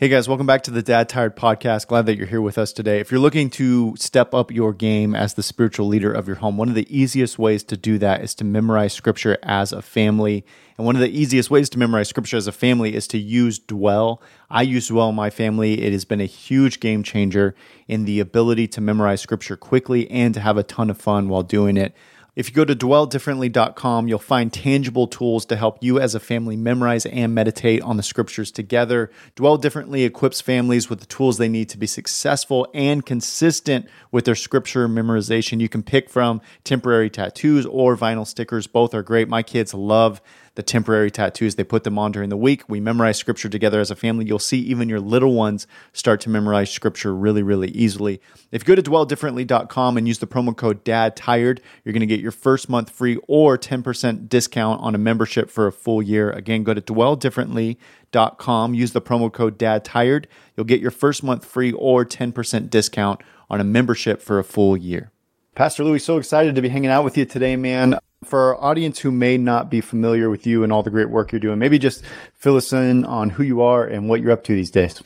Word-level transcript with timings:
Hey 0.00 0.08
guys, 0.08 0.26
welcome 0.26 0.46
back 0.46 0.62
to 0.62 0.70
the 0.70 0.80
Dad 0.80 1.10
Tired 1.10 1.36
podcast. 1.36 1.86
Glad 1.86 2.06
that 2.06 2.16
you're 2.16 2.26
here 2.26 2.40
with 2.40 2.56
us 2.56 2.72
today. 2.72 3.00
If 3.00 3.10
you're 3.10 3.20
looking 3.20 3.50
to 3.50 3.94
step 3.98 4.32
up 4.32 4.50
your 4.50 4.72
game 4.72 5.14
as 5.14 5.34
the 5.34 5.42
spiritual 5.42 5.88
leader 5.88 6.10
of 6.10 6.26
your 6.26 6.36
home, 6.36 6.56
one 6.56 6.70
of 6.70 6.74
the 6.74 6.86
easiest 6.88 7.38
ways 7.38 7.62
to 7.64 7.76
do 7.76 7.98
that 7.98 8.22
is 8.22 8.34
to 8.36 8.44
memorize 8.44 8.94
scripture 8.94 9.36
as 9.42 9.74
a 9.74 9.82
family. 9.82 10.42
And 10.78 10.86
one 10.86 10.96
of 10.96 11.02
the 11.02 11.10
easiest 11.10 11.50
ways 11.50 11.68
to 11.68 11.78
memorize 11.78 12.08
scripture 12.08 12.38
as 12.38 12.46
a 12.46 12.52
family 12.52 12.94
is 12.94 13.06
to 13.08 13.18
use 13.18 13.58
Dwell. 13.58 14.22
I 14.48 14.62
use 14.62 14.88
Dwell 14.88 15.10
in 15.10 15.16
my 15.16 15.28
family. 15.28 15.82
It 15.82 15.92
has 15.92 16.06
been 16.06 16.22
a 16.22 16.24
huge 16.24 16.80
game 16.80 17.02
changer 17.02 17.54
in 17.86 18.06
the 18.06 18.20
ability 18.20 18.68
to 18.68 18.80
memorize 18.80 19.20
scripture 19.20 19.58
quickly 19.58 20.10
and 20.10 20.32
to 20.32 20.40
have 20.40 20.56
a 20.56 20.62
ton 20.62 20.88
of 20.88 20.96
fun 20.96 21.28
while 21.28 21.42
doing 21.42 21.76
it. 21.76 21.94
If 22.40 22.48
you 22.48 22.54
go 22.54 22.64
to 22.64 22.74
dwelldifferently.com, 22.74 24.08
you'll 24.08 24.18
find 24.18 24.50
tangible 24.50 25.06
tools 25.06 25.44
to 25.44 25.56
help 25.56 25.76
you 25.82 26.00
as 26.00 26.14
a 26.14 26.20
family 26.20 26.56
memorize 26.56 27.04
and 27.04 27.34
meditate 27.34 27.82
on 27.82 27.98
the 27.98 28.02
scriptures 28.02 28.50
together. 28.50 29.10
Dwell 29.34 29.58
Differently 29.58 30.04
equips 30.04 30.40
families 30.40 30.88
with 30.88 31.00
the 31.00 31.06
tools 31.06 31.36
they 31.36 31.50
need 31.50 31.68
to 31.68 31.76
be 31.76 31.86
successful 31.86 32.66
and 32.72 33.04
consistent 33.04 33.90
with 34.10 34.24
their 34.24 34.34
scripture 34.34 34.88
memorization. 34.88 35.60
You 35.60 35.68
can 35.68 35.82
pick 35.82 36.08
from 36.08 36.40
temporary 36.64 37.10
tattoos 37.10 37.66
or 37.66 37.94
vinyl 37.94 38.26
stickers. 38.26 38.66
Both 38.66 38.94
are 38.94 39.02
great. 39.02 39.28
My 39.28 39.42
kids 39.42 39.74
love 39.74 40.22
the 40.54 40.62
temporary 40.62 41.10
tattoos. 41.10 41.54
They 41.54 41.64
put 41.64 41.84
them 41.84 41.98
on 41.98 42.12
during 42.12 42.28
the 42.28 42.36
week. 42.36 42.68
We 42.68 42.80
memorize 42.80 43.18
scripture 43.18 43.48
together 43.48 43.80
as 43.80 43.90
a 43.90 43.96
family. 43.96 44.24
You'll 44.24 44.38
see 44.38 44.58
even 44.60 44.88
your 44.88 45.00
little 45.00 45.34
ones 45.34 45.66
start 45.92 46.20
to 46.22 46.30
memorize 46.30 46.70
scripture 46.70 47.14
really, 47.14 47.42
really 47.42 47.68
easily. 47.68 48.20
If 48.50 48.62
you 48.62 48.74
go 48.74 48.80
to 48.80 48.90
dwelldifferently.com 48.90 49.96
and 49.96 50.08
use 50.08 50.18
the 50.18 50.26
promo 50.26 50.56
code 50.56 50.84
Dad 50.84 51.16
Tired, 51.16 51.60
you're 51.84 51.92
going 51.92 52.00
to 52.00 52.06
get 52.06 52.20
your 52.20 52.32
first 52.32 52.68
month 52.68 52.90
free 52.90 53.18
or 53.28 53.56
10% 53.56 54.28
discount 54.28 54.80
on 54.82 54.94
a 54.94 54.98
membership 54.98 55.50
for 55.50 55.66
a 55.66 55.72
full 55.72 56.02
year. 56.02 56.30
Again, 56.30 56.64
go 56.64 56.74
to 56.74 56.80
dwelldifferently.com, 56.80 58.74
use 58.74 58.92
the 58.92 59.02
promo 59.02 59.32
code 59.32 59.56
Dad 59.56 59.84
Tired. 59.84 60.26
You'll 60.56 60.66
get 60.66 60.80
your 60.80 60.90
first 60.90 61.22
month 61.22 61.44
free 61.44 61.72
or 61.72 62.04
10% 62.04 62.70
discount 62.70 63.22
on 63.48 63.60
a 63.60 63.64
membership 63.64 64.20
for 64.20 64.38
a 64.38 64.44
full 64.44 64.76
year. 64.76 65.10
Pastor 65.54 65.84
Louie, 65.84 65.98
so 65.98 66.16
excited 66.16 66.54
to 66.54 66.62
be 66.62 66.68
hanging 66.68 66.90
out 66.90 67.04
with 67.04 67.18
you 67.18 67.24
today, 67.24 67.56
man. 67.56 67.98
For 68.24 68.54
our 68.54 68.62
audience 68.62 68.98
who 68.98 69.10
may 69.10 69.38
not 69.38 69.70
be 69.70 69.80
familiar 69.80 70.28
with 70.28 70.46
you 70.46 70.62
and 70.62 70.70
all 70.70 70.82
the 70.82 70.90
great 70.90 71.08
work 71.08 71.32
you're 71.32 71.40
doing, 71.40 71.58
maybe 71.58 71.78
just 71.78 72.04
fill 72.34 72.56
us 72.56 72.70
in 72.70 73.06
on 73.06 73.30
who 73.30 73.42
you 73.42 73.62
are 73.62 73.86
and 73.86 74.10
what 74.10 74.20
you're 74.20 74.30
up 74.30 74.44
to 74.44 74.54
these 74.54 74.70
days. 74.70 75.02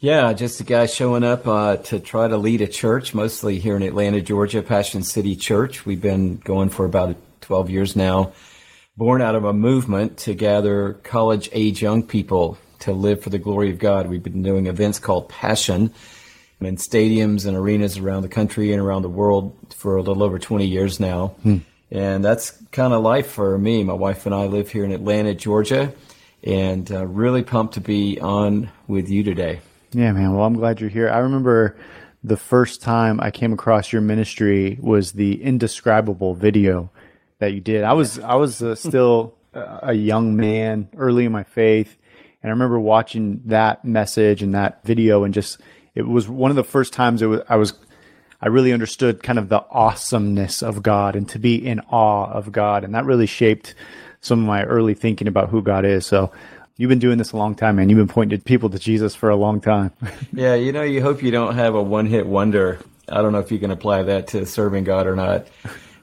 Yeah, 0.00 0.34
just 0.34 0.60
a 0.60 0.64
guy 0.64 0.84
showing 0.84 1.24
up 1.24 1.46
uh, 1.46 1.78
to 1.78 1.98
try 1.98 2.28
to 2.28 2.36
lead 2.36 2.60
a 2.60 2.66
church, 2.66 3.14
mostly 3.14 3.58
here 3.58 3.74
in 3.74 3.82
Atlanta, 3.82 4.20
Georgia, 4.20 4.60
Passion 4.62 5.02
City 5.02 5.34
Church. 5.34 5.86
We've 5.86 6.02
been 6.02 6.36
going 6.36 6.68
for 6.68 6.84
about 6.84 7.16
12 7.40 7.70
years 7.70 7.96
now, 7.96 8.32
born 8.98 9.22
out 9.22 9.34
of 9.34 9.44
a 9.44 9.54
movement 9.54 10.18
to 10.18 10.34
gather 10.34 10.92
college 11.04 11.48
age 11.52 11.80
young 11.80 12.02
people 12.02 12.58
to 12.80 12.92
live 12.92 13.22
for 13.22 13.30
the 13.30 13.38
glory 13.38 13.70
of 13.70 13.78
God. 13.78 14.08
We've 14.08 14.22
been 14.22 14.42
doing 14.42 14.66
events 14.66 14.98
called 14.98 15.30
Passion 15.30 15.94
in 16.60 16.76
stadiums 16.76 17.46
and 17.46 17.56
arenas 17.56 17.96
around 17.96 18.22
the 18.22 18.28
country 18.28 18.74
and 18.74 18.82
around 18.82 19.02
the 19.02 19.08
world 19.08 19.56
for 19.74 19.96
a 19.96 20.02
little 20.02 20.22
over 20.22 20.38
20 20.38 20.66
years 20.66 21.00
now. 21.00 21.28
Hmm. 21.42 21.58
And 21.90 22.24
that's 22.24 22.50
kind 22.70 22.92
of 22.92 23.02
life 23.02 23.30
for 23.30 23.56
me. 23.56 23.82
My 23.82 23.94
wife 23.94 24.26
and 24.26 24.34
I 24.34 24.46
live 24.46 24.70
here 24.70 24.84
in 24.84 24.92
Atlanta, 24.92 25.34
Georgia, 25.34 25.92
and 26.44 26.90
uh, 26.90 27.06
really 27.06 27.42
pumped 27.42 27.74
to 27.74 27.80
be 27.80 28.20
on 28.20 28.70
with 28.86 29.08
you 29.08 29.22
today. 29.22 29.60
Yeah, 29.92 30.12
man. 30.12 30.34
Well, 30.34 30.44
I'm 30.44 30.54
glad 30.54 30.80
you're 30.80 30.90
here. 30.90 31.08
I 31.08 31.18
remember 31.18 31.76
the 32.22 32.36
first 32.36 32.82
time 32.82 33.20
I 33.20 33.30
came 33.30 33.52
across 33.52 33.92
your 33.92 34.02
ministry 34.02 34.78
was 34.80 35.12
the 35.12 35.42
indescribable 35.42 36.34
video 36.34 36.90
that 37.38 37.54
you 37.54 37.60
did. 37.60 37.84
I 37.84 37.94
was 37.94 38.18
I 38.18 38.34
was 38.34 38.62
uh, 38.62 38.74
still 38.74 39.34
a 39.54 39.94
young 39.94 40.36
man, 40.36 40.88
early 40.96 41.24
in 41.24 41.32
my 41.32 41.44
faith, 41.44 41.96
and 42.42 42.50
I 42.50 42.52
remember 42.52 42.78
watching 42.78 43.42
that 43.46 43.84
message 43.84 44.42
and 44.42 44.54
that 44.54 44.84
video, 44.84 45.24
and 45.24 45.32
just 45.32 45.60
it 45.94 46.06
was 46.06 46.28
one 46.28 46.50
of 46.50 46.56
the 46.56 46.64
first 46.64 46.92
times 46.92 47.22
it 47.22 47.26
was 47.26 47.40
I 47.48 47.56
was 47.56 47.72
I 48.40 48.48
really 48.48 48.72
understood 48.72 49.22
kind 49.22 49.38
of 49.38 49.48
the 49.48 49.64
awesomeness 49.70 50.62
of 50.62 50.82
God 50.82 51.16
and 51.16 51.28
to 51.30 51.38
be 51.38 51.54
in 51.54 51.80
awe 51.90 52.30
of 52.30 52.52
God. 52.52 52.84
And 52.84 52.94
that 52.94 53.04
really 53.04 53.26
shaped 53.26 53.74
some 54.20 54.40
of 54.40 54.46
my 54.46 54.64
early 54.64 54.94
thinking 54.94 55.26
about 55.26 55.48
who 55.48 55.60
God 55.62 55.84
is. 55.84 56.06
So 56.06 56.30
you've 56.76 56.88
been 56.88 57.00
doing 57.00 57.18
this 57.18 57.32
a 57.32 57.36
long 57.36 57.54
time, 57.54 57.76
man. 57.76 57.88
You've 57.88 57.98
been 57.98 58.06
pointing 58.06 58.40
people 58.40 58.70
to 58.70 58.78
Jesus 58.78 59.14
for 59.14 59.28
a 59.28 59.36
long 59.36 59.60
time. 59.60 59.92
yeah, 60.32 60.54
you 60.54 60.72
know, 60.72 60.82
you 60.82 61.02
hope 61.02 61.22
you 61.22 61.30
don't 61.30 61.54
have 61.54 61.74
a 61.74 61.82
one 61.82 62.06
hit 62.06 62.26
wonder. 62.26 62.78
I 63.08 63.22
don't 63.22 63.32
know 63.32 63.40
if 63.40 63.50
you 63.50 63.58
can 63.58 63.70
apply 63.70 64.04
that 64.04 64.28
to 64.28 64.46
serving 64.46 64.84
God 64.84 65.06
or 65.06 65.16
not. 65.16 65.46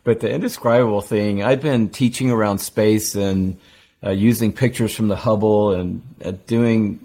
But 0.04 0.20
the 0.20 0.30
indescribable 0.30 1.02
thing, 1.02 1.42
I've 1.42 1.62
been 1.62 1.90
teaching 1.90 2.32
around 2.32 2.60
space 2.60 3.16
and 3.16 3.58
uh, 4.04 4.12
using 4.12 4.52
pictures 4.54 4.94
from 4.94 5.08
the 5.08 5.16
Hubble 5.16 5.72
and 5.72 6.02
uh, 6.24 6.34
doing, 6.46 7.00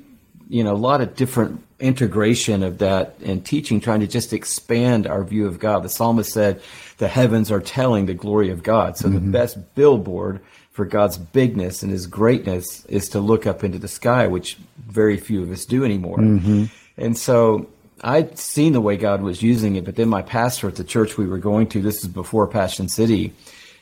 you 0.48 0.64
know, 0.64 0.72
a 0.72 0.76
lot 0.76 1.00
of 1.00 1.14
different 1.14 1.62
integration 1.80 2.62
of 2.62 2.78
that 2.78 3.16
and 3.24 3.44
teaching, 3.44 3.80
trying 3.80 4.00
to 4.00 4.06
just 4.06 4.32
expand 4.32 5.06
our 5.06 5.24
view 5.24 5.46
of 5.46 5.58
God. 5.58 5.82
The 5.82 5.88
psalmist 5.88 6.32
said, 6.32 6.60
The 6.98 7.08
heavens 7.08 7.50
are 7.50 7.60
telling 7.60 8.06
the 8.06 8.14
glory 8.14 8.50
of 8.50 8.62
God. 8.62 8.96
So 8.96 9.08
mm-hmm. 9.08 9.14
the 9.14 9.32
best 9.32 9.74
billboard 9.74 10.40
for 10.72 10.84
God's 10.84 11.18
bigness 11.18 11.82
and 11.82 11.90
his 11.90 12.06
greatness 12.06 12.84
is 12.86 13.08
to 13.10 13.20
look 13.20 13.46
up 13.46 13.64
into 13.64 13.78
the 13.78 13.88
sky, 13.88 14.26
which 14.26 14.56
very 14.86 15.16
few 15.16 15.42
of 15.42 15.50
us 15.50 15.64
do 15.64 15.84
anymore. 15.84 16.18
Mm-hmm. 16.18 16.64
And 16.96 17.18
so 17.18 17.68
I'd 18.02 18.38
seen 18.38 18.72
the 18.72 18.80
way 18.80 18.96
God 18.96 19.22
was 19.22 19.42
using 19.42 19.76
it, 19.76 19.84
but 19.84 19.96
then 19.96 20.08
my 20.08 20.22
pastor 20.22 20.68
at 20.68 20.76
the 20.76 20.84
church 20.84 21.18
we 21.18 21.26
were 21.26 21.38
going 21.38 21.68
to, 21.68 21.82
this 21.82 22.02
is 22.02 22.08
before 22.08 22.46
Passion 22.46 22.88
City, 22.88 23.32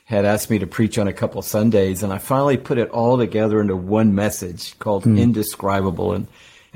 had 0.07 0.25
asked 0.25 0.49
me 0.49 0.59
to 0.59 0.67
preach 0.67 0.99
on 0.99 1.07
a 1.07 1.13
couple 1.13 1.43
Sundays, 1.43 2.03
and 2.03 2.13
I 2.13 2.19
finally 2.19 2.57
put 2.57 2.79
it 2.79 2.89
all 2.91 3.19
together 3.19 3.61
into 3.61 3.77
one 3.77 4.15
message 4.15 4.79
called 4.79 5.05
mm. 5.05 5.19
Indescribable. 5.19 6.15
And 6.15 6.27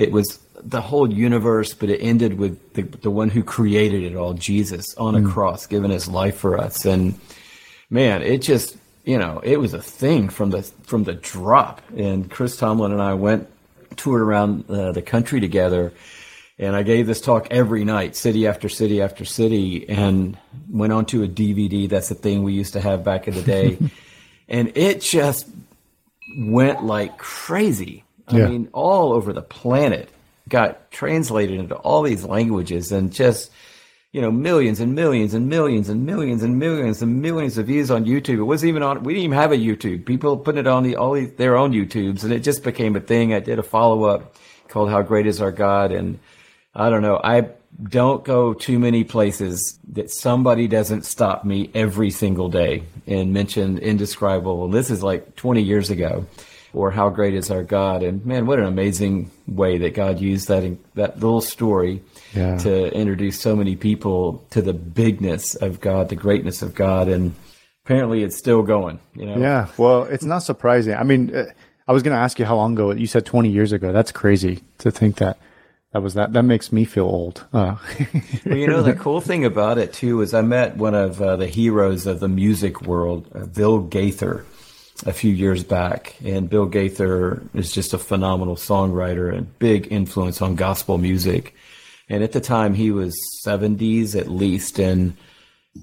it 0.02 0.12
was 0.12 0.38
the 0.62 0.80
whole 0.80 1.10
universe, 1.10 1.74
but 1.74 1.88
it 1.88 2.00
ended 2.00 2.38
with 2.38 2.74
the, 2.74 2.82
the 2.82 3.10
one 3.10 3.30
who 3.30 3.42
created 3.42 4.02
it 4.02 4.16
all, 4.16 4.34
Jesus, 4.34 4.94
on 4.96 5.14
a 5.14 5.20
mm. 5.20 5.30
cross, 5.30 5.66
giving 5.66 5.90
his 5.90 6.08
life 6.08 6.36
for 6.36 6.58
us. 6.58 6.84
And 6.84 7.18
man, 7.88 8.22
it 8.22 8.38
just, 8.38 8.76
you 9.04 9.18
know, 9.18 9.40
it 9.44 9.58
was 9.58 9.74
a 9.74 9.82
thing 9.82 10.28
from 10.28 10.50
the 10.50 10.62
from 10.84 11.04
the 11.04 11.14
drop. 11.14 11.82
And 11.96 12.30
Chris 12.30 12.56
Tomlin 12.56 12.92
and 12.92 13.02
I 13.02 13.14
went 13.14 13.48
toured 13.96 14.22
around 14.22 14.68
uh, 14.68 14.92
the 14.92 15.02
country 15.02 15.40
together, 15.40 15.92
and 16.58 16.74
I 16.74 16.82
gave 16.82 17.06
this 17.06 17.20
talk 17.20 17.48
every 17.50 17.84
night, 17.84 18.16
city 18.16 18.46
after 18.46 18.68
city 18.68 19.02
after 19.02 19.24
city, 19.24 19.88
and 19.88 20.36
went 20.68 20.92
on 20.92 21.06
to 21.06 21.22
a 21.22 21.28
DVD. 21.28 21.88
That's 21.88 22.08
the 22.08 22.14
thing 22.14 22.42
we 22.42 22.54
used 22.54 22.72
to 22.72 22.80
have 22.80 23.04
back 23.04 23.28
in 23.28 23.34
the 23.34 23.42
day, 23.42 23.78
and 24.48 24.72
it 24.76 25.00
just 25.00 25.48
went 26.36 26.84
like 26.84 27.18
crazy. 27.18 28.01
I 28.28 28.38
yeah. 28.38 28.48
mean, 28.48 28.68
all 28.72 29.12
over 29.12 29.32
the 29.32 29.42
planet 29.42 30.08
got 30.48 30.90
translated 30.90 31.58
into 31.58 31.74
all 31.76 32.02
these 32.02 32.24
languages 32.24 32.92
and 32.92 33.12
just 33.12 33.50
you 34.12 34.20
know 34.20 34.30
millions 34.30 34.80
and 34.80 34.94
millions 34.94 35.34
and 35.34 35.48
millions 35.48 35.88
and 35.88 36.04
millions 36.04 36.42
and 36.42 36.58
millions 36.58 37.00
and 37.00 37.22
millions 37.22 37.58
of 37.58 37.66
views 37.66 37.90
on 37.90 38.04
YouTube. 38.04 38.38
It 38.38 38.44
wasn't 38.44 38.70
even 38.70 38.82
on. 38.82 39.02
We 39.02 39.14
didn't 39.14 39.24
even 39.24 39.38
have 39.38 39.52
a 39.52 39.56
YouTube. 39.56 40.04
People 40.04 40.36
putting 40.36 40.60
it 40.60 40.66
on 40.66 40.82
the 40.82 40.96
all 40.96 41.14
these, 41.14 41.32
their 41.32 41.56
own 41.56 41.72
YouTubes, 41.72 42.22
and 42.22 42.32
it 42.32 42.40
just 42.40 42.62
became 42.62 42.94
a 42.96 43.00
thing. 43.00 43.32
I 43.32 43.40
did 43.40 43.58
a 43.58 43.62
follow 43.62 44.04
up 44.04 44.36
called 44.68 44.90
"How 44.90 45.02
Great 45.02 45.26
Is 45.26 45.40
Our 45.40 45.52
God," 45.52 45.92
and 45.92 46.18
I 46.74 46.90
don't 46.90 47.02
know. 47.02 47.20
I 47.22 47.48
don't 47.82 48.22
go 48.22 48.52
too 48.52 48.78
many 48.78 49.02
places 49.02 49.78
that 49.92 50.10
somebody 50.10 50.68
doesn't 50.68 51.06
stop 51.06 51.44
me 51.44 51.70
every 51.74 52.10
single 52.10 52.50
day 52.50 52.82
and 53.06 53.32
mention 53.32 53.78
indescribable. 53.78 54.66
And 54.66 54.74
this 54.74 54.90
is 54.90 55.02
like 55.02 55.36
20 55.36 55.62
years 55.62 55.88
ago 55.88 56.26
or 56.74 56.90
how 56.90 57.10
great 57.10 57.34
is 57.34 57.50
our 57.50 57.62
God. 57.62 58.02
And 58.02 58.24
man, 58.24 58.46
what 58.46 58.58
an 58.58 58.64
amazing 58.64 59.30
way 59.46 59.78
that 59.78 59.94
God 59.94 60.20
used 60.20 60.48
that 60.48 60.76
that 60.94 61.20
little 61.20 61.40
story 61.40 62.02
yeah. 62.34 62.56
to 62.58 62.92
introduce 62.94 63.40
so 63.40 63.54
many 63.54 63.76
people 63.76 64.44
to 64.50 64.62
the 64.62 64.72
bigness 64.72 65.54
of 65.54 65.80
God, 65.80 66.08
the 66.08 66.16
greatness 66.16 66.62
of 66.62 66.74
God, 66.74 67.08
and 67.08 67.34
apparently 67.84 68.22
it's 68.22 68.36
still 68.36 68.62
going. 68.62 69.00
You 69.14 69.26
know? 69.26 69.38
Yeah. 69.38 69.68
Well, 69.76 70.04
it's 70.04 70.24
not 70.24 70.40
surprising. 70.40 70.94
I 70.94 71.02
mean, 71.02 71.34
uh, 71.34 71.44
I 71.86 71.92
was 71.92 72.02
going 72.02 72.14
to 72.14 72.20
ask 72.20 72.38
you 72.38 72.44
how 72.44 72.56
long 72.56 72.74
ago. 72.74 72.92
You 72.92 73.06
said 73.06 73.26
20 73.26 73.50
years 73.50 73.72
ago. 73.72 73.92
That's 73.92 74.12
crazy 74.12 74.62
to 74.78 74.90
think 74.90 75.16
that. 75.16 75.38
That 75.92 76.00
was 76.02 76.14
that. 76.14 76.32
That 76.32 76.44
makes 76.44 76.72
me 76.72 76.86
feel 76.86 77.04
old. 77.04 77.44
Uh. 77.52 77.76
well, 78.46 78.56
you 78.56 78.66
know, 78.66 78.82
the 78.82 78.94
cool 78.94 79.20
thing 79.20 79.44
about 79.44 79.76
it 79.76 79.92
too 79.92 80.22
is 80.22 80.32
I 80.32 80.40
met 80.40 80.78
one 80.78 80.94
of 80.94 81.20
uh, 81.20 81.36
the 81.36 81.46
heroes 81.46 82.06
of 82.06 82.18
the 82.18 82.28
music 82.28 82.80
world, 82.80 83.28
uh, 83.34 83.44
Bill 83.44 83.80
Gaither 83.80 84.46
a 85.06 85.12
few 85.12 85.32
years 85.32 85.64
back. 85.64 86.16
And 86.24 86.48
Bill 86.48 86.66
Gaither 86.66 87.42
is 87.54 87.72
just 87.72 87.92
a 87.92 87.98
phenomenal 87.98 88.56
songwriter 88.56 89.34
and 89.34 89.58
big 89.58 89.90
influence 89.90 90.42
on 90.42 90.54
gospel 90.54 90.98
music. 90.98 91.54
And 92.08 92.22
at 92.22 92.32
the 92.32 92.40
time, 92.40 92.74
he 92.74 92.90
was 92.90 93.16
70s 93.46 94.18
at 94.18 94.28
least. 94.28 94.78
And 94.78 95.16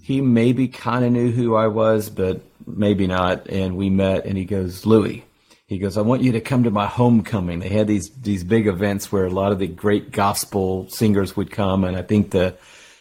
he 0.01 0.21
maybe 0.21 0.67
kind 0.67 1.05
of 1.05 1.11
knew 1.11 1.31
who 1.31 1.55
I 1.55 1.67
was, 1.67 2.09
but 2.09 2.41
maybe 2.65 3.07
not. 3.07 3.47
And 3.49 3.75
we 3.75 3.89
met, 3.89 4.25
and 4.25 4.37
he 4.37 4.45
goes, 4.45 4.85
Louie, 4.85 5.25
he 5.67 5.77
goes, 5.77 5.97
I 5.97 6.01
want 6.01 6.23
you 6.23 6.31
to 6.31 6.41
come 6.41 6.63
to 6.63 6.71
my 6.71 6.87
homecoming. 6.87 7.59
They 7.59 7.69
had 7.69 7.87
these 7.87 8.09
these 8.09 8.43
big 8.43 8.65
events 8.65 9.11
where 9.11 9.25
a 9.25 9.31
lot 9.31 9.51
of 9.51 9.59
the 9.59 9.67
great 9.67 10.11
gospel 10.11 10.89
singers 10.89 11.35
would 11.37 11.51
come, 11.51 11.83
and 11.83 11.95
I 11.95 12.01
think 12.01 12.31
the 12.31 12.55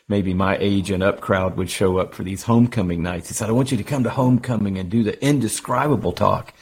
maybe 0.08 0.34
my 0.34 0.56
age 0.58 0.90
and 0.90 1.02
up 1.02 1.20
crowd 1.20 1.56
would 1.56 1.70
show 1.70 1.99
up 1.99 2.14
for 2.14 2.25
these 2.25 2.43
homecoming 2.43 3.02
nights. 3.02 3.28
He 3.28 3.34
said, 3.34 3.49
I 3.49 3.52
want 3.52 3.70
you 3.70 3.78
to 3.78 3.84
come 3.84 4.05
to 4.05 4.10
homecoming 4.10 4.78
and 4.78 4.90
do 4.90 5.02
the 5.02 5.22
indescribable 5.25 6.12
talk. 6.12 6.55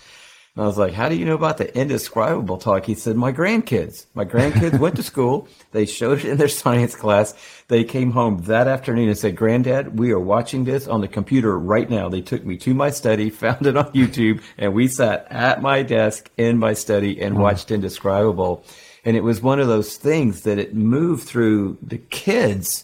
And 0.56 0.64
I 0.64 0.66
was 0.66 0.78
like, 0.78 0.94
how 0.94 1.10
do 1.10 1.14
you 1.14 1.26
know 1.26 1.34
about 1.34 1.58
the 1.58 1.78
indescribable 1.78 2.56
talk? 2.56 2.87
He 2.87 2.94
said, 2.94 3.14
my 3.14 3.31
grandkids. 3.31 4.06
My 4.14 4.25
grandkids 4.25 4.78
went 4.81 4.96
to 4.96 5.02
school. 5.12 5.48
They 5.72 5.84
showed 5.84 6.20
it 6.20 6.25
in 6.25 6.38
their 6.38 6.48
science 6.48 6.96
class. 6.96 7.34
They 7.69 7.84
came 7.84 8.10
home 8.10 8.38
that 8.44 8.66
afternoon 8.66 9.08
and 9.08 9.19
said, 9.19 9.37
Granddad, 9.37 9.99
we 9.99 10.12
are 10.12 10.19
watching 10.19 10.64
this 10.64 10.88
on 10.88 11.02
the 11.02 11.08
computer 11.08 11.58
right 11.58 11.90
now. 11.90 12.08
They 12.08 12.22
took 12.22 12.42
me 12.42 12.56
to 12.58 12.72
my 12.72 12.88
study, 12.88 13.28
found 13.31 13.66
it 13.66 13.76
on 13.76 13.92
YouTube, 13.92 14.42
and 14.56 14.72
we 14.72 14.88
sat 14.88 15.26
at 15.31 15.60
my 15.60 15.82
desk 15.82 16.31
in 16.38 16.56
my 16.56 16.72
study 16.72 17.20
and 17.20 17.37
mm. 17.37 17.40
watched 17.40 17.70
Indescribable. 17.70 18.64
And 19.04 19.14
it 19.14 19.22
was 19.22 19.42
one 19.42 19.60
of 19.60 19.69
those 19.69 19.99
things 19.99 20.40
that 20.42 20.58
it 20.58 20.75
moved 20.75 21.28
through 21.28 21.76
the 21.82 21.99
kids 21.99 22.82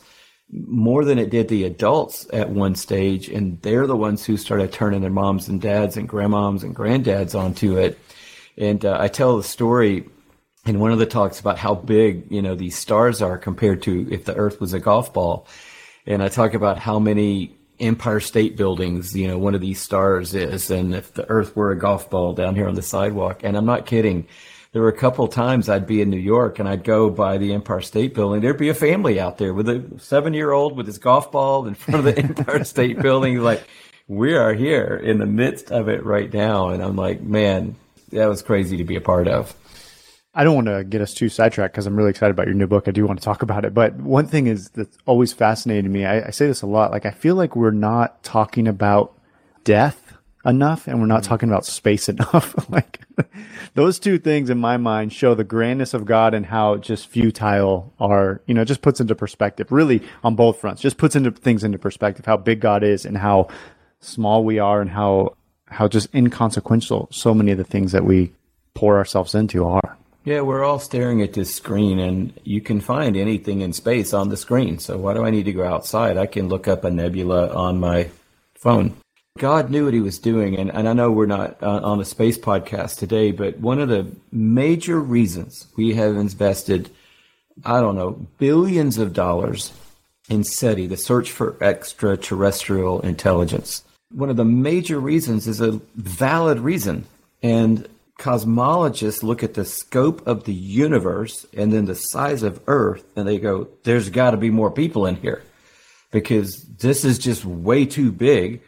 more 0.53 1.05
than 1.05 1.19
it 1.19 1.31
did 1.31 1.49
the 1.49 1.65
adults 1.65 2.27
at 2.33 2.51
one 2.51 2.75
stage, 2.75 3.29
and 3.29 3.61
they're 3.63 3.87
the 3.87 3.97
ones 3.97 4.25
who 4.25 4.37
started 4.37 4.73
turning 4.73 5.01
their 5.01 5.11
moms 5.11 5.49
and 5.49 5.61
dads 5.61 5.97
and 5.97 6.09
grandmoms 6.09 6.63
and 6.63 6.77
granddads 6.77 7.39
onto 7.39 7.79
it. 7.79 7.99
And 8.59 8.85
uh, 8.85 8.99
I 9.01 9.09
tell 9.09 9.39
the 9.39 9.43
story 9.43 10.07
in 10.67 10.79
one 10.79 10.93
of 10.93 10.99
the 10.99 11.07
talks 11.07 11.41
about 11.41 11.59
how 11.59 11.75
big 11.75 12.31
you 12.31 12.43
know 12.43 12.55
these 12.55 12.77
stars 12.77 13.23
are 13.23 13.39
compared 13.39 13.83
to 13.83 14.07
if 14.13 14.27
the 14.27 14.37
Earth 14.37 14.61
was 14.61 14.75
a 14.75 14.81
golf 14.81 15.15
ball, 15.15 15.47
and 16.07 16.23
I 16.23 16.29
talk 16.29 16.53
about 16.53 16.79
how 16.79 16.99
many 16.99 17.57
Empire 17.81 18.21
State 18.21 18.57
Buildings, 18.57 19.17
you 19.17 19.27
know, 19.27 19.39
one 19.39 19.55
of 19.55 19.61
these 19.61 19.81
stars 19.81 20.35
is, 20.35 20.71
and 20.71 20.95
if 20.95 21.15
the 21.15 21.29
Earth 21.31 21.57
were 21.57 21.73
a 21.73 21.79
golf 21.79 22.11
ball 22.11 22.35
down 22.35 22.55
here 22.55 22.69
on 22.69 22.75
the 22.75 22.83
sidewalk, 22.83 23.41
and 23.43 23.57
I'm 23.57 23.67
not 23.67 23.87
kidding 23.87 24.29
there 24.73 24.81
were 24.81 24.89
a 24.89 24.97
couple 24.97 25.29
times 25.29 25.69
I'd 25.69 25.87
be 25.87 26.01
in 26.01 26.09
New 26.09 26.17
York 26.17 26.59
and 26.59 26.69
I'd 26.69 26.83
go 26.83 27.11
by 27.11 27.37
the 27.37 27.53
Empire 27.53 27.83
State 27.83 28.15
Building. 28.15 28.41
There'd 28.41 28.57
be 28.57 28.71
a 28.71 28.75
family 28.75 29.21
out 29.21 29.37
there 29.37 29.53
with 29.53 29.69
a 29.69 29.85
seven 29.99 30.33
year 30.33 30.51
old 30.51 30.77
with 30.77 30.87
his 30.87 30.99
golf 30.99 31.31
ball 31.31 31.67
in 31.67 31.75
front 31.75 32.07
of 32.07 32.15
the 32.15 32.19
Empire 32.23 32.65
State 32.65 32.99
Building. 33.01 33.39
Like, 33.39 33.67
we 34.09 34.35
are 34.35 34.55
here 34.55 35.01
in 35.03 35.19
the 35.19 35.27
midst 35.27 35.71
of 35.71 35.89
it 35.89 36.05
right 36.05 36.33
now. 36.33 36.71
And 36.71 36.83
I'm 36.83 36.97
like, 36.97 37.21
man, 37.21 37.77
that 38.11 38.27
was 38.27 38.43
crazy 38.43 38.79
to 38.79 38.85
be 38.85 38.97
a 38.97 39.01
part 39.01 39.29
of. 39.29 39.55
I 40.35 40.45
don't 40.45 40.55
want 40.55 40.69
to 40.69 40.83
get 40.85 41.03
us 41.03 41.13
too 41.13 41.29
sidetracked 41.29 41.75
because 41.75 41.87
I'm 41.87 41.95
really 41.95 42.09
excited 42.09 42.31
about 42.31 42.47
your 42.47 42.55
new 42.55 42.67
book. 42.67 42.89
I 42.89 42.91
do 42.93 43.07
want 43.07 43.19
to 43.19 43.25
talk 43.25 43.43
about 43.43 43.67
it. 43.67 43.75
But 43.75 43.97
one 43.97 44.27
thing 44.27 44.47
is 44.47 44.71
that's 44.71 44.97
always 45.05 45.35
fascinated 45.35 45.91
me. 45.91 46.07
I, 46.07 46.29
I 46.29 46.31
say 46.31 46.47
this 46.47 46.63
a 46.63 46.67
lot. 46.67 46.91
Like, 46.91 47.05
I 47.05 47.11
feel 47.11 47.35
like 47.35 47.55
we're 47.55 47.71
not 47.71 48.23
talking 48.23 48.67
about 48.67 49.13
death 49.65 50.02
enough 50.45 50.87
and 50.87 51.01
we're 51.01 51.07
not 51.07 51.23
mm. 51.23 51.27
talking 51.27 51.49
about 51.49 51.65
space 51.65 52.09
enough. 52.09 52.55
like 52.71 53.01
those 53.75 53.99
two 53.99 54.19
things 54.19 54.51
in 54.51 54.59
my 54.59 54.77
mind 54.77 55.13
show 55.13 55.35
the 55.35 55.45
grandness 55.45 55.95
of 55.95 56.05
God 56.05 56.35
and 56.35 56.47
how 56.47 56.77
just 56.77 57.07
futile 57.07 57.93
are, 58.01 58.41
you 58.47 58.55
know, 58.55 58.65
just 58.65 58.83
puts 58.83 59.01
into 59.01 59.15
perspective 59.15 59.71
really 59.71 60.03
on 60.25 60.35
both 60.35 60.61
fronts, 60.61 60.83
just 60.83 60.99
puts 60.99 61.17
into 61.17 61.31
things 61.31 61.65
into 61.65 61.79
perspective, 61.79 62.27
how 62.27 62.37
big 62.37 62.61
God 62.61 62.83
is 62.83 63.05
and 63.05 63.19
how 63.19 63.49
small 64.01 64.45
we 64.45 64.59
are 64.59 64.81
and 64.81 64.91
how, 64.91 65.37
how 65.67 65.89
just 65.89 66.13
inconsequential 66.15 67.09
so 67.11 67.35
many 67.35 67.53
of 67.53 67.59
the 67.59 67.65
things 67.65 67.93
that 67.93 68.05
we 68.05 68.33
pour 68.75 68.99
ourselves 68.99 69.35
into 69.35 69.67
are. 69.67 69.97
Yeah, 70.25 70.43
we're 70.43 70.63
all 70.63 70.79
staring 70.79 71.21
at 71.21 71.33
this 71.33 71.53
screen 71.53 71.99
and 71.99 72.33
you 72.45 72.61
can 72.61 72.81
find 72.81 73.17
anything 73.17 73.61
in 73.61 73.73
space 73.73 74.15
on 74.15 74.29
the 74.29 74.37
screen. 74.37 74.79
So 74.79 74.97
why 74.97 75.15
do 75.15 75.25
I 75.25 75.31
need 75.31 75.47
to 75.47 75.53
go 75.53 75.65
outside? 75.65 76.17
I 76.17 76.27
can 76.27 76.49
look 76.49 76.69
up 76.69 76.85
a 76.85 76.91
nebula 76.91 77.53
on 77.53 77.81
my 77.81 78.09
phone. 78.55 78.95
God 79.39 79.71
knew 79.71 79.87
what 79.87 79.95
he 79.95 80.01
was 80.01 80.19
doing. 80.19 80.57
And, 80.59 80.71
and 80.71 80.89
I 80.89 80.93
know 80.93 81.11
we're 81.11 81.27
not 81.27 81.63
uh, 81.63 81.81
on 81.83 82.01
a 82.01 82.05
space 82.05 82.39
podcast 82.39 82.99
today, 82.99 83.33
but 83.33 83.59
one 83.59 83.81
of 83.81 83.89
the 83.89 84.07
major 84.31 85.01
reasons 85.01 85.67
we 85.77 85.95
have 85.95 86.17
invested, 86.17 86.91
I 87.65 87.81
don't 87.81 87.97
know, 87.97 88.27
billions 88.39 88.99
of 88.99 89.13
dollars 89.13 89.73
in 90.29 90.45
SETI, 90.45 90.87
the 90.87 90.97
search 90.97 91.31
for 91.31 91.57
extraterrestrial 91.63 93.01
intelligence. 93.01 93.83
One 94.11 94.31
of 94.31 94.37
the 94.37 94.45
major 94.45 95.01
reasons 95.01 95.49
is 95.49 95.61
a 95.61 95.81
valid 95.97 96.61
reason. 96.61 97.07
And 97.43 97.89
cosmologists 98.19 99.23
look 99.23 99.43
at 99.43 99.55
the 99.55 99.65
scope 99.65 100.25
of 100.27 100.45
the 100.45 100.55
universe 100.55 101.47
and 101.57 101.73
then 101.73 101.87
the 101.87 101.95
size 101.95 102.43
of 102.43 102.61
Earth, 102.67 103.05
and 103.17 103.27
they 103.27 103.39
go, 103.39 103.69
there's 103.83 104.11
got 104.11 104.33
to 104.33 104.37
be 104.37 104.51
more 104.51 104.71
people 104.71 105.07
in 105.07 105.17
here 105.17 105.43
because 106.11 106.63
this 106.65 107.05
is 107.05 107.19
just 107.19 107.45
way 107.45 107.87
too 107.87 108.13
big 108.13 108.61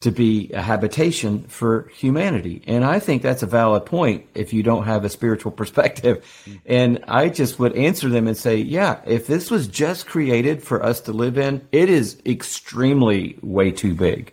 to 0.00 0.10
be 0.10 0.50
a 0.52 0.60
habitation 0.60 1.44
for 1.44 1.88
humanity. 1.94 2.62
And 2.66 2.84
I 2.84 2.98
think 2.98 3.22
that's 3.22 3.42
a 3.42 3.46
valid 3.46 3.86
point 3.86 4.26
if 4.34 4.52
you 4.52 4.62
don't 4.62 4.84
have 4.84 5.04
a 5.04 5.08
spiritual 5.08 5.52
perspective. 5.60 6.24
And 6.66 7.02
I 7.08 7.28
just 7.28 7.58
would 7.58 7.74
answer 7.74 8.08
them 8.08 8.26
and 8.26 8.36
say, 8.36 8.56
yeah, 8.56 9.00
if 9.06 9.26
this 9.26 9.50
was 9.50 9.66
just 9.66 10.06
created 10.06 10.62
for 10.62 10.82
us 10.82 11.00
to 11.02 11.12
live 11.12 11.38
in, 11.38 11.66
it 11.72 11.88
is 11.88 12.20
extremely 12.26 13.38
way 13.42 13.70
too 13.70 13.94
big. 13.94 14.32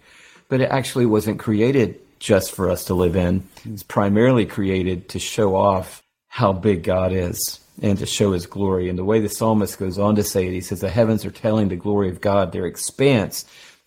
But 0.49 0.61
it 0.61 0.69
actually 0.69 1.05
wasn't 1.05 1.39
created 1.39 1.99
just 2.19 2.51
for 2.51 2.69
us 2.69 2.85
to 2.85 2.93
live 2.93 3.15
in. 3.15 3.47
It's 3.65 3.83
primarily 3.83 4.45
created 4.45 5.09
to 5.09 5.19
show 5.19 5.55
off 5.55 6.03
how 6.27 6.51
big 6.51 6.83
God 6.83 7.11
is 7.13 7.59
and 7.81 7.97
to 7.99 8.05
show 8.05 8.33
his 8.33 8.45
glory. 8.45 8.89
And 8.89 8.99
the 8.99 9.03
way 9.03 9.19
the 9.19 9.29
psalmist 9.29 9.79
goes 9.79 9.97
on 9.97 10.15
to 10.15 10.23
say 10.23 10.47
it, 10.47 10.51
he 10.51 10.61
says, 10.61 10.81
the 10.81 10.89
heavens 10.89 11.25
are 11.25 11.31
telling 11.31 11.69
the 11.69 11.75
glory 11.75 12.09
of 12.09 12.21
God, 12.21 12.51
their 12.51 12.65
expanse 12.65 13.45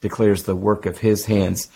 declares 0.09 0.45
the 0.45 0.55
work 0.55 0.87
of 0.87 0.99
his 0.99 1.27
hands. 1.27 1.69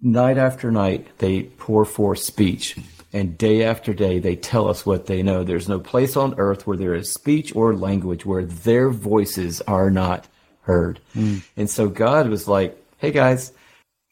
Night 0.00 0.38
after 0.38 0.70
night, 0.70 1.06
they 1.18 1.42
pour 1.42 1.84
forth 1.84 2.20
speech, 2.20 2.76
and 3.12 3.36
day 3.38 3.64
after 3.64 3.92
day, 3.92 4.18
they 4.18 4.36
tell 4.36 4.68
us 4.68 4.84
what 4.86 5.06
they 5.06 5.22
know. 5.22 5.44
There's 5.44 5.68
no 5.68 5.80
place 5.80 6.16
on 6.16 6.38
earth 6.38 6.66
where 6.66 6.76
there 6.76 6.94
is 6.94 7.12
speech 7.12 7.54
or 7.54 7.74
language 7.74 8.24
where 8.24 8.44
their 8.44 8.90
voices 8.90 9.60
are 9.62 9.90
not 9.90 10.26
heard. 10.62 11.00
Mm. 11.14 11.42
And 11.56 11.70
so 11.70 11.88
God 11.88 12.28
was 12.28 12.48
like, 12.48 12.76
hey 12.98 13.10
guys, 13.10 13.52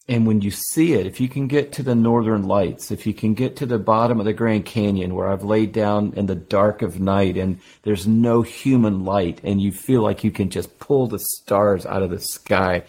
and 0.07 0.27
when 0.27 0.43
you 0.43 0.51
see 0.51 0.93
it, 0.93 1.07
if 1.07 1.19
you 1.19 1.29
can 1.29 1.49
get 1.49 1.73
to 1.73 1.83
the 1.83 1.95
northern 1.95 2.43
lights, 2.43 2.91
if 2.91 3.07
you 3.07 3.15
can 3.15 3.33
get 3.33 3.57
to 3.57 3.67
the 3.67 3.79
bottom 3.79 4.21
of 4.21 4.27
the 4.27 4.35
Grand 4.35 4.67
Canyon 4.67 5.15
where 5.15 5.29
I've 5.29 5.45
laid 5.45 5.73
down 5.73 6.13
in 6.15 6.27
the 6.27 6.35
dark 6.35 6.83
of 6.83 7.01
night 7.01 7.39
and 7.39 7.59
there's 7.83 8.07
no 8.07 8.43
human 8.43 9.05
light 9.05 9.41
and 9.43 9.63
you 9.63 9.73
feel 9.73 10.03
like 10.03 10.23
you 10.23 10.31
can 10.31 10.51
just 10.51 10.79
pull 10.79 11.07
the 11.07 11.19
stars 11.19 11.87
out 11.87 12.03
of 12.03 12.11
the 12.11 12.21
sky, 12.21 12.83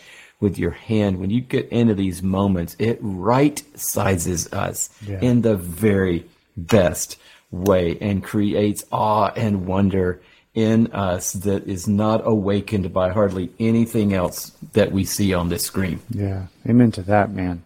with 0.45 0.59
your 0.59 0.69
hand, 0.69 1.19
when 1.19 1.31
you 1.31 1.41
get 1.41 1.67
into 1.69 1.95
these 1.95 2.21
moments, 2.21 2.75
it 2.77 2.99
right 3.01 3.63
sizes 3.73 4.53
us 4.53 4.91
yeah. 5.01 5.19
in 5.19 5.41
the 5.41 5.57
very 5.57 6.23
best 6.55 7.17
way 7.49 7.97
and 7.99 8.23
creates 8.23 8.85
awe 8.91 9.31
and 9.35 9.65
wonder 9.65 10.21
in 10.53 10.85
us 10.93 11.33
that 11.33 11.67
is 11.67 11.87
not 11.87 12.21
awakened 12.27 12.93
by 12.93 13.09
hardly 13.09 13.49
anything 13.59 14.13
else 14.13 14.51
that 14.73 14.91
we 14.91 15.03
see 15.03 15.33
on 15.33 15.49
this 15.49 15.63
screen. 15.63 15.99
Yeah. 16.11 16.45
Amen 16.69 16.91
to 16.91 17.01
that, 17.01 17.31
man. 17.31 17.63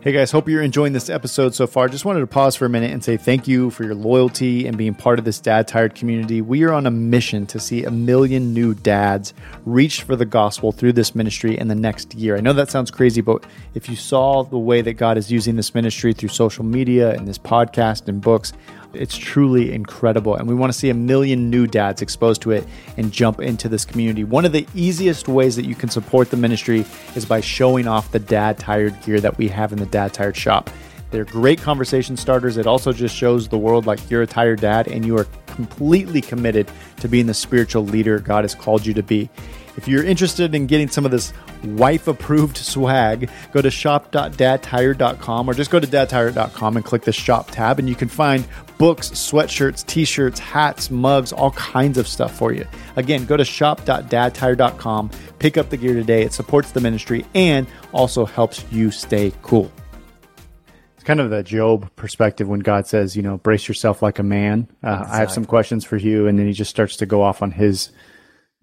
Hey 0.00 0.12
guys, 0.12 0.30
hope 0.30 0.48
you're 0.48 0.62
enjoying 0.62 0.92
this 0.92 1.10
episode 1.10 1.56
so 1.56 1.66
far. 1.66 1.88
Just 1.88 2.04
wanted 2.04 2.20
to 2.20 2.28
pause 2.28 2.54
for 2.54 2.64
a 2.64 2.68
minute 2.68 2.92
and 2.92 3.02
say 3.02 3.16
thank 3.16 3.48
you 3.48 3.68
for 3.70 3.82
your 3.82 3.96
loyalty 3.96 4.64
and 4.64 4.78
being 4.78 4.94
part 4.94 5.18
of 5.18 5.24
this 5.24 5.40
Dad 5.40 5.66
Tired 5.66 5.96
community. 5.96 6.40
We 6.40 6.62
are 6.62 6.72
on 6.72 6.86
a 6.86 6.90
mission 6.90 7.46
to 7.48 7.58
see 7.58 7.82
a 7.82 7.90
million 7.90 8.54
new 8.54 8.74
dads 8.74 9.34
reached 9.66 10.02
for 10.02 10.14
the 10.14 10.24
gospel 10.24 10.70
through 10.70 10.92
this 10.92 11.16
ministry 11.16 11.58
in 11.58 11.66
the 11.66 11.74
next 11.74 12.14
year. 12.14 12.36
I 12.36 12.40
know 12.40 12.52
that 12.52 12.70
sounds 12.70 12.92
crazy, 12.92 13.20
but 13.20 13.44
if 13.74 13.88
you 13.88 13.96
saw 13.96 14.44
the 14.44 14.56
way 14.56 14.82
that 14.82 14.92
God 14.92 15.18
is 15.18 15.32
using 15.32 15.56
this 15.56 15.74
ministry 15.74 16.12
through 16.12 16.28
social 16.28 16.64
media 16.64 17.12
and 17.14 17.26
this 17.26 17.36
podcast 17.36 18.06
and 18.06 18.20
books, 18.20 18.52
it's 18.92 19.16
truly 19.16 19.72
incredible. 19.72 20.34
And 20.34 20.48
we 20.48 20.54
want 20.54 20.72
to 20.72 20.78
see 20.78 20.90
a 20.90 20.94
million 20.94 21.50
new 21.50 21.66
dads 21.66 22.02
exposed 22.02 22.42
to 22.42 22.52
it 22.52 22.66
and 22.96 23.12
jump 23.12 23.40
into 23.40 23.68
this 23.68 23.84
community. 23.84 24.24
One 24.24 24.44
of 24.44 24.52
the 24.52 24.66
easiest 24.74 25.28
ways 25.28 25.56
that 25.56 25.66
you 25.66 25.74
can 25.74 25.88
support 25.88 26.30
the 26.30 26.36
ministry 26.36 26.84
is 27.14 27.24
by 27.24 27.40
showing 27.40 27.86
off 27.86 28.12
the 28.12 28.18
dad 28.18 28.58
tired 28.58 29.00
gear 29.02 29.20
that 29.20 29.38
we 29.38 29.48
have 29.48 29.72
in 29.72 29.78
the 29.78 29.86
dad 29.86 30.12
tired 30.12 30.36
shop. 30.36 30.70
They're 31.10 31.24
great 31.24 31.60
conversation 31.60 32.16
starters. 32.16 32.58
It 32.58 32.66
also 32.66 32.92
just 32.92 33.16
shows 33.16 33.48
the 33.48 33.58
world 33.58 33.86
like 33.86 34.10
you're 34.10 34.22
a 34.22 34.26
tired 34.26 34.60
dad 34.60 34.88
and 34.88 35.06
you 35.06 35.16
are 35.16 35.26
completely 35.46 36.20
committed 36.20 36.70
to 37.00 37.08
being 37.08 37.26
the 37.26 37.34
spiritual 37.34 37.84
leader 37.84 38.18
God 38.18 38.44
has 38.44 38.54
called 38.54 38.84
you 38.84 38.94
to 38.94 39.02
be. 39.02 39.30
If 39.78 39.86
you're 39.86 40.02
interested 40.02 40.56
in 40.56 40.66
getting 40.66 40.88
some 40.88 41.04
of 41.04 41.12
this 41.12 41.32
wife 41.62 42.08
approved 42.08 42.56
swag, 42.56 43.30
go 43.52 43.62
to 43.62 43.70
shop.dadtired.com 43.70 45.48
or 45.48 45.54
just 45.54 45.70
go 45.70 45.78
to 45.78 45.86
dadtired.com 45.86 46.76
and 46.76 46.84
click 46.84 47.02
the 47.02 47.12
shop 47.12 47.52
tab, 47.52 47.78
and 47.78 47.88
you 47.88 47.94
can 47.94 48.08
find 48.08 48.44
books, 48.78 49.10
sweatshirts, 49.10 49.84
t 49.86 50.04
shirts, 50.04 50.38
hats, 50.38 50.90
mugs, 50.90 51.32
all 51.32 51.50
kinds 51.52 51.98
of 51.98 52.08
stuff 52.08 52.34
for 52.36 52.52
you. 52.52 52.66
Again, 52.96 53.26
go 53.26 53.36
to 53.36 53.44
shop.dadtired.com, 53.44 55.10
pick 55.38 55.56
up 55.56 55.68
the 55.68 55.76
gear 55.76 55.94
today. 55.94 56.22
It 56.22 56.32
supports 56.32 56.72
the 56.72 56.80
ministry 56.80 57.26
and 57.34 57.66
also 57.92 58.24
helps 58.24 58.64
you 58.70 58.90
stay 58.90 59.32
cool 59.42 59.70
It's 60.94 61.04
kind 61.04 61.20
of 61.20 61.30
the 61.30 61.42
Job 61.42 61.90
perspective 61.96 62.48
when 62.48 62.60
God 62.60 62.86
says, 62.86 63.16
you 63.16 63.22
know, 63.22 63.38
brace 63.38 63.68
yourself 63.68 64.02
like 64.02 64.18
a 64.18 64.22
man. 64.22 64.68
Uh, 64.82 64.90
exactly. 64.90 65.12
I 65.12 65.16
have 65.18 65.32
some 65.32 65.44
questions 65.44 65.84
for 65.84 65.96
you. 65.96 66.26
And 66.26 66.38
then 66.38 66.46
he 66.46 66.52
just 66.52 66.70
starts 66.70 66.96
to 66.96 67.06
go 67.06 67.22
off 67.22 67.42
on 67.42 67.50
his 67.50 67.90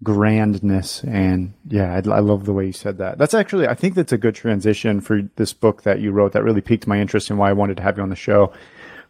grandness 0.04 1.02
and 1.04 1.54
yeah 1.68 1.94
I, 1.94 2.10
I, 2.10 2.20
love 2.20 2.44
the 2.44 2.52
way 2.52 2.66
you 2.66 2.72
said 2.74 2.98
that 2.98 3.16
that's 3.16 3.32
actually 3.32 3.66
i 3.66 3.72
think 3.72 3.94
that's 3.94 4.12
a 4.12 4.18
good 4.18 4.34
transition 4.34 5.00
for 5.00 5.22
this 5.36 5.54
book 5.54 5.84
that 5.84 6.00
you 6.00 6.12
wrote 6.12 6.32
that 6.32 6.44
really 6.44 6.60
piqued 6.60 6.86
my 6.86 7.00
interest 7.00 7.30
and 7.30 7.38
why 7.38 7.48
i 7.48 7.54
wanted 7.54 7.78
to 7.78 7.82
have 7.82 7.96
you 7.96 8.02
on 8.02 8.10
the 8.10 8.14
show 8.14 8.52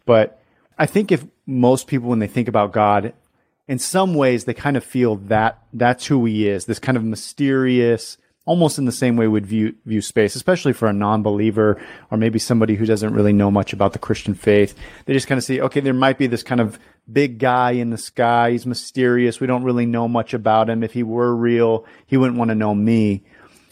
but 0.05 0.36
i 0.77 0.85
think 0.85 1.11
if 1.11 1.25
most 1.45 1.87
people 1.87 2.09
when 2.09 2.19
they 2.19 2.27
think 2.27 2.47
about 2.47 2.71
god 2.71 3.13
in 3.67 3.79
some 3.79 4.13
ways 4.13 4.45
they 4.45 4.53
kind 4.53 4.77
of 4.77 4.83
feel 4.83 5.15
that 5.15 5.61
that's 5.73 6.05
who 6.05 6.25
he 6.25 6.47
is 6.47 6.65
this 6.65 6.79
kind 6.79 6.97
of 6.97 7.03
mysterious 7.03 8.17
almost 8.47 8.79
in 8.79 8.85
the 8.85 8.91
same 8.91 9.17
way 9.17 9.27
we'd 9.27 9.45
view 9.45 9.75
view 9.85 10.01
space, 10.01 10.33
especially 10.33 10.73
for 10.73 10.87
a 10.87 10.93
non-believer 10.93 11.79
or 12.09 12.17
maybe 12.17 12.39
somebody 12.39 12.75
who 12.75 12.85
doesn't 12.85 13.13
really 13.13 13.33
know 13.33 13.51
much 13.51 13.73
about 13.73 13.93
the 13.93 13.99
Christian 13.99 14.33
faith. 14.33 14.73
They 15.05 15.13
just 15.13 15.27
kind 15.27 15.37
of 15.37 15.43
see, 15.43 15.61
okay, 15.61 15.81
there 15.81 15.93
might 15.93 16.17
be 16.17 16.25
this 16.25 16.43
kind 16.43 16.61
of 16.61 16.79
big 17.11 17.37
guy 17.37 17.71
in 17.71 17.91
the 17.91 17.97
sky. 17.97 18.51
He's 18.51 18.65
mysterious. 18.65 19.39
We 19.39 19.47
don't 19.47 19.63
really 19.63 19.85
know 19.85 20.07
much 20.07 20.33
about 20.33 20.69
him. 20.69 20.81
If 20.81 20.93
he 20.93 21.03
were 21.03 21.35
real, 21.35 21.85
he 22.07 22.17
wouldn't 22.17 22.39
want 22.39 22.49
to 22.49 22.55
know 22.55 22.73
me. 22.73 23.23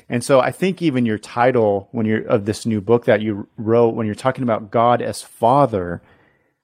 And 0.07 0.23
so 0.23 0.39
I 0.39 0.51
think 0.51 0.81
even 0.81 1.05
your 1.05 1.17
title 1.17 1.87
when 1.91 2.05
you're 2.05 2.27
of 2.27 2.45
this 2.45 2.65
new 2.65 2.81
book 2.81 3.05
that 3.05 3.21
you 3.21 3.47
wrote 3.57 3.95
when 3.95 4.05
you're 4.05 4.13
talking 4.13 4.43
about 4.43 4.71
God 4.71 5.01
as 5.01 5.21
Father, 5.21 6.01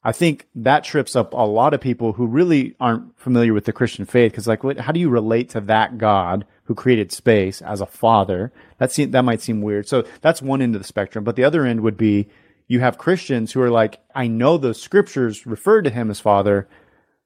I 0.04 0.12
think 0.12 0.48
that 0.56 0.84
trips 0.84 1.16
up 1.16 1.34
a 1.34 1.38
lot 1.38 1.74
of 1.74 1.82
people 1.82 2.14
who 2.14 2.26
really 2.26 2.76
aren't 2.80 3.20
familiar 3.20 3.54
with 3.54 3.66
the 3.66 3.74
Christian 3.74 4.06
faith 4.06 4.32
because 4.32 4.48
like 4.48 4.64
what, 4.64 4.80
how 4.80 4.92
do 4.92 5.00
you 5.00 5.10
relate 5.10 5.50
to 5.50 5.62
that 5.62 5.98
God 5.98 6.46
who 6.64 6.74
created 6.74 7.12
space 7.12 7.62
as 7.62 7.82
a 7.82 7.86
father? 7.86 8.52
That 8.80 8.92
seem, 8.92 9.12
that 9.12 9.24
might 9.24 9.42
seem 9.42 9.62
weird. 9.62 9.88
So 9.88 10.04
that's 10.22 10.42
one 10.42 10.62
end 10.62 10.76
of 10.76 10.82
the 10.82 10.88
spectrum, 10.88 11.24
but 11.24 11.36
the 11.36 11.44
other 11.44 11.66
end 11.66 11.82
would 11.82 11.98
be 11.98 12.28
you 12.68 12.80
have 12.80 12.98
Christians 12.98 13.52
who 13.52 13.62
are 13.62 13.70
like 13.70 14.00
I 14.16 14.28
know 14.28 14.58
the 14.58 14.74
scriptures 14.74 15.46
refer 15.46 15.82
to 15.84 15.90
him 15.90 16.10
as 16.10 16.20
father, 16.20 16.68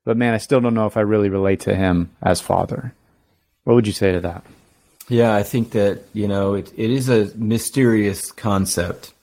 but 0.04 0.18
man, 0.18 0.34
I 0.34 0.38
still 0.38 0.60
don't 0.60 0.74
know 0.74 0.88
if 0.88 0.98
I 0.98 1.02
really 1.02 1.30
relate 1.30 1.62
to 1.62 1.76
him 1.76 2.12
as 2.22 2.42
father. 2.42 2.94
What 3.64 3.76
would 3.76 3.88
you 3.88 3.94
say 3.94 4.12
to 4.12 4.20
that? 4.22 4.44
Yeah, 5.08 5.36
I 5.36 5.44
think 5.44 5.72
that, 5.72 6.02
you 6.14 6.28
know, 6.28 6.56
it, 6.56 6.74
it 6.76 6.90
is 6.90 7.10
a 7.10 7.32
mysterious 7.38 8.32
concept 8.32 9.14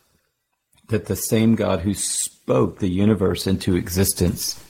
that 0.93 1.07
the 1.07 1.17
same 1.17 1.57
God 1.57 1.81
who 1.81 1.95
spoke 1.95 2.79
the 2.79 2.89
universe 2.89 3.47
into 3.47 3.77
existence 3.77 4.63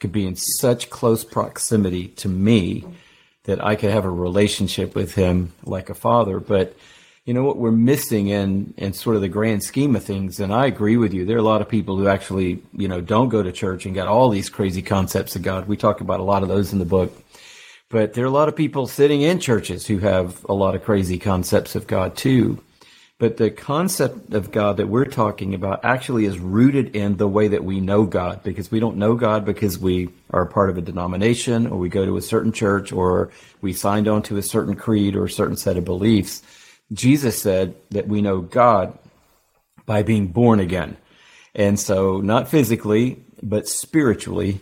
could 0.00 0.12
be 0.12 0.26
in 0.26 0.36
such 0.36 0.90
close 0.90 1.24
proximity 1.24 2.08
to 2.08 2.28
me 2.28 2.84
that 3.44 3.64
I 3.64 3.76
could 3.76 3.90
have 3.90 4.04
a 4.04 4.10
relationship 4.10 4.94
with 4.94 5.14
him 5.14 5.52
like 5.64 5.90
a 5.90 5.94
father. 5.94 6.40
But 6.40 6.76
you 7.24 7.34
know 7.34 7.42
what 7.42 7.58
we're 7.58 7.72
missing 7.72 8.28
in 8.28 8.74
in 8.76 8.92
sort 8.92 9.16
of 9.16 9.22
the 9.22 9.28
grand 9.28 9.64
scheme 9.64 9.96
of 9.96 10.04
things, 10.04 10.38
and 10.38 10.54
I 10.54 10.66
agree 10.66 10.96
with 10.96 11.12
you. 11.12 11.24
There 11.24 11.36
are 11.36 11.40
a 11.40 11.52
lot 11.52 11.62
of 11.62 11.68
people 11.68 11.96
who 11.96 12.06
actually, 12.06 12.62
you 12.72 12.86
know, 12.86 13.00
don't 13.00 13.28
go 13.28 13.42
to 13.42 13.50
church 13.50 13.86
and 13.86 13.94
got 13.94 14.08
all 14.08 14.30
these 14.30 14.48
crazy 14.48 14.82
concepts 14.82 15.34
of 15.34 15.42
God. 15.42 15.66
We 15.66 15.76
talk 15.76 16.00
about 16.00 16.20
a 16.20 16.24
lot 16.24 16.42
of 16.42 16.48
those 16.48 16.72
in 16.72 16.78
the 16.78 16.84
book. 16.84 17.12
But 17.88 18.14
there 18.14 18.24
are 18.24 18.28
a 18.28 18.30
lot 18.30 18.48
of 18.48 18.56
people 18.56 18.86
sitting 18.86 19.22
in 19.22 19.38
churches 19.38 19.86
who 19.86 19.98
have 19.98 20.44
a 20.48 20.54
lot 20.54 20.74
of 20.74 20.84
crazy 20.84 21.18
concepts 21.18 21.76
of 21.76 21.86
God 21.86 22.16
too. 22.16 22.60
But 23.18 23.38
the 23.38 23.50
concept 23.50 24.34
of 24.34 24.50
God 24.50 24.76
that 24.76 24.88
we're 24.88 25.06
talking 25.06 25.54
about 25.54 25.86
actually 25.86 26.26
is 26.26 26.38
rooted 26.38 26.94
in 26.94 27.16
the 27.16 27.26
way 27.26 27.48
that 27.48 27.64
we 27.64 27.80
know 27.80 28.04
God 28.04 28.42
because 28.42 28.70
we 28.70 28.78
don't 28.78 28.98
know 28.98 29.14
God 29.14 29.46
because 29.46 29.78
we 29.78 30.10
are 30.30 30.44
part 30.44 30.68
of 30.68 30.76
a 30.76 30.82
denomination 30.82 31.66
or 31.66 31.78
we 31.78 31.88
go 31.88 32.04
to 32.04 32.18
a 32.18 32.22
certain 32.22 32.52
church 32.52 32.92
or 32.92 33.30
we 33.62 33.72
signed 33.72 34.06
on 34.06 34.22
to 34.24 34.36
a 34.36 34.42
certain 34.42 34.76
creed 34.76 35.16
or 35.16 35.24
a 35.24 35.30
certain 35.30 35.56
set 35.56 35.78
of 35.78 35.84
beliefs. 35.86 36.42
Jesus 36.92 37.40
said 37.40 37.74
that 37.90 38.06
we 38.06 38.20
know 38.20 38.42
God 38.42 38.98
by 39.86 40.02
being 40.02 40.26
born 40.26 40.60
again. 40.60 40.98
And 41.54 41.80
so 41.80 42.20
not 42.20 42.48
physically, 42.48 43.24
but 43.42 43.66
spiritually, 43.66 44.60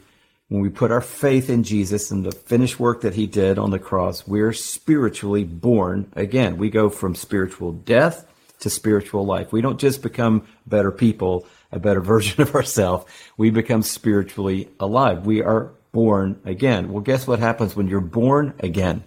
when 0.49 0.63
we 0.63 0.69
put 0.69 0.93
our 0.93 1.01
faith 1.01 1.51
in 1.51 1.65
Jesus 1.65 2.13
and 2.13 2.25
the 2.25 2.31
finished 2.31 2.79
work 2.79 3.01
that 3.01 3.15
he 3.15 3.27
did 3.27 3.59
on 3.59 3.73
the 3.73 3.81
cross, 3.81 4.29
we're 4.29 4.53
spiritually 4.53 5.43
born 5.43 6.13
again. 6.15 6.57
We 6.57 6.71
go 6.71 6.89
from 6.89 7.17
spiritual 7.17 7.73
death 7.73 8.29
to 8.65 8.71
spiritual 8.71 9.25
life. 9.25 9.53
We 9.53 9.61
don't 9.61 9.79
just 9.79 10.03
become 10.03 10.47
better 10.67 10.91
people, 10.91 11.47
a 11.71 11.79
better 11.79 12.01
version 12.15 12.43
of 12.43 12.55
ourselves. 12.55 13.07
We 13.37 13.51
become 13.51 13.83
spiritually 13.83 14.69
alive. 14.81 15.25
We 15.25 15.43
are 15.43 15.71
born 15.93 16.41
again. 16.45 16.93
Well, 16.93 17.03
guess 17.03 17.27
what 17.27 17.39
happens 17.39 17.77
when 17.77 17.87
you're 17.89 18.01
born 18.01 18.55
again? 18.59 19.05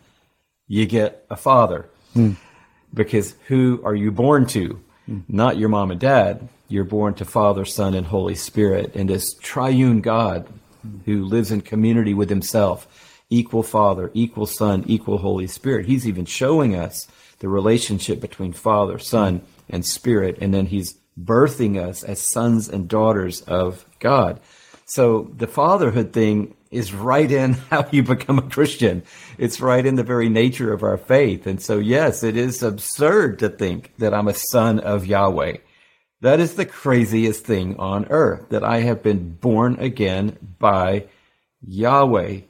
You 0.68 0.86
get 0.86 1.26
a 1.30 1.36
father. 1.36 1.90
Hmm. 2.14 2.34
Because 2.94 3.36
who 3.48 3.82
are 3.84 3.96
you 3.96 4.12
born 4.12 4.48
to? 4.48 4.82
Hmm. 5.06 5.20
Not 5.28 5.58
your 5.58 5.70
mom 5.70 5.92
and 5.92 6.00
dad. 6.00 6.48
You're 6.70 6.84
born 6.84 7.14
to 7.16 7.26
Father, 7.26 7.64
Son, 7.64 7.94
and 7.94 8.06
Holy 8.06 8.36
Spirit. 8.36 8.96
And 8.96 9.10
this 9.10 9.34
triune 9.36 10.02
God 10.02 10.48
who 11.06 11.24
lives 11.24 11.52
in 11.52 11.62
community 11.62 12.14
with 12.14 12.30
himself, 12.30 13.22
equal 13.30 13.64
Father, 13.64 14.12
equal 14.14 14.46
Son, 14.46 14.84
equal 14.88 15.18
Holy 15.18 15.48
Spirit. 15.48 15.86
He's 15.86 16.08
even 16.08 16.26
showing 16.26 16.76
us 16.76 17.08
the 17.40 17.50
relationship 17.50 18.20
between 18.20 18.54
Father, 18.54 19.00
Son, 19.00 19.42
and 19.70 19.86
Spirit, 19.86 20.38
and 20.42 20.54
then 20.54 20.68
he's 20.68 20.98
birthing 21.20 21.78
us 21.78 22.04
as 22.04 22.22
sons 22.22 22.70
and 22.70 22.88
daughters 22.88 23.42
of 23.42 23.86
God. 24.00 24.40
So 24.86 25.30
the 25.36 25.48
fatherhood 25.48 26.14
thing 26.14 26.56
is 26.72 26.94
right 26.94 27.30
in 27.30 27.54
how 27.70 27.88
you 27.92 28.04
become 28.04 28.40
a 28.40 28.50
Christian. 28.50 29.04
It's 29.38 29.62
right 29.62 29.86
in 29.86 29.96
the 29.96 30.04
very 30.04 30.30
nature 30.30 30.74
of 30.74 30.84
our 30.84 30.98
faith. 30.98 31.48
And 31.48 31.62
so, 31.62 31.80
yes, 31.80 32.24
it 32.24 32.38
is 32.38 32.64
absurd 32.64 33.40
to 33.40 33.50
think 33.50 33.94
that 33.98 34.14
I'm 34.14 34.28
a 34.28 34.34
son 34.34 34.80
of 34.80 35.06
Yahweh. 35.06 35.58
That 36.22 36.40
is 36.40 36.56
the 36.56 36.66
craziest 36.66 37.46
thing 37.46 37.76
on 37.78 38.08
earth 38.10 38.50
that 38.50 38.64
I 38.64 38.80
have 38.80 39.04
been 39.04 39.34
born 39.34 39.78
again 39.80 40.38
by 40.58 41.06
Yahweh, 41.62 42.42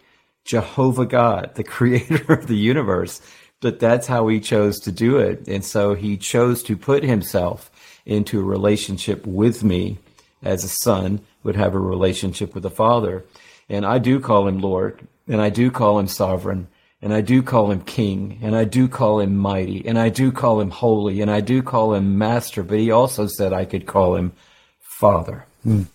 Jehovah 0.46 1.06
God, 1.06 1.56
the 1.56 1.64
creator 1.76 2.34
of 2.34 2.48
the 2.48 2.56
universe. 2.56 3.22
But 3.60 3.80
that's 3.80 4.08
how 4.08 4.28
he 4.28 4.40
chose 4.40 4.80
to 4.82 4.92
do 4.92 5.18
it. 5.18 5.48
And 5.48 5.66
so 5.66 5.96
he 5.96 6.18
chose 6.18 6.62
to 6.64 6.78
put 6.78 7.04
himself 7.04 7.72
into 8.06 8.40
a 8.40 8.44
relationship 8.44 9.26
with 9.26 9.64
me 9.64 9.98
as 10.44 10.64
a 10.64 10.70
son 10.70 11.22
would 11.44 11.56
have 11.56 11.74
a 11.74 11.80
relationship 11.80 12.54
with 12.54 12.66
a 12.66 12.70
father. 12.70 13.26
And 13.70 13.86
I 13.86 13.98
do 13.98 14.20
call 14.20 14.48
him 14.48 14.60
Lord, 14.60 15.08
and 15.28 15.42
I 15.42 15.50
do 15.50 15.72
call 15.72 16.00
him 16.00 16.08
sovereign, 16.08 16.68
and 17.02 17.14
I 17.14 17.22
do 17.22 17.44
call 17.44 17.72
him 17.72 17.82
king, 17.82 18.40
and 18.42 18.56
I 18.56 18.64
do 18.64 18.88
call 18.88 19.20
him 19.20 19.36
mighty, 19.36 19.86
and 19.86 20.00
I 20.00 20.10
do 20.10 20.32
call 20.32 20.62
him 20.62 20.70
holy, 20.70 21.22
and 21.22 21.30
I 21.30 21.42
do 21.42 21.62
call 21.62 21.94
him 21.94 22.18
master, 22.18 22.64
but 22.64 22.80
he 22.80 22.92
also 22.92 23.28
said 23.28 23.54
I 23.54 23.66
could 23.66 23.86
call 23.86 24.16
him 24.16 24.32
father. 24.80 25.46
Mm. 25.66 25.88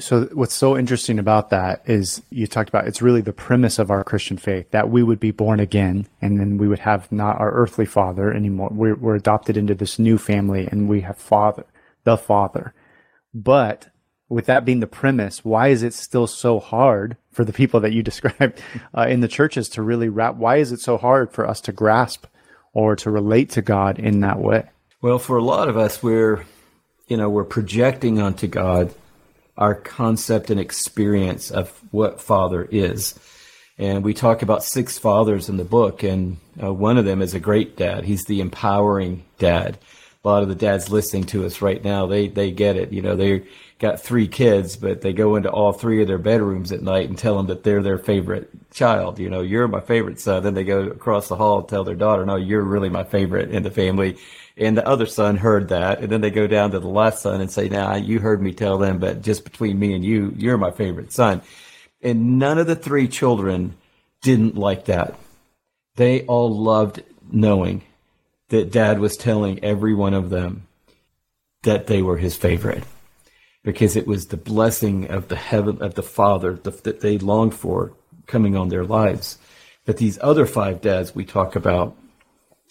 So, 0.00 0.28
what's 0.32 0.54
so 0.54 0.78
interesting 0.78 1.18
about 1.18 1.50
that 1.50 1.82
is 1.86 2.22
you 2.30 2.46
talked 2.46 2.68
about 2.68 2.86
it's 2.86 3.02
really 3.02 3.20
the 3.20 3.32
premise 3.32 3.80
of 3.80 3.90
our 3.90 4.04
Christian 4.04 4.36
faith 4.36 4.70
that 4.70 4.90
we 4.90 5.02
would 5.02 5.18
be 5.18 5.32
born 5.32 5.58
again 5.58 6.06
and 6.22 6.38
then 6.38 6.56
we 6.56 6.68
would 6.68 6.78
have 6.78 7.10
not 7.10 7.40
our 7.40 7.50
earthly 7.50 7.84
father 7.84 8.32
anymore. 8.32 8.70
We're, 8.72 8.94
we're 8.94 9.16
adopted 9.16 9.56
into 9.56 9.74
this 9.74 9.98
new 9.98 10.16
family 10.16 10.68
and 10.70 10.88
we 10.88 11.00
have 11.00 11.18
father, 11.18 11.66
the 12.04 12.16
father. 12.16 12.74
But 13.34 13.88
with 14.28 14.46
that 14.46 14.64
being 14.64 14.78
the 14.78 14.86
premise, 14.86 15.44
why 15.44 15.68
is 15.68 15.82
it 15.82 15.94
still 15.94 16.28
so 16.28 16.60
hard 16.60 17.16
for 17.32 17.44
the 17.44 17.52
people 17.52 17.80
that 17.80 17.92
you 17.92 18.02
described 18.04 18.62
uh, 18.96 19.06
in 19.08 19.20
the 19.20 19.28
churches 19.28 19.68
to 19.70 19.82
really 19.82 20.08
wrap? 20.08 20.36
Why 20.36 20.58
is 20.58 20.70
it 20.70 20.80
so 20.80 20.96
hard 20.96 21.32
for 21.32 21.44
us 21.44 21.60
to 21.62 21.72
grasp 21.72 22.26
or 22.72 22.94
to 22.94 23.10
relate 23.10 23.50
to 23.50 23.62
God 23.62 23.98
in 23.98 24.20
that 24.20 24.38
way? 24.38 24.68
Well, 25.02 25.18
for 25.18 25.36
a 25.38 25.42
lot 25.42 25.68
of 25.68 25.76
us, 25.76 26.04
we're, 26.04 26.44
you 27.08 27.16
know, 27.16 27.28
we're 27.28 27.42
projecting 27.42 28.20
onto 28.20 28.46
God 28.46 28.94
our 29.58 29.74
concept 29.74 30.50
and 30.50 30.60
experience 30.60 31.50
of 31.50 31.68
what 31.90 32.20
Father 32.20 32.66
is. 32.70 33.18
And 33.76 34.02
we 34.02 34.14
talk 34.14 34.42
about 34.42 34.64
six 34.64 34.98
fathers 34.98 35.48
in 35.48 35.56
the 35.56 35.64
book, 35.64 36.02
and 36.02 36.38
uh, 36.60 36.72
one 36.72 36.96
of 36.96 37.04
them 37.04 37.20
is 37.20 37.34
a 37.34 37.40
great 37.40 37.76
dad. 37.76 38.04
He's 38.04 38.24
the 38.24 38.40
empowering 38.40 39.24
dad. 39.38 39.78
A 40.24 40.28
lot 40.28 40.42
of 40.42 40.48
the 40.48 40.54
dads 40.54 40.90
listening 40.90 41.24
to 41.24 41.44
us 41.46 41.62
right 41.62 41.82
now, 41.82 42.06
they 42.06 42.26
they 42.28 42.50
get 42.50 42.76
it. 42.76 42.92
You 42.92 43.02
know, 43.02 43.14
they 43.14 43.44
got 43.78 44.00
three 44.00 44.26
kids, 44.26 44.76
but 44.76 45.00
they 45.00 45.12
go 45.12 45.36
into 45.36 45.50
all 45.50 45.72
three 45.72 46.02
of 46.02 46.08
their 46.08 46.18
bedrooms 46.18 46.72
at 46.72 46.82
night 46.82 47.08
and 47.08 47.16
tell 47.16 47.36
them 47.36 47.46
that 47.46 47.62
they're 47.62 47.82
their 47.82 47.98
favorite 47.98 48.50
child. 48.72 49.20
You 49.20 49.30
know, 49.30 49.42
you're 49.42 49.68
my 49.68 49.80
favorite 49.80 50.20
son. 50.20 50.42
Then 50.42 50.54
they 50.54 50.64
go 50.64 50.82
across 50.82 51.28
the 51.28 51.36
hall 51.36 51.60
and 51.60 51.68
tell 51.68 51.84
their 51.84 51.94
daughter, 51.94 52.26
no, 52.26 52.34
you're 52.34 52.62
really 52.62 52.88
my 52.88 53.04
favorite 53.04 53.52
in 53.52 53.62
the 53.62 53.70
family. 53.70 54.16
And 54.58 54.76
the 54.76 54.86
other 54.86 55.06
son 55.06 55.36
heard 55.36 55.68
that. 55.68 56.00
And 56.00 56.10
then 56.10 56.20
they 56.20 56.30
go 56.30 56.46
down 56.46 56.72
to 56.72 56.80
the 56.80 56.88
last 56.88 57.22
son 57.22 57.40
and 57.40 57.50
say, 57.50 57.68
nah, 57.68 57.94
you 57.94 58.18
heard 58.18 58.42
me 58.42 58.52
tell 58.52 58.76
them, 58.76 58.98
but 58.98 59.22
just 59.22 59.44
between 59.44 59.78
me 59.78 59.94
and 59.94 60.04
you, 60.04 60.34
you're 60.36 60.58
my 60.58 60.72
favorite 60.72 61.12
son. 61.12 61.42
And 62.02 62.38
none 62.38 62.58
of 62.58 62.66
the 62.66 62.76
three 62.76 63.06
children 63.08 63.76
didn't 64.22 64.56
like 64.56 64.86
that. 64.86 65.14
They 65.94 66.22
all 66.22 66.56
loved 66.56 67.02
knowing 67.30 67.82
that 68.48 68.72
dad 68.72 68.98
was 68.98 69.16
telling 69.16 69.62
every 69.62 69.94
one 69.94 70.14
of 70.14 70.30
them 70.30 70.66
that 71.62 71.86
they 71.86 72.02
were 72.02 72.16
his 72.16 72.36
favorite 72.36 72.84
because 73.62 73.96
it 73.96 74.06
was 74.06 74.26
the 74.26 74.36
blessing 74.36 75.08
of 75.10 75.28
the 75.28 75.36
heaven 75.36 75.82
of 75.82 75.94
the 75.94 76.02
Father 76.02 76.54
that 76.54 77.00
they 77.00 77.18
longed 77.18 77.54
for 77.54 77.92
coming 78.26 78.56
on 78.56 78.68
their 78.68 78.84
lives. 78.84 79.38
But 79.84 79.98
these 79.98 80.18
other 80.22 80.46
five 80.46 80.80
dads 80.80 81.14
we 81.14 81.24
talk 81.24 81.56
about 81.56 81.96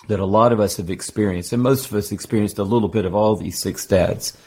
that 0.07 0.19
a 0.19 0.25
lot 0.25 0.51
of 0.51 0.59
us 0.59 0.77
have 0.77 0.89
experienced, 0.89 1.53
and 1.53 1.61
most 1.61 1.87
of 1.87 1.93
us 1.93 2.11
experienced 2.11 2.57
a 2.57 2.63
little 2.63 2.89
bit 2.89 3.05
of 3.05 3.13
all 3.13 3.35
these 3.35 3.59
six 3.59 3.85
dads. 3.85 4.37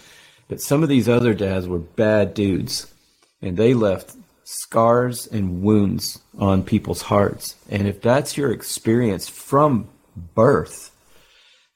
But 0.49 0.61
some 0.61 0.83
of 0.83 0.88
these 0.88 1.09
other 1.09 1.35
dads 1.35 1.69
were 1.69 1.79
bad 1.79 2.35
dudes, 2.35 2.93
and 3.40 3.57
they 3.57 3.75
left 3.75 4.17
scars 4.45 5.26
and 5.29 5.62
wounds 5.62 6.19
on 6.38 6.64
people's 6.64 7.02
hearts. 7.02 7.55
And 7.69 7.87
if 7.87 8.00
that's 8.00 8.37
your 8.37 8.50
experience 8.50 9.29
from 9.29 9.88
birth, 10.35 10.90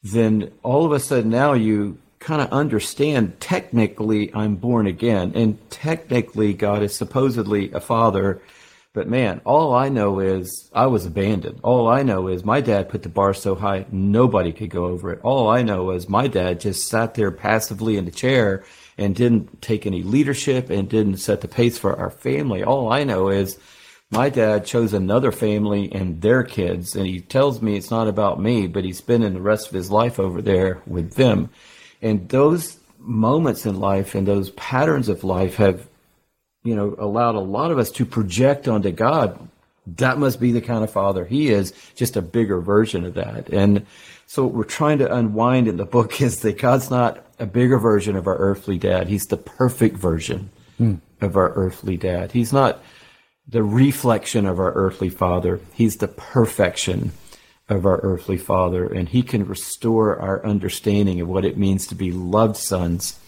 then 0.02 0.50
all 0.62 0.84
of 0.84 0.92
a 0.92 0.98
sudden 0.98 1.30
now 1.30 1.52
you 1.52 1.98
kind 2.18 2.42
of 2.42 2.50
understand 2.50 3.38
technically 3.38 4.34
I'm 4.34 4.56
born 4.56 4.86
again, 4.86 5.32
and 5.34 5.58
technically 5.70 6.52
God 6.54 6.82
is 6.82 6.94
supposedly 6.94 7.70
a 7.72 7.80
father, 7.80 8.40
But 8.94 9.08
man, 9.08 9.40
all 9.44 9.74
I 9.74 9.88
know 9.88 10.20
is 10.20 10.70
I 10.72 10.86
was 10.86 11.04
abandoned. 11.04 11.58
All 11.64 11.88
I 11.88 12.04
know 12.04 12.28
is 12.28 12.44
my 12.44 12.60
dad 12.60 12.88
put 12.88 13.02
the 13.02 13.08
bar 13.08 13.34
so 13.34 13.56
high 13.56 13.86
nobody 13.90 14.52
could 14.52 14.70
go 14.70 14.84
over 14.84 15.12
it. 15.12 15.20
All 15.24 15.50
I 15.50 15.62
know 15.62 15.90
is 15.90 16.08
my 16.08 16.28
dad 16.28 16.60
just 16.60 16.86
sat 16.88 17.14
there 17.14 17.32
passively 17.32 17.96
in 17.96 18.04
the 18.04 18.12
chair 18.12 18.62
and 18.96 19.16
didn't 19.16 19.60
take 19.60 19.84
any 19.84 20.04
leadership 20.04 20.70
and 20.70 20.88
didn't 20.88 21.16
set 21.16 21.40
the 21.40 21.48
pace 21.48 21.76
for 21.76 21.98
our 21.98 22.10
family. 22.10 22.62
All 22.62 22.92
I 22.92 23.02
know 23.02 23.30
is 23.30 23.58
my 24.12 24.28
dad 24.28 24.64
chose 24.64 24.92
another 24.92 25.32
family 25.32 25.90
and 25.90 26.22
their 26.22 26.44
kids, 26.44 26.94
and 26.94 27.04
he 27.04 27.20
tells 27.20 27.60
me 27.60 27.76
it's 27.76 27.90
not 27.90 28.06
about 28.06 28.40
me, 28.40 28.68
but 28.68 28.84
he's 28.84 28.98
spending 28.98 29.34
the 29.34 29.40
rest 29.40 29.66
of 29.66 29.74
his 29.74 29.90
life 29.90 30.20
over 30.20 30.40
there 30.40 30.80
with 30.86 31.14
them. 31.14 31.50
And 32.00 32.28
those 32.28 32.78
moments 33.00 33.66
in 33.66 33.80
life 33.80 34.14
and 34.14 34.28
those 34.28 34.50
patterns 34.50 35.08
of 35.08 35.24
life 35.24 35.56
have 35.56 35.88
you 36.64 36.75
know, 36.75 36.97
allowed 36.99 37.37
a 37.37 37.40
lot 37.40 37.71
of 37.71 37.78
us 37.78 37.90
to 37.92 38.04
project 38.04 38.66
onto 38.66 38.90
God. 38.90 39.49
That 39.87 40.18
must 40.18 40.40
be 40.40 40.50
the 40.50 40.62
kind 40.62 40.83
of 40.83 40.90
father 40.90 41.26
he 41.26 41.50
is, 41.50 41.73
just 41.94 42.16
a 42.16 42.23
bigger 42.23 42.61
version 42.61 43.04
of 43.04 43.14
that. 43.14 43.50
And 43.50 43.87
so 44.26 44.44
what 44.44 44.54
we're 44.54 44.64
trying 44.64 44.99
to 44.99 45.14
unwind 45.14 45.68
in 45.68 45.76
the 45.76 45.85
book 45.85 46.21
is 46.21 46.40
that 46.40 46.59
God's 46.59 46.90
not 46.90 47.25
a 47.38 47.47
bigger 47.47 47.78
version 47.78 48.16
of 48.16 48.26
our 48.26 48.37
earthly 48.37 48.78
dad. 48.78 49.09
He's 49.09 49.26
the 49.26 49.37
perfect 49.37 49.97
version 49.97 50.50
mm. 50.80 51.00
of 51.21 51.37
our 51.37 51.52
earthly 51.52 51.97
dad. 51.97 52.33
He's 52.33 52.52
not 52.52 52.83
the 53.47 53.62
reflection 53.62 54.47
of 54.47 54.59
our 54.59 54.73
earthly 54.73 55.11
father. 55.11 55.61
He's 55.75 55.99
the 55.99 56.09
perfection 56.09 57.12
of 57.68 57.85
our 57.85 57.99
earthly 58.02 58.38
father. 58.38 58.87
And 58.87 59.09
he 59.09 59.23
can 59.23 59.47
restore 59.47 60.18
our 60.18 60.44
understanding 60.47 61.21
of 61.21 61.28
what 61.28 61.44
it 61.44 61.59
means 61.59 61.87
to 61.88 61.94
be 61.94 62.11
loved 62.11 62.56
sons 62.56 63.18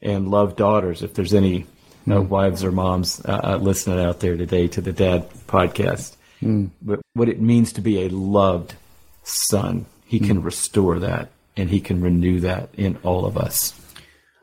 and 0.00 0.28
loved 0.28 0.56
daughters. 0.56 1.02
If 1.02 1.14
there's 1.14 1.34
any 1.34 1.66
mm. 2.06 2.28
wives 2.28 2.64
or 2.64 2.72
moms 2.72 3.20
uh, 3.24 3.40
uh, 3.44 3.56
listening 3.56 4.00
out 4.00 4.20
there 4.20 4.36
today 4.36 4.68
to 4.68 4.80
the 4.80 4.92
Dad 4.92 5.28
podcast. 5.46 6.16
Mm. 6.40 6.70
But 6.80 7.00
what 7.14 7.28
it 7.28 7.40
means 7.40 7.72
to 7.74 7.80
be 7.80 8.02
a 8.02 8.08
loved 8.08 8.74
son, 9.22 9.86
he 10.04 10.20
mm. 10.20 10.26
can 10.26 10.42
restore 10.42 10.98
that 10.98 11.30
and 11.56 11.70
he 11.70 11.80
can 11.80 12.00
renew 12.00 12.40
that 12.40 12.68
in 12.74 12.96
all 13.02 13.24
of 13.24 13.36
us. 13.36 13.78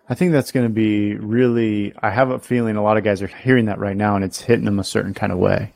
I 0.10 0.16
think 0.16 0.32
that's 0.32 0.52
going 0.52 0.66
to 0.66 0.74
be 0.74 1.16
really. 1.16 1.94
I 2.02 2.10
have 2.10 2.32
a 2.32 2.40
feeling 2.40 2.76
a 2.76 2.84
lot 2.84 2.98
of 2.98 3.04
guys 3.04 3.22
are 3.22 3.28
hearing 3.28 3.66
that 3.66 3.78
right 3.78 3.96
now, 3.96 4.16
and 4.16 4.26
it's 4.26 4.42
hitting 4.42 4.66
them 4.66 4.80
a 4.80 4.84
certain 4.84 5.14
kind 5.14 5.32
of 5.32 5.38
way. 5.38 5.74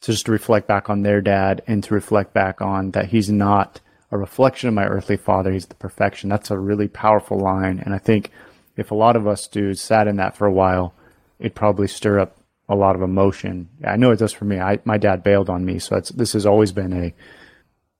So 0.00 0.12
just 0.12 0.26
to 0.26 0.32
reflect 0.32 0.66
back 0.66 0.88
on 0.88 1.02
their 1.02 1.20
dad 1.20 1.62
and 1.66 1.84
to 1.84 1.94
reflect 1.94 2.32
back 2.32 2.62
on 2.62 2.92
that 2.92 3.06
he's 3.06 3.30
not 3.30 3.80
a 4.10 4.16
reflection 4.18 4.68
of 4.68 4.74
my 4.74 4.86
earthly 4.86 5.18
father; 5.18 5.52
he's 5.52 5.66
the 5.66 5.74
perfection. 5.74 6.30
That's 6.30 6.50
a 6.50 6.58
really 6.58 6.88
powerful 6.88 7.38
line, 7.38 7.82
and 7.84 7.94
I 7.94 7.98
think 7.98 8.30
if 8.76 8.90
a 8.90 8.94
lot 8.94 9.16
of 9.16 9.26
us 9.26 9.46
do 9.46 9.74
sat 9.74 10.08
in 10.08 10.16
that 10.16 10.36
for 10.36 10.46
a 10.46 10.52
while, 10.52 10.94
it'd 11.38 11.54
probably 11.54 11.88
stir 11.88 12.20
up 12.20 12.36
a 12.68 12.74
lot 12.74 12.96
of 12.96 13.02
emotion. 13.02 13.68
I 13.86 13.96
know 13.96 14.10
it 14.10 14.18
does 14.18 14.32
for 14.32 14.44
me. 14.44 14.58
I, 14.58 14.78
my 14.84 14.98
dad 14.98 15.22
bailed 15.22 15.50
on 15.50 15.64
me, 15.64 15.78
so 15.78 16.00
this 16.00 16.32
has 16.32 16.46
always 16.46 16.72
been 16.72 16.92
a 16.92 17.14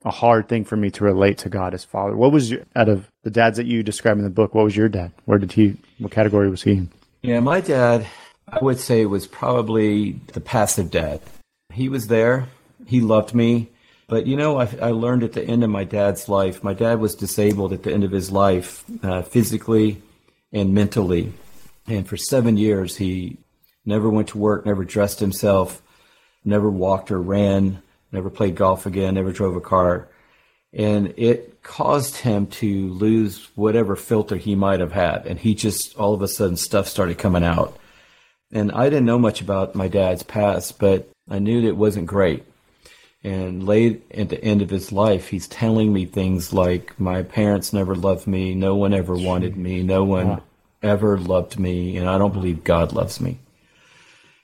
a 0.05 0.11
hard 0.11 0.49
thing 0.49 0.65
for 0.65 0.77
me 0.77 0.91
to 0.91 1.05
relate 1.05 1.39
to 1.39 1.49
God 1.49 1.73
as 1.73 1.85
Father. 1.85 2.17
What 2.17 2.31
was 2.31 2.51
your, 2.51 2.61
out 2.77 2.89
of 2.89 3.09
the 3.23 3.31
dads 3.31 3.57
that 3.57 3.67
you 3.67 3.83
describe 3.83 4.19
in 4.19 4.25
the 4.25 4.31
book? 4.31 4.55
What 4.55 4.65
was 4.65 4.77
your 4.77 4.89
dad? 4.89 5.13
Where 5.25 5.39
did 5.39 5.53
he? 5.53 5.77
What 5.99 6.13
category 6.13 6.51
was 6.51 6.63
he 6.63 6.73
in? 6.73 6.91
Yeah, 7.23 7.41
my 7.41 7.61
dad, 7.61 8.07
I 8.47 8.59
would 8.63 8.79
say, 8.79 9.07
was 9.07 9.27
probably 9.27 10.13
the 10.35 10.41
passive 10.41 10.91
dad. 10.91 11.21
He 11.73 11.89
was 11.89 12.09
there. 12.09 12.49
He 12.87 13.01
loved 13.01 13.35
me. 13.35 13.71
But 14.07 14.27
you 14.27 14.37
know, 14.37 14.59
I, 14.61 14.69
I, 14.83 14.91
learned 14.91 15.23
at 15.23 15.33
the 15.33 15.43
end 15.43 15.65
of 15.65 15.71
my 15.71 15.85
dad's 15.85 16.29
life. 16.29 16.63
My 16.63 16.75
dad 16.75 17.01
was 17.01 17.15
disabled 17.15 17.73
at 17.73 17.83
the 17.83 17.93
end 17.93 18.05
of 18.05 18.11
his 18.11 18.31
life, 18.31 18.85
uh, 19.03 19.23
physically 19.23 20.03
and 20.53 20.75
mentally. 20.75 21.33
And 21.87 22.09
for 22.09 22.17
seven 22.17 22.57
years, 22.57 22.97
he 22.97 23.39
never 23.85 24.09
went 24.09 24.29
to 24.29 24.39
work, 24.39 24.65
never 24.65 24.85
dressed 24.85 25.21
himself, 25.21 25.83
never 26.45 26.71
walked 26.71 27.11
or 27.11 27.21
ran, 27.21 27.83
never 28.13 28.31
played 28.31 28.55
golf 28.55 28.87
again, 28.87 29.15
never 29.15 29.33
drove 29.33 29.57
a 29.57 29.61
car. 29.61 30.09
And 30.73 31.15
it 31.17 31.63
caused 31.63 32.17
him 32.17 32.47
to 32.47 32.89
lose 32.89 33.49
whatever 33.55 33.97
filter 33.97 34.37
he 34.37 34.55
might 34.55 34.81
have 34.81 34.93
had. 34.93 35.27
And 35.27 35.39
he 35.39 35.55
just, 35.55 35.97
all 35.97 36.15
of 36.15 36.23
a 36.23 36.29
sudden, 36.29 36.57
stuff 36.57 36.89
started 36.89 37.19
coming 37.19 37.45
out. 37.45 37.77
And 38.53 38.73
I 38.73 38.85
didn't 38.85 39.07
know 39.07 39.19
much 39.19 39.41
about 39.41 39.75
my 39.75 39.89
dad's 39.89 40.23
past, 40.23 40.79
but 40.79 41.09
I 41.29 41.39
knew 41.39 41.63
that 41.63 41.69
it 41.69 41.77
wasn't 41.77 42.07
great. 42.07 42.45
And 43.23 43.67
late 43.67 44.05
at 44.13 44.29
the 44.29 44.43
end 44.45 44.63
of 44.63 44.69
his 44.69 44.93
life, 44.93 45.29
he's 45.29 45.49
telling 45.49 45.93
me 45.93 46.05
things 46.05 46.53
like, 46.53 46.99
My 47.01 47.23
parents 47.23 47.73
never 47.73 47.95
loved 47.95 48.27
me. 48.27 48.55
No 48.55 48.75
one 48.77 48.93
ever 48.93 49.15
wanted 49.15 49.57
me. 49.57 49.83
No 49.83 50.05
one 50.05 50.43
ever 50.85 51.19
loved 51.19 51.59
me, 51.59 51.97
and 51.97 52.09
I 52.09 52.19
don't 52.19 52.33
believe 52.33 52.63
God 52.63 52.93
loves 52.93 53.21
me. 53.21 53.39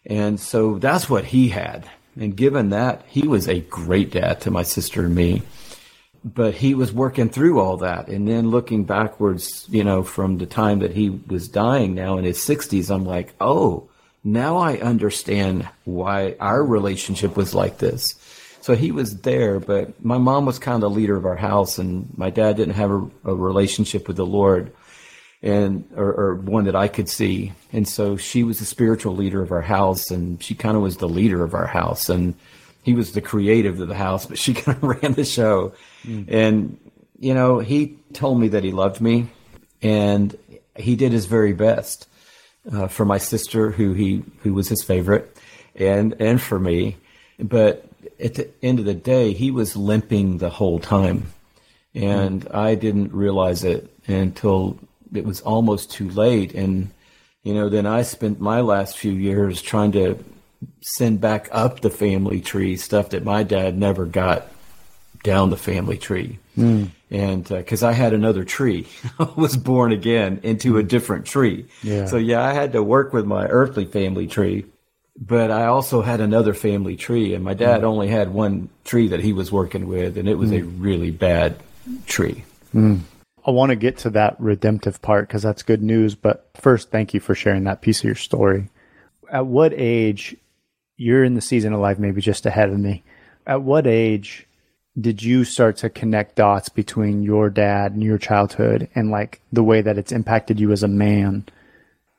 And 0.07 0.41
so 0.41 0.79
that's 0.79 1.09
what 1.09 1.27
he 1.27 1.49
had. 1.49 1.89
And 2.19 2.35
given 2.35 2.71
that, 2.71 3.05
he 3.07 3.29
was 3.29 3.49
a 3.49 3.61
great 3.61 4.11
dad 4.11 4.41
to 4.43 4.51
my 4.51 4.63
sister 4.63 5.05
and 5.05 5.15
me. 5.15 5.43
But 6.25 6.55
he 6.55 6.75
was 6.75 6.93
working 6.93 7.31
through 7.31 7.61
all 7.61 7.79
that. 7.79 8.09
And 8.09 8.29
then 8.29 8.51
looking 8.51 8.85
backwards, 8.85 9.67
you 9.71 9.85
know, 9.85 10.03
from 10.03 10.39
the 10.39 10.47
time 10.47 10.81
that 10.81 10.93
he 10.93 11.11
was 11.11 11.49
dying 11.49 11.95
now 11.95 12.19
in 12.19 12.25
his 12.25 12.39
60s, 12.39 12.91
I'm 12.95 13.07
like, 13.07 13.33
oh, 13.41 13.89
now 14.23 14.59
I 14.59 14.79
understand 14.79 15.69
why 15.85 16.37
our 16.41 16.63
relationship 16.63 17.37
was 17.37 17.55
like 17.55 17.79
this. 17.79 18.15
So 18.61 18.75
he 18.75 18.93
was 18.93 19.21
there, 19.21 19.59
but 19.59 20.05
my 20.05 20.19
mom 20.19 20.45
was 20.45 20.59
kind 20.59 20.75
of 20.75 20.83
the 20.83 20.91
leader 20.91 21.17
of 21.17 21.25
our 21.25 21.37
house, 21.37 21.79
and 21.79 22.07
my 22.19 22.29
dad 22.29 22.57
didn't 22.57 22.75
have 22.75 22.91
a, 22.91 23.11
a 23.25 23.35
relationship 23.35 24.07
with 24.07 24.19
the 24.19 24.27
Lord 24.27 24.73
and 25.43 25.89
or, 25.97 26.13
or, 26.13 26.35
one 26.35 26.65
that 26.65 26.77
I 26.77 26.89
could 26.89 27.09
see. 27.09 27.53
And 27.73 27.89
so 27.89 28.17
she 28.17 28.43
was 28.43 28.59
the 28.59 28.67
spiritual 28.67 29.17
leader 29.17 29.43
of 29.43 29.53
our 29.53 29.63
house, 29.63 30.11
and 30.11 30.43
she 30.43 30.55
kind 30.55 30.77
of 30.77 30.83
was 30.83 30.99
the 30.99 31.09
leader 31.09 31.43
of 31.43 31.55
our 31.55 31.67
house. 31.67 32.09
And 32.11 32.35
he 32.83 32.95
was 32.95 33.13
the 33.13 33.21
creative 33.21 33.81
of 33.81 33.89
the 33.89 33.95
house, 33.95 34.27
but 34.27 34.39
she 34.39 34.55
kind 34.55 34.77
of 34.77 34.83
ran 34.83 35.15
the 35.15 35.25
show. 35.25 35.73
Mm. 36.05 36.31
And 36.31 36.79
you 37.19 37.35
know, 37.35 37.59
he 37.59 37.99
told 38.13 38.41
me 38.41 38.49
that 38.49 38.65
he 38.65 38.73
loved 38.73 39.01
me, 39.01 39.29
and 39.83 40.37
he 40.77 40.97
did 40.97 41.13
his 41.13 41.27
very 41.27 41.53
best 41.53 42.09
uh, 42.73 42.89
for 42.89 43.05
my 43.05 43.19
sister, 43.19 43.71
who 43.71 43.93
he 43.93 44.23
who 44.43 44.55
was 44.55 44.69
his 44.69 44.83
favorite, 44.83 45.37
and 45.75 46.15
and 46.21 46.41
for 46.41 46.59
me. 46.59 46.97
But 47.39 47.87
at 48.23 48.35
the 48.35 48.51
end 48.63 48.79
of 48.79 48.85
the 48.85 48.95
day, 48.95 49.33
he 49.33 49.51
was 49.51 49.77
limping 49.77 50.39
the 50.39 50.51
whole 50.51 50.79
time, 50.79 51.33
and 51.95 52.45
mm. 52.45 52.55
I 52.55 52.75
didn't 52.75 53.13
realize 53.13 53.65
it 53.65 53.91
until 54.07 54.79
it 55.15 55.25
was 55.25 55.41
almost 55.41 55.91
too 55.91 56.09
late. 56.11 56.55
And, 56.55 56.91
you 57.43 57.55
know, 57.55 57.69
then 57.69 57.87
I 57.87 58.03
spent 58.03 58.41
my 58.41 58.61
last 58.61 58.97
few 58.97 59.13
years 59.13 59.63
trying 59.63 59.93
to 59.93 60.23
send 60.81 61.21
back 61.21 61.49
up 61.53 61.81
the 61.81 61.91
family 61.91 62.41
tree 62.41 62.77
stuff 62.77 63.11
that 63.11 63.25
my 63.25 63.43
dad 63.43 63.77
never 63.79 64.05
got 64.07 64.49
down 65.23 65.51
the 65.51 65.57
family 65.57 65.99
tree. 65.99 66.39
Mm. 66.57 66.91
And 67.11 67.47
because 67.47 67.83
uh, 67.83 67.89
I 67.89 67.93
had 67.93 68.13
another 68.13 68.45
tree, 68.45 68.87
I 69.19 69.29
was 69.37 69.57
born 69.57 69.93
again 69.93 70.41
into 70.43 70.79
a 70.79 70.83
different 70.83 71.27
tree. 71.27 71.67
Yeah. 71.83 72.07
So, 72.07 72.17
yeah, 72.17 72.43
I 72.43 72.53
had 72.53 72.73
to 72.73 72.83
work 72.83 73.13
with 73.13 73.27
my 73.27 73.47
earthly 73.47 73.85
family 73.85 74.27
tree, 74.27 74.67
but 75.21 75.51
I 75.51 75.67
also 75.67 76.03
had 76.03 76.21
another 76.21 76.55
family 76.55 76.97
tree. 76.97 77.35
And 77.35 77.45
my 77.45 77.55
dad 77.55 77.81
mm. 77.81 77.85
only 77.85 78.09
had 78.09 78.33
one 78.33 78.69
tree 78.85 79.09
that 79.09 79.21
he 79.21 79.33
was 79.33 79.51
working 79.51 79.89
with, 79.89 80.17
and 80.17 80.29
it 80.29 80.37
was 80.37 80.51
mm. 80.51 80.61
a 80.61 80.65
really 80.65 81.11
bad 81.11 81.57
tree. 82.07 82.45
I 83.45 83.51
want 83.51 83.71
to 83.71 83.77
get 83.77 83.99
to 83.99 84.11
that 84.11 84.37
redemptive 84.39 85.01
part 85.03 85.29
because 85.29 85.43
that's 85.43 85.63
good 85.63 85.83
news. 85.83 86.15
But 86.15 86.49
first, 86.55 86.91
thank 86.91 87.15
you 87.15 87.21
for 87.21 87.35
sharing 87.35 87.65
that 87.65 87.83
piece 87.83 88.01
of 88.01 88.05
your 88.05 88.15
story. 88.15 88.69
At 89.31 89.47
what 89.47 89.73
age, 89.75 90.37
you're 90.97 91.25
in 91.25 91.35
the 91.35 91.41
season 91.41 91.73
of 91.73 91.81
life, 91.81 91.99
maybe 91.99 92.21
just 92.21 92.47
ahead 92.47 92.69
of 92.69 92.79
me. 92.79 93.03
At 93.47 93.63
what 93.63 93.87
age 93.87 94.47
did 95.01 95.23
you 95.23 95.45
start 95.45 95.77
to 95.79 95.89
connect 95.89 96.37
dots 96.37 96.69
between 96.69 97.23
your 97.23 97.49
dad 97.49 97.93
and 97.93 98.03
your 98.03 98.19
childhood 98.19 98.89
and 98.95 99.11
like 99.11 99.41
the 99.53 99.63
way 99.63 99.81
that 99.81 99.97
it's 99.97 100.13
impacted 100.13 100.61
you 100.61 100.73
as 100.73 100.83
a 100.83 100.89
man? 100.89 101.47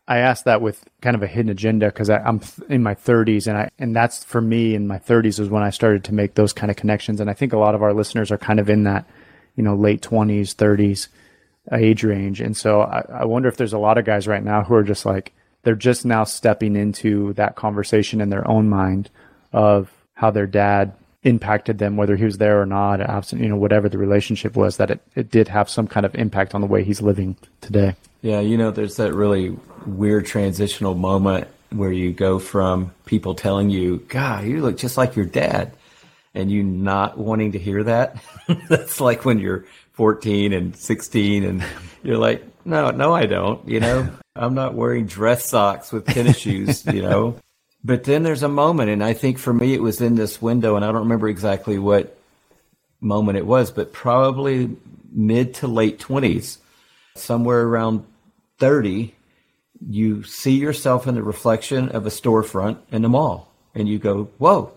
I 0.07 0.17
asked 0.17 0.45
that 0.45 0.61
with 0.61 0.83
kind 1.01 1.15
of 1.15 1.23
a 1.23 1.27
hidden 1.27 1.51
agenda 1.51 1.85
because 1.85 2.09
I'm 2.09 2.41
in 2.67 2.83
my 2.83 2.95
30s, 2.95 3.47
and 3.47 3.57
I 3.57 3.69
and 3.77 3.95
that's 3.95 4.23
for 4.23 4.41
me 4.41 4.75
in 4.75 4.87
my 4.87 4.99
30s 4.99 5.39
is 5.39 5.47
when 5.47 5.63
I 5.63 5.69
started 5.69 6.03
to 6.05 6.13
make 6.13 6.33
those 6.33 6.53
kind 6.53 6.71
of 6.71 6.75
connections. 6.75 7.21
And 7.21 7.29
I 7.29 7.33
think 7.33 7.53
a 7.53 7.57
lot 7.57 7.75
of 7.75 7.83
our 7.83 7.93
listeners 7.93 8.31
are 8.31 8.37
kind 8.37 8.59
of 8.59 8.69
in 8.69 8.83
that 8.83 9.05
you 9.55 9.63
know, 9.63 9.75
late 9.75 10.01
20s, 10.01 10.55
30s 10.55 11.07
age 11.71 12.03
range. 12.03 12.41
And 12.41 12.55
so 12.55 12.81
I, 12.81 13.03
I 13.09 13.25
wonder 13.25 13.47
if 13.47 13.57
there's 13.57 13.73
a 13.73 13.79
lot 13.79 13.97
of 13.97 14.05
guys 14.05 14.27
right 14.27 14.43
now 14.43 14.63
who 14.63 14.73
are 14.73 14.83
just 14.83 15.05
like, 15.05 15.33
they're 15.63 15.75
just 15.75 16.05
now 16.05 16.23
stepping 16.23 16.75
into 16.75 17.33
that 17.33 17.55
conversation 17.55 18.19
in 18.19 18.29
their 18.29 18.47
own 18.47 18.67
mind 18.67 19.09
of 19.53 19.91
how 20.15 20.31
their 20.31 20.47
dad 20.47 20.93
impacted 21.23 21.77
them, 21.77 21.97
whether 21.97 22.15
he 22.15 22.25
was 22.25 22.39
there 22.39 22.61
or 22.61 22.65
not, 22.65 22.99
absent, 22.99 23.41
you 23.41 23.47
know, 23.47 23.55
whatever 23.55 23.87
the 23.87 23.97
relationship 23.97 24.55
was, 24.55 24.77
that 24.77 24.89
it, 24.89 25.01
it 25.15 25.29
did 25.29 25.47
have 25.47 25.69
some 25.69 25.87
kind 25.87 26.05
of 26.05 26.15
impact 26.15 26.55
on 26.55 26.61
the 26.61 26.67
way 26.67 26.83
he's 26.83 27.01
living 27.01 27.37
today. 27.61 27.95
Yeah, 28.21 28.39
you 28.39 28.57
know, 28.57 28.71
there's 28.71 28.97
that 28.97 29.13
really 29.13 29.55
weird 29.85 30.25
transitional 30.25 30.95
moment 30.95 31.47
where 31.71 31.91
you 31.91 32.11
go 32.11 32.39
from 32.39 32.91
people 33.05 33.35
telling 33.35 33.69
you, 33.69 33.97
God, 34.09 34.45
you 34.45 34.61
look 34.61 34.77
just 34.77 34.97
like 34.97 35.15
your 35.15 35.25
dad, 35.25 35.71
and 36.33 36.51
you 36.51 36.63
not 36.63 37.17
wanting 37.17 37.51
to 37.53 37.59
hear 37.59 37.83
that. 37.83 38.21
That's 38.69 39.01
like 39.01 39.25
when 39.25 39.39
you're 39.39 39.65
14 39.93 40.53
and 40.53 40.75
16 40.75 41.43
and 41.43 41.63
you're 42.03 42.17
like, 42.17 42.43
no, 42.65 42.91
no, 42.91 43.13
I 43.13 43.25
don't. 43.25 43.67
You 43.67 43.79
know, 43.79 44.09
I'm 44.35 44.53
not 44.53 44.73
wearing 44.73 45.05
dress 45.05 45.49
socks 45.49 45.91
with 45.91 46.05
tennis 46.05 46.37
shoes, 46.37 46.85
you 46.85 47.01
know. 47.01 47.37
but 47.83 48.03
then 48.03 48.23
there's 48.23 48.43
a 48.43 48.49
moment, 48.49 48.89
and 48.89 49.03
I 49.03 49.13
think 49.13 49.37
for 49.37 49.53
me 49.53 49.73
it 49.73 49.81
was 49.81 50.01
in 50.01 50.15
this 50.15 50.41
window, 50.41 50.75
and 50.75 50.85
I 50.85 50.91
don't 50.91 51.01
remember 51.03 51.27
exactly 51.27 51.77
what 51.77 52.17
moment 53.01 53.37
it 53.37 53.45
was, 53.45 53.71
but 53.71 53.91
probably 53.91 54.75
mid 55.11 55.55
to 55.55 55.67
late 55.67 55.99
20s, 55.99 56.57
somewhere 57.15 57.61
around 57.61 58.05
30, 58.59 59.13
you 59.89 60.23
see 60.23 60.53
yourself 60.53 61.07
in 61.07 61.15
the 61.15 61.23
reflection 61.23 61.89
of 61.89 62.05
a 62.05 62.09
storefront 62.09 62.77
in 62.91 63.01
the 63.01 63.09
mall, 63.09 63.51
and 63.73 63.89
you 63.89 63.97
go, 63.97 64.25
Whoa, 64.37 64.71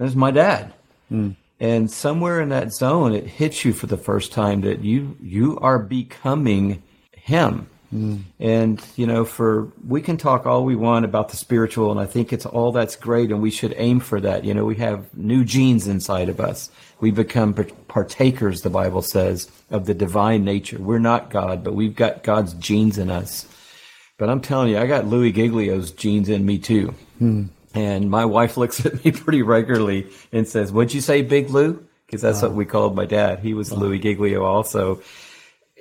there's 0.00 0.16
my 0.16 0.30
dad. 0.30 0.72
Mm. 1.12 1.36
And 1.60 1.90
somewhere 1.90 2.40
in 2.40 2.48
that 2.48 2.72
zone, 2.72 3.12
it 3.12 3.26
hits 3.26 3.66
you 3.66 3.74
for 3.74 3.86
the 3.86 3.98
first 3.98 4.32
time 4.32 4.62
that 4.62 4.82
you 4.82 5.16
you 5.20 5.58
are 5.58 5.78
becoming 5.78 6.82
him. 7.12 7.68
Mm. 7.94 8.22
And, 8.38 8.82
you 8.96 9.06
know, 9.06 9.26
for 9.26 9.70
we 9.86 10.00
can 10.00 10.16
talk 10.16 10.46
all 10.46 10.64
we 10.64 10.74
want 10.74 11.04
about 11.04 11.28
the 11.28 11.36
spiritual, 11.36 11.90
and 11.90 12.00
I 12.00 12.06
think 12.06 12.32
it's 12.32 12.46
all 12.46 12.72
that's 12.72 12.96
great, 12.96 13.30
and 13.30 13.42
we 13.42 13.50
should 13.50 13.74
aim 13.76 14.00
for 14.00 14.20
that. 14.22 14.44
You 14.44 14.54
know, 14.54 14.64
we 14.64 14.76
have 14.76 15.14
new 15.14 15.44
genes 15.44 15.86
inside 15.86 16.30
of 16.30 16.40
us. 16.40 16.70
We 17.00 17.10
become 17.10 17.52
partakers, 17.88 18.62
the 18.62 18.70
Bible 18.70 19.02
says, 19.02 19.50
of 19.70 19.84
the 19.84 19.94
divine 19.94 20.44
nature. 20.44 20.78
We're 20.78 20.98
not 20.98 21.28
God, 21.28 21.62
but 21.62 21.74
we've 21.74 21.96
got 21.96 22.22
God's 22.22 22.54
genes 22.54 22.96
in 22.96 23.10
us. 23.10 23.46
But 24.16 24.30
I'm 24.30 24.40
telling 24.40 24.70
you, 24.70 24.78
I 24.78 24.86
got 24.86 25.06
Louis 25.06 25.32
Giglio's 25.32 25.90
genes 25.90 26.30
in 26.30 26.46
me 26.46 26.58
too. 26.58 26.94
Mm. 27.20 27.48
And 27.74 28.10
my 28.10 28.24
wife 28.24 28.56
looks 28.56 28.84
at 28.84 29.04
me 29.04 29.12
pretty 29.12 29.42
regularly 29.42 30.08
and 30.32 30.46
says, 30.48 30.72
What'd 30.72 30.94
you 30.94 31.00
say, 31.00 31.22
Big 31.22 31.50
Lou? 31.50 31.84
Because 32.06 32.22
that's 32.22 32.42
what 32.42 32.54
we 32.54 32.64
called 32.64 32.96
my 32.96 33.06
dad. 33.06 33.38
He 33.38 33.54
was 33.54 33.70
Louis 33.70 34.00
Giglio 34.00 34.42
also 34.42 35.00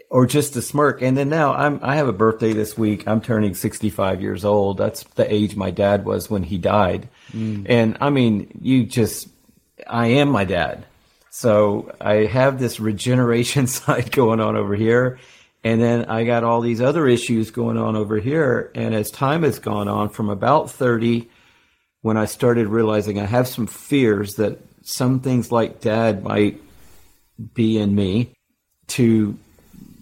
or 0.10 0.26
just 0.26 0.56
a 0.56 0.62
smirk. 0.62 1.02
And 1.02 1.18
then 1.18 1.30
now 1.30 1.54
I'm 1.54 1.80
I 1.84 1.96
have 1.96 2.08
a 2.08 2.14
birthday 2.14 2.54
this 2.54 2.78
week. 2.78 3.08
I'm 3.08 3.22
turning 3.22 3.54
65 3.54 4.22
years 4.22 4.44
old. 4.44 4.78
That's 4.78 5.04
the 5.16 5.32
age 5.32 5.56
my 5.56 5.72
dad 5.72 6.06
was 6.06 6.30
when 6.30 6.44
he 6.44 6.58
died. 6.58 7.08
Mm. 7.32 7.66
And 7.70 7.98
I 8.02 8.10
mean, 8.10 8.60
you 8.62 8.86
just 8.86 9.28
I 9.88 10.08
am 10.08 10.30
my 10.30 10.46
dad. 10.46 10.86
So 11.30 11.96
I 12.02 12.26
have 12.26 12.60
this 12.60 12.80
regeneration 12.80 13.68
side 13.68 14.12
going 14.12 14.40
on 14.40 14.56
over 14.56 14.76
here. 14.76 15.20
And 15.64 15.82
then 15.82 16.06
I 16.06 16.24
got 16.24 16.46
all 16.46 16.62
these 16.62 16.80
other 16.80 17.06
issues 17.08 17.52
going 17.52 17.78
on 17.78 17.98
over 17.98 18.18
here. 18.18 18.72
And 18.76 18.96
as 18.96 19.12
time 19.12 19.44
has 19.44 19.60
gone 19.60 19.90
on, 19.90 20.08
from 20.08 20.30
about 20.30 20.72
30, 20.72 21.30
when 22.02 22.18
I 22.18 22.26
started 22.26 22.68
realizing 22.68 23.20
I 23.20 23.26
have 23.26 23.48
some 23.48 23.68
fears 23.68 24.36
that 24.36 24.60
some 24.84 25.20
things 25.20 25.52
like 25.52 25.82
dad 25.82 26.24
might 26.24 26.62
be 27.54 27.78
in 27.78 27.96
me, 27.96 28.32
to 28.88 29.38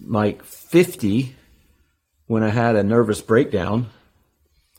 like 0.04 0.42
50 0.42 1.36
when 2.26 2.42
I 2.42 2.48
had 2.48 2.76
a 2.76 2.82
nervous 2.82 3.20
breakdown 3.20 3.88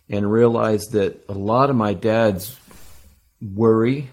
and 0.09 0.31
realized 0.31 0.93
that 0.93 1.23
a 1.29 1.33
lot 1.33 1.69
of 1.69 1.75
my 1.75 1.93
dad's 1.93 2.57
worry 3.41 4.09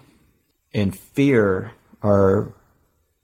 and 0.73 0.97
fear 0.97 1.71
are 2.03 2.53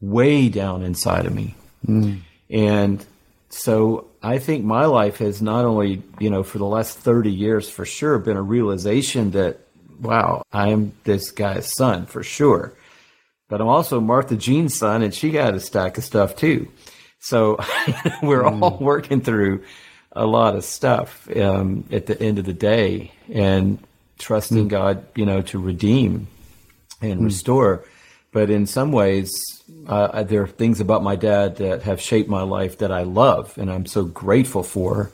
way 0.02 0.50
down 0.50 0.84
inside 0.84 1.26
of 1.26 1.34
me. 1.34 1.56
Mm. 1.86 2.22
And 2.50 3.06
so 3.50 4.08
I 4.22 4.40
think 4.40 4.66
my 4.66 4.86
life 4.86 5.18
has 5.18 5.42
not 5.42 5.66
only, 5.66 6.02
you 6.20 6.30
know, 6.30 6.44
for 6.44 6.58
the 6.58 6.66
last 6.66 6.98
30 6.98 7.32
years 7.32 7.70
for 7.70 7.86
sure 7.86 8.18
been 8.18 8.38
a 8.38 8.42
realization 8.42 9.32
that, 9.32 9.60
wow, 10.04 10.44
I 10.52 10.70
am 10.70 10.94
this 11.04 11.32
guy's 11.32 11.74
son 11.74 12.06
for 12.06 12.24
sure. 12.24 12.74
But 13.50 13.62
I'm 13.62 13.68
also 13.68 14.00
Martha 14.00 14.36
Jean's 14.36 14.76
son 14.76 15.02
and 15.02 15.14
she 15.14 15.32
got 15.32 15.54
a 15.54 15.60
stack 15.60 15.98
of 15.98 16.04
stuff 16.04 16.36
too. 16.36 16.68
So 17.20 17.58
we're 18.22 18.44
mm. 18.44 18.62
all 18.62 18.78
working 18.80 19.22
through 19.22 19.64
a 20.12 20.26
lot 20.26 20.56
of 20.56 20.64
stuff 20.64 21.28
um, 21.36 21.86
at 21.92 22.06
the 22.06 22.22
end 22.22 22.40
of 22.40 22.46
the 22.46 22.54
day 22.54 23.12
and 23.32 23.80
trusting 24.20 24.66
mm. 24.66 24.70
God, 24.70 25.06
you 25.16 25.26
know, 25.26 25.42
to 25.44 25.60
redeem 25.60 26.28
and 27.02 27.22
mm. 27.22 27.26
restore. 27.26 27.84
But 28.32 28.50
in 28.50 28.66
some 28.66 28.92
ways, 28.92 29.32
uh, 29.88 30.24
there 30.24 30.42
are 30.42 30.48
things 30.48 30.80
about 30.80 31.04
my 31.04 31.16
dad 31.16 31.58
that 31.58 31.84
have 31.84 32.02
shaped 32.02 32.30
my 32.30 32.42
life 32.42 32.80
that 32.80 32.92
I 32.92 33.04
love 33.04 33.58
and 33.58 33.72
I'm 33.72 33.86
so 33.86 34.04
grateful 34.04 34.64
for. 34.64 35.12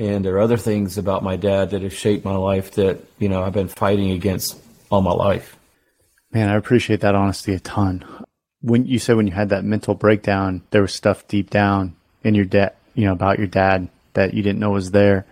And 0.00 0.24
there 0.24 0.34
are 0.36 0.40
other 0.40 0.56
things 0.56 0.98
about 0.98 1.22
my 1.22 1.36
dad 1.36 1.70
that 1.70 1.82
have 1.82 1.94
shaped 1.94 2.24
my 2.24 2.36
life 2.36 2.72
that, 2.72 3.04
you 3.18 3.28
know, 3.28 3.42
I've 3.42 3.52
been 3.52 3.68
fighting 3.68 4.10
against 4.10 4.58
all 4.90 5.02
my 5.02 5.12
life. 5.12 5.56
Man, 6.32 6.48
I 6.48 6.56
appreciate 6.56 7.00
that 7.00 7.14
honesty 7.14 7.52
a 7.54 7.60
ton 7.60 8.04
when 8.62 8.86
you 8.86 8.98
said 8.98 9.16
when 9.16 9.26
you 9.26 9.32
had 9.32 9.48
that 9.50 9.64
mental 9.64 9.94
breakdown, 9.94 10.62
there 10.70 10.82
was 10.82 10.94
stuff 10.94 11.26
deep 11.28 11.50
down 11.50 11.96
in 12.22 12.34
your 12.34 12.44
dad, 12.44 12.74
you 12.94 13.06
know, 13.06 13.12
about 13.12 13.38
your 13.38 13.46
dad 13.46 13.88
that 14.14 14.34
you 14.34 14.42
didn't 14.42 14.58
know 14.58 14.70
was 14.70 14.90
there. 14.90 15.26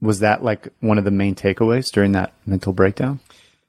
Was 0.00 0.20
that 0.20 0.42
like 0.42 0.68
one 0.80 0.98
of 0.98 1.04
the 1.04 1.10
main 1.10 1.34
takeaways 1.34 1.90
during 1.90 2.12
that 2.12 2.32
mental 2.46 2.72
breakdown? 2.72 3.20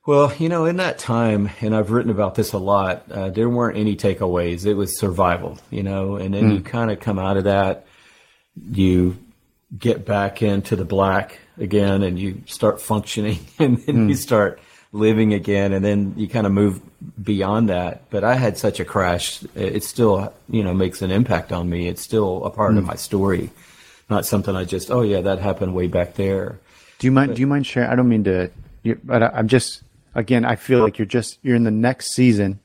Well, 0.05 0.33
you 0.37 0.49
know, 0.49 0.65
in 0.65 0.77
that 0.77 0.99
time, 0.99 1.49
and 1.61 1.73
I've 1.73 1.91
written 1.91 2.11
about 2.11 2.35
this 2.35 2.51
a 2.51 2.57
lot, 2.57 3.09
uh, 3.09 3.29
there 3.29 3.49
weren't 3.49 3.77
any 3.77 3.95
takeaways. 3.95 4.65
It 4.65 4.73
was 4.73 4.99
survival, 4.99 5.57
you 5.69 5.81
know, 5.81 6.17
and 6.17 6.33
then 6.33 6.49
mm. 6.49 6.55
you 6.55 6.61
kind 6.61 6.91
of 6.91 6.99
come 6.99 7.17
out 7.17 7.37
of 7.37 7.45
that, 7.45 7.85
you 8.71 9.17
get 9.77 10.05
back 10.05 10.41
into 10.41 10.75
the 10.75 10.85
black 10.85 11.39
again, 11.57 12.03
and 12.03 12.19
you 12.19 12.43
start 12.45 12.81
functioning, 12.81 13.39
and 13.59 13.77
then 13.79 13.95
mm. 13.95 14.09
you 14.09 14.15
start 14.15 14.59
living 14.91 15.33
again, 15.33 15.73
and 15.73 15.83
then 15.83 16.13
you 16.15 16.27
kind 16.27 16.45
of 16.45 16.53
move 16.53 16.81
beyond 17.21 17.69
that. 17.69 18.09
But 18.09 18.23
I 18.23 18.35
had 18.35 18.57
such 18.57 18.79
a 18.79 18.85
crash; 18.85 19.43
it 19.55 19.83
still, 19.83 20.33
you 20.49 20.63
know, 20.63 20.73
makes 20.73 21.01
an 21.01 21.11
impact 21.11 21.51
on 21.51 21.69
me. 21.69 21.87
It's 21.87 22.01
still 22.01 22.43
a 22.45 22.49
part 22.49 22.73
mm. 22.73 22.79
of 22.79 22.85
my 22.85 22.95
story, 22.95 23.49
not 24.09 24.25
something 24.25 24.55
I 24.55 24.65
just, 24.65 24.91
oh 24.91 25.01
yeah, 25.01 25.21
that 25.21 25.39
happened 25.39 25.73
way 25.73 25.87
back 25.87 26.15
there. 26.15 26.59
Do 26.99 27.07
you 27.07 27.11
mind? 27.11 27.29
But, 27.29 27.35
do 27.35 27.41
you 27.41 27.47
mind 27.47 27.65
sharing? 27.65 27.89
I 27.89 27.95
don't 27.95 28.09
mean 28.09 28.23
to, 28.25 28.49
but 29.03 29.23
I'm 29.23 29.47
just 29.47 29.83
again. 30.15 30.45
I 30.45 30.55
feel 30.55 30.79
like 30.79 30.97
you're 30.97 31.05
just 31.05 31.39
you're 31.41 31.55
in 31.55 31.63
the 31.63 31.71
next 31.71 32.13
season, 32.13 32.59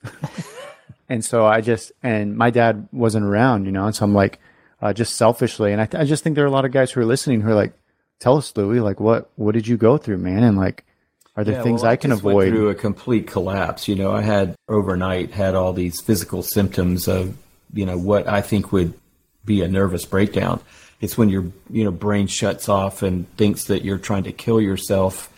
and 1.09 1.25
so 1.25 1.47
I 1.47 1.61
just 1.61 1.93
and 2.03 2.37
my 2.37 2.51
dad 2.51 2.89
wasn't 2.93 3.25
around, 3.25 3.65
you 3.65 3.73
know, 3.73 3.87
and 3.87 3.95
so 3.95 4.05
I'm 4.05 4.15
like, 4.15 4.39
uh, 4.81 4.93
just 4.93 5.17
selfishly, 5.17 5.73
and 5.73 5.81
I, 5.81 5.89
I 5.93 6.05
just 6.05 6.23
think 6.23 6.37
there 6.37 6.45
are 6.45 6.49
a 6.49 6.53
lot 6.53 6.65
of 6.65 6.73
guys 6.73 6.91
who 6.91 7.01
are 7.01 7.07
listening 7.07 7.41
who 7.41 7.51
are 7.51 7.55
like, 7.55 7.73
tell 8.21 8.37
us, 8.37 8.57
Louie, 8.57 8.81
like 8.81 9.01
what 9.01 9.31
what 9.37 9.53
did 9.53 9.67
you 9.67 9.77
go 9.77 9.99
through, 9.99 10.19
man, 10.19 10.43
and 10.43 10.57
like 10.57 10.85
are 11.39 11.45
there 11.45 11.55
yeah, 11.55 11.63
things 11.63 11.83
well, 11.83 11.93
I 11.93 11.97
can 11.97 12.11
avoid? 12.11 12.35
Went 12.35 12.51
through 12.51 12.69
a 12.71 12.75
complete 12.75 13.29
collapse. 13.29 13.87
You 13.87 13.95
know, 13.95 14.11
I 14.11 14.23
had 14.23 14.57
overnight 14.69 15.31
had 15.31 15.55
all 15.55 15.73
these 15.73 16.01
physical 16.01 16.43
symptoms 16.43 17.07
of 17.07 17.37
you 17.73 17.87
know 17.87 17.97
what 17.97 18.27
I 18.27 18.41
think 18.41 18.73
would 18.73 18.95
be 19.45 19.63
a 19.63 19.69
nervous 19.69 20.05
breakdown. 20.05 20.61
It's 21.01 21.17
when 21.17 21.29
your 21.29 21.45
you 21.71 21.85
know 21.85 21.93
brain 21.93 22.27
shuts 22.27 22.69
off 22.69 23.03
and 23.03 23.31
thinks 23.37 23.67
that 23.67 23.85
you're 23.85 23.99
trying 23.99 24.25
to 24.25 24.33
kill 24.33 24.61
yourself, 24.61 25.33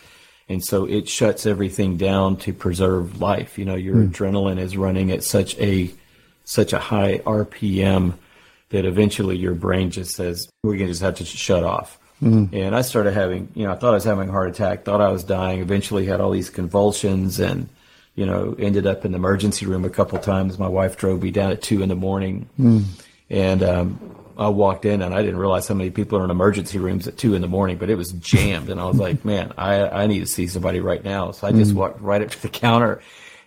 and 0.48 0.64
so 0.64 0.86
it 0.86 1.06
shuts 1.06 1.44
everything 1.44 1.98
down 1.98 2.38
to 2.38 2.54
preserve 2.54 3.20
life. 3.20 3.58
You 3.58 3.66
know, 3.66 3.74
your 3.74 3.96
mm. 3.96 4.08
adrenaline 4.08 4.58
is 4.58 4.78
running 4.78 5.10
at 5.10 5.22
such 5.22 5.58
a 5.58 5.90
such 6.44 6.72
a 6.72 6.78
high 6.78 7.18
RPM 7.18 8.14
that 8.70 8.84
eventually 8.84 9.36
your 9.36 9.54
brain 9.54 9.90
just 9.90 10.14
says 10.14 10.48
we're 10.62 10.76
going 10.76 10.86
to 10.86 10.92
just 10.92 11.02
have 11.02 11.16
to 11.16 11.24
shut 11.24 11.64
off. 11.64 11.98
Mm-hmm. 12.22 12.54
And 12.54 12.76
I 12.76 12.82
started 12.82 13.14
having, 13.14 13.50
you 13.54 13.64
know, 13.64 13.72
I 13.72 13.76
thought 13.76 13.92
I 13.92 13.94
was 13.94 14.04
having 14.04 14.28
a 14.28 14.32
heart 14.32 14.50
attack, 14.50 14.84
thought 14.84 15.00
I 15.00 15.10
was 15.10 15.24
dying, 15.24 15.60
eventually 15.60 16.06
had 16.06 16.20
all 16.20 16.30
these 16.30 16.50
convulsions 16.50 17.40
and, 17.40 17.68
you 18.14 18.26
know, 18.26 18.54
ended 18.58 18.86
up 18.86 19.04
in 19.04 19.12
the 19.12 19.16
emergency 19.16 19.66
room 19.66 19.84
a 19.84 19.90
couple 19.90 20.18
times. 20.18 20.58
My 20.58 20.68
wife 20.68 20.96
drove 20.96 21.22
me 21.22 21.30
down 21.30 21.50
at 21.50 21.62
two 21.62 21.82
in 21.82 21.88
the 21.88 21.94
morning. 21.94 22.48
Mm. 22.58 22.84
And, 23.30 23.62
um, 23.62 24.16
I 24.36 24.48
walked 24.48 24.86
in 24.86 25.02
and 25.02 25.14
I 25.14 25.20
didn't 25.20 25.38
realize 25.38 25.68
how 25.68 25.74
many 25.74 25.90
people 25.90 26.18
are 26.18 26.24
in 26.24 26.30
emergency 26.30 26.78
rooms 26.78 27.06
at 27.06 27.18
two 27.18 27.34
in 27.34 27.42
the 27.42 27.48
morning, 27.48 27.76
but 27.76 27.90
it 27.90 27.96
was 27.96 28.12
jammed. 28.12 28.70
And 28.70 28.80
I 28.80 28.86
was 28.86 28.96
like, 28.96 29.22
man, 29.22 29.52
I, 29.58 29.86
I 29.86 30.06
need 30.06 30.20
to 30.20 30.26
see 30.26 30.46
somebody 30.46 30.80
right 30.80 31.04
now. 31.04 31.32
So 31.32 31.46
I 31.46 31.52
just 31.52 31.72
mm. 31.72 31.76
walked 31.76 32.00
right 32.00 32.22
up 32.22 32.30
to 32.30 32.42
the 32.42 32.48
counter 32.48 33.02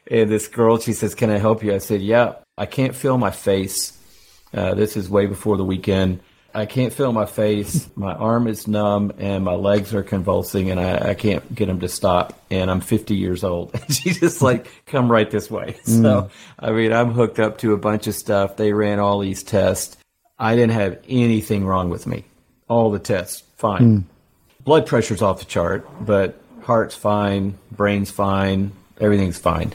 and 0.10 0.30
this 0.30 0.48
girl, 0.48 0.80
she 0.80 0.94
says, 0.94 1.16
can 1.16 1.30
I 1.30 1.38
help 1.38 1.64
you? 1.64 1.74
I 1.74 1.78
said, 1.78 2.02
yeah, 2.02 2.36
I 2.58 2.66
can't 2.66 2.96
feel 2.96 3.18
my 3.18 3.32
face. 3.32 3.98
Uh, 4.54 4.74
this 4.74 4.96
is 4.96 5.10
way 5.10 5.26
before 5.26 5.58
the 5.58 5.66
Weeknd. 5.66 6.20
I 6.56 6.68
can't 6.68 6.94
feel 6.94 7.12
my 7.12 7.26
face. 7.26 7.90
My 7.96 8.14
arm 8.14 8.48
is 8.48 8.68
numb 8.68 9.14
and 9.18 9.44
my 9.44 9.56
legs 9.56 9.94
are 9.96 10.04
convulsing 10.04 10.70
and 10.70 10.80
I, 10.80 11.10
I 11.10 11.14
can't 11.16 11.56
get 11.56 11.66
them 11.66 11.80
to 11.80 11.90
stop. 11.90 12.40
And 12.52 12.70
I'm 12.70 12.80
50 12.80 13.16
years 13.16 13.44
old. 13.44 13.72
And 13.74 13.94
she 13.94 14.12
just 14.12 14.42
like, 14.42 14.68
come 14.86 15.12
right 15.12 15.30
this 15.30 15.50
way. 15.50 15.78
Mm. 15.84 16.02
So, 16.02 16.30
I 16.60 16.72
mean, 16.72 16.94
I'm 16.94 17.12
hooked 17.12 17.40
up 17.40 17.58
to 17.60 17.74
a 17.74 17.78
bunch 17.78 18.08
of 18.08 18.16
stuff. 18.16 18.56
They 18.56 18.72
ran 18.72 19.00
all 19.00 19.20
these 19.20 19.44
tests. 19.44 19.98
I 20.40 20.56
didn't 20.56 20.74
have 20.74 21.00
anything 21.08 21.66
wrong 21.66 21.90
with 21.90 22.08
me. 22.08 22.26
All 22.68 22.90
the 22.90 23.00
tests, 23.00 23.44
fine. 23.58 23.82
Mm. 23.82 24.04
Blood 24.64 24.86
pressure's 24.86 25.22
off 25.22 25.40
the 25.40 25.46
chart, 25.46 25.88
but 26.06 26.40
heart's 26.62 26.96
fine, 26.96 27.58
brain's 27.72 28.12
fine, 28.12 28.72
everything's 29.00 29.38
fine. 29.38 29.74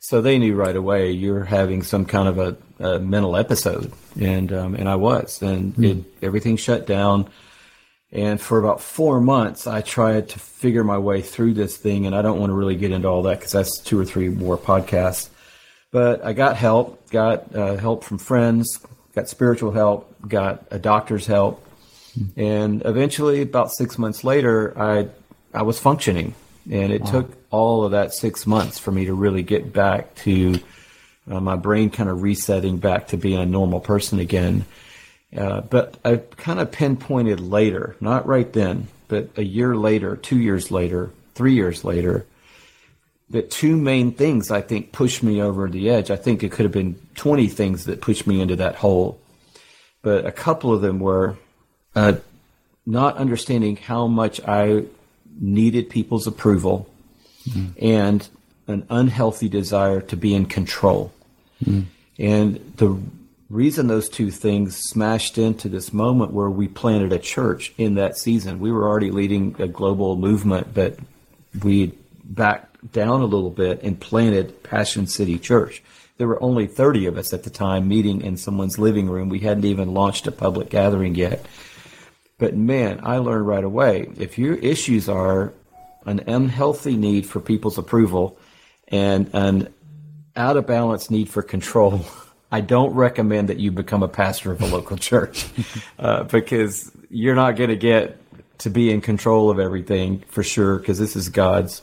So 0.00 0.20
they 0.22 0.38
knew 0.38 0.54
right 0.54 0.76
away 0.76 1.10
you're 1.10 1.44
having 1.44 1.82
some 1.82 2.06
kind 2.06 2.28
of 2.28 2.38
a, 2.38 2.56
a 2.78 2.98
mental 2.98 3.36
episode, 3.36 3.92
and 4.20 4.52
um, 4.52 4.74
and 4.74 4.88
I 4.88 4.96
was, 4.96 5.42
and 5.42 5.74
mm. 5.74 6.00
it, 6.00 6.04
everything 6.22 6.56
shut 6.56 6.86
down. 6.86 7.28
And 8.12 8.40
for 8.40 8.60
about 8.60 8.80
four 8.80 9.20
months, 9.20 9.66
I 9.66 9.80
tried 9.80 10.28
to 10.30 10.38
figure 10.38 10.84
my 10.84 10.98
way 10.98 11.20
through 11.20 11.54
this 11.54 11.76
thing, 11.76 12.06
and 12.06 12.14
I 12.14 12.22
don't 12.22 12.38
want 12.38 12.50
to 12.50 12.54
really 12.54 12.76
get 12.76 12.92
into 12.92 13.08
all 13.08 13.22
that 13.22 13.38
because 13.38 13.52
that's 13.52 13.78
two 13.78 13.98
or 13.98 14.04
three 14.04 14.28
more 14.28 14.56
podcasts. 14.56 15.28
But 15.90 16.24
I 16.24 16.32
got 16.32 16.56
help, 16.56 17.10
got 17.10 17.54
uh, 17.54 17.76
help 17.76 18.04
from 18.04 18.18
friends, 18.18 18.80
got 19.14 19.28
spiritual 19.28 19.72
help, 19.72 20.14
got 20.26 20.64
a 20.70 20.78
doctor's 20.78 21.26
help, 21.26 21.66
mm. 22.18 22.30
and 22.36 22.82
eventually, 22.84 23.42
about 23.42 23.72
six 23.72 23.98
months 23.98 24.22
later, 24.22 24.72
I 24.80 25.08
I 25.52 25.62
was 25.62 25.78
functioning 25.78 26.34
And 26.70 26.92
it 26.92 27.02
wow. 27.02 27.10
took 27.10 27.36
all 27.50 27.84
of 27.84 27.92
that 27.92 28.14
six 28.14 28.46
months 28.46 28.78
for 28.78 28.90
me 28.90 29.04
to 29.06 29.14
really 29.14 29.42
get 29.42 29.72
back 29.72 30.14
to 30.16 30.58
uh, 31.30 31.40
my 31.40 31.56
brain 31.56 31.90
kind 31.90 32.08
of 32.08 32.22
resetting 32.22 32.78
back 32.78 33.08
to 33.08 33.16
being 33.16 33.38
a 33.38 33.46
normal 33.46 33.80
person 33.80 34.18
again. 34.18 34.64
Uh, 35.36 35.60
but 35.62 35.98
I 36.04 36.16
kind 36.36 36.60
of 36.60 36.70
pinpointed 36.70 37.40
later, 37.40 37.96
not 38.00 38.26
right 38.26 38.52
then, 38.52 38.88
but 39.08 39.30
a 39.36 39.44
year 39.44 39.76
later, 39.76 40.16
two 40.16 40.38
years 40.38 40.70
later, 40.70 41.10
three 41.34 41.54
years 41.54 41.84
later, 41.84 42.26
that 43.30 43.50
two 43.50 43.76
main 43.76 44.12
things 44.12 44.50
I 44.50 44.60
think 44.60 44.92
pushed 44.92 45.22
me 45.22 45.40
over 45.40 45.68
the 45.68 45.90
edge. 45.90 46.10
I 46.10 46.16
think 46.16 46.42
it 46.42 46.52
could 46.52 46.64
have 46.64 46.72
been 46.72 47.00
20 47.16 47.48
things 47.48 47.86
that 47.86 48.00
pushed 48.00 48.26
me 48.26 48.40
into 48.40 48.56
that 48.56 48.76
hole, 48.76 49.18
but 50.02 50.26
a 50.26 50.32
couple 50.32 50.72
of 50.72 50.82
them 50.82 51.00
were 51.00 51.36
uh, 51.96 52.14
not 52.86 53.16
understanding 53.16 53.76
how 53.76 54.06
much 54.06 54.40
I 54.46 54.84
needed 55.40 55.90
people's 55.90 56.26
approval 56.26 56.88
mm-hmm. 57.48 57.72
and 57.82 58.28
an 58.66 58.86
unhealthy 58.90 59.48
desire 59.48 60.00
to 60.00 60.16
be 60.16 60.34
in 60.34 60.46
control. 60.46 61.12
And 62.18 62.72
the 62.76 63.00
reason 63.50 63.86
those 63.86 64.08
two 64.08 64.30
things 64.30 64.76
smashed 64.76 65.38
into 65.38 65.68
this 65.68 65.92
moment 65.92 66.32
where 66.32 66.50
we 66.50 66.68
planted 66.68 67.12
a 67.12 67.18
church 67.18 67.72
in 67.78 67.94
that 67.94 68.16
season, 68.16 68.60
we 68.60 68.72
were 68.72 68.88
already 68.88 69.10
leading 69.10 69.56
a 69.58 69.68
global 69.68 70.16
movement, 70.16 70.74
but 70.74 70.98
we 71.62 71.92
backed 72.24 72.92
down 72.92 73.20
a 73.20 73.26
little 73.26 73.50
bit 73.50 73.82
and 73.82 74.00
planted 74.00 74.62
Passion 74.62 75.06
City 75.06 75.38
Church. 75.38 75.82
There 76.16 76.28
were 76.28 76.42
only 76.42 76.66
30 76.66 77.06
of 77.06 77.18
us 77.18 77.32
at 77.32 77.42
the 77.42 77.50
time 77.50 77.88
meeting 77.88 78.22
in 78.22 78.36
someone's 78.36 78.78
living 78.78 79.08
room. 79.08 79.28
We 79.28 79.40
hadn't 79.40 79.64
even 79.64 79.94
launched 79.94 80.26
a 80.26 80.32
public 80.32 80.70
gathering 80.70 81.14
yet. 81.16 81.44
But 82.38 82.56
man, 82.56 83.00
I 83.02 83.18
learned 83.18 83.46
right 83.46 83.64
away 83.64 84.10
if 84.16 84.38
your 84.38 84.54
issues 84.54 85.08
are 85.08 85.52
an 86.06 86.20
unhealthy 86.26 86.96
need 86.96 87.26
for 87.26 87.40
people's 87.40 87.78
approval 87.78 88.38
and 88.88 89.30
an 89.32 89.73
out 90.36 90.56
of 90.56 90.66
balance 90.66 91.10
need 91.10 91.28
for 91.28 91.42
control, 91.42 92.04
I 92.52 92.60
don't 92.60 92.94
recommend 92.94 93.48
that 93.48 93.58
you 93.58 93.72
become 93.72 94.02
a 94.02 94.08
pastor 94.08 94.52
of 94.52 94.62
a 94.62 94.66
local 94.66 94.96
church 95.10 95.46
uh, 95.98 96.24
because 96.24 96.90
you're 97.10 97.34
not 97.34 97.56
going 97.56 97.70
to 97.70 97.76
get 97.76 98.18
to 98.58 98.70
be 98.70 98.90
in 98.90 99.00
control 99.00 99.50
of 99.50 99.58
everything 99.58 100.22
for 100.28 100.42
sure 100.42 100.78
because 100.78 100.98
this 100.98 101.16
is 101.16 101.28
God's. 101.28 101.82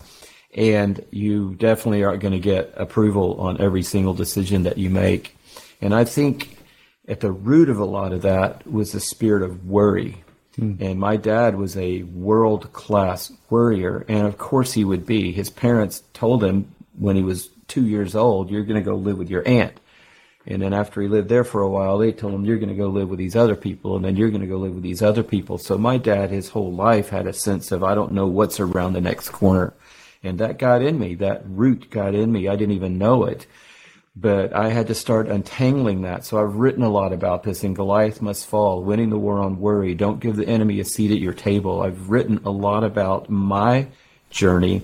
And 0.54 1.06
you 1.12 1.56
definitely 1.56 2.04
aren't 2.04 2.22
going 2.22 2.34
to 2.34 2.40
get 2.40 2.74
approval 2.76 3.40
on 3.40 3.62
every 3.62 3.84
single 3.84 4.14
decision 4.14 4.64
that 4.64 4.78
you 4.78 4.90
make. 4.90 5.36
And 5.80 5.94
I 5.94 6.04
think 6.04 6.58
at 7.08 7.22
the 7.22 7.32
root 7.32 7.70
of 7.70 7.80
a 7.80 7.86
lot 7.86 8.12
of 8.12 8.22
that 8.24 8.70
was 8.70 8.92
the 8.92 9.00
spirit 9.00 9.44
of 9.44 9.66
worry 9.66 10.24
Mm. 10.58 10.82
And 10.82 11.00
my 11.00 11.16
dad 11.16 11.56
was 11.56 11.78
a 11.78 12.04
world 12.04 12.72
class 12.74 13.32
worrier. 13.50 14.06
And 14.08 14.28
of 14.28 14.38
course 14.38 14.74
he 14.74 14.84
would 14.84 15.06
be. 15.06 15.32
His 15.32 15.50
parents 15.50 16.04
told 16.14 16.44
him 16.44 16.74
when 16.98 17.16
he 17.16 17.24
was 17.24 17.50
two 17.72 17.86
years 17.86 18.16
old, 18.16 18.50
you're 18.50 18.64
going 18.64 18.82
to 18.82 18.90
go 18.90 18.96
live 18.96 19.18
with 19.18 19.30
your 19.30 19.48
aunt. 19.48 19.80
And 20.46 20.62
then 20.62 20.74
after 20.74 21.02
he 21.02 21.08
lived 21.08 21.30
there 21.30 21.44
for 21.44 21.62
a 21.62 21.70
while, 21.70 21.98
they 21.98 22.12
told 22.12 22.34
him, 22.34 22.46
you're 22.46 22.58
going 22.58 22.70
to 22.70 22.76
go 22.76 22.88
live 22.88 23.10
with 23.10 23.20
these 23.20 23.36
other 23.36 23.56
people. 23.56 23.96
And 23.96 24.04
then 24.04 24.16
you're 24.16 24.30
going 24.30 24.42
to 24.42 24.48
go 24.48 24.58
live 24.58 24.74
with 24.74 24.84
these 24.84 25.02
other 25.02 25.24
people. 25.24 25.58
So 25.58 25.78
my 25.78 25.98
dad, 25.98 26.32
his 26.32 26.50
whole 26.50 26.74
life 26.74 27.10
had 27.10 27.28
a 27.28 27.34
sense 27.34 27.72
of, 27.72 27.84
I 27.84 27.96
don't 27.96 28.12
know 28.12 28.28
what's 28.28 28.60
around 28.60 28.94
the 28.94 29.02
next 29.02 29.30
corner. 29.30 29.74
And 30.24 30.40
that 30.40 30.58
got 30.58 30.82
in 30.82 31.00
me. 31.00 31.16
That 31.16 31.44
root 31.46 31.90
got 31.90 32.16
in 32.16 32.32
me. 32.32 32.48
I 32.48 32.56
didn't 32.56 32.76
even 32.76 32.98
know 32.98 33.26
it 33.26 33.48
but 34.16 34.54
I 34.54 34.70
had 34.70 34.88
to 34.88 34.96
start 34.96 35.30
untangling 35.30 36.02
that. 36.02 36.26
So 36.26 36.42
I've 36.42 36.56
written 36.56 36.84
a 36.84 36.90
lot 36.90 37.14
about 37.14 37.44
this 37.44 37.64
in 37.64 37.74
Goliath 37.74 38.22
Must 38.22 38.46
Fall, 38.46 38.84
Winning 38.84 39.10
the 39.10 39.18
War 39.18 39.40
on 39.40 39.60
Worry, 39.60 39.96
Don't 39.96 40.20
Give 40.20 40.36
the 40.36 40.48
Enemy 40.48 40.80
a 40.82 40.86
Seat 40.86 41.12
at 41.12 41.20
Your 41.20 41.34
Table. 41.34 41.82
I've 41.82 42.10
written 42.10 42.42
a 42.44 42.52
lot 42.52 42.84
about 42.84 43.30
my 43.30 43.88
journey 44.30 44.82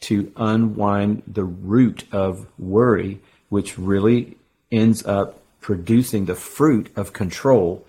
to 0.00 0.32
unwind 0.36 1.22
the 1.26 1.44
root 1.44 2.04
of 2.12 2.46
worry, 2.58 3.20
which 3.48 3.78
really 3.78 4.36
ends 4.72 5.04
up 5.04 5.40
producing 5.60 6.24
the 6.24 6.34
fruit 6.34 6.90
of 6.96 7.12
control. 7.12 7.86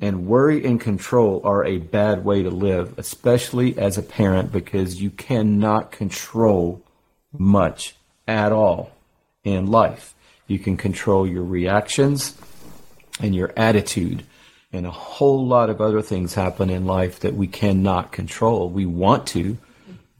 And 0.00 0.26
worry 0.26 0.64
and 0.64 0.80
control 0.80 1.40
are 1.44 1.64
a 1.64 1.78
bad 1.78 2.24
way 2.24 2.42
to 2.42 2.50
live, 2.50 2.96
especially 2.98 3.76
as 3.78 3.98
a 3.98 4.02
parent, 4.02 4.52
because 4.52 5.02
you 5.02 5.10
cannot 5.10 5.90
control 5.90 6.82
much 7.32 7.96
at 8.26 8.52
all 8.52 8.92
in 9.42 9.66
life. 9.66 10.14
You 10.46 10.58
can 10.58 10.76
control 10.76 11.26
your 11.26 11.42
reactions 11.42 12.36
and 13.20 13.34
your 13.34 13.52
attitude. 13.56 14.24
And 14.72 14.86
a 14.86 14.90
whole 14.90 15.46
lot 15.46 15.70
of 15.70 15.80
other 15.80 16.02
things 16.02 16.34
happen 16.34 16.70
in 16.70 16.86
life 16.86 17.20
that 17.20 17.34
we 17.34 17.46
cannot 17.46 18.12
control. 18.12 18.68
We 18.68 18.86
want 18.86 19.26
to, 19.28 19.58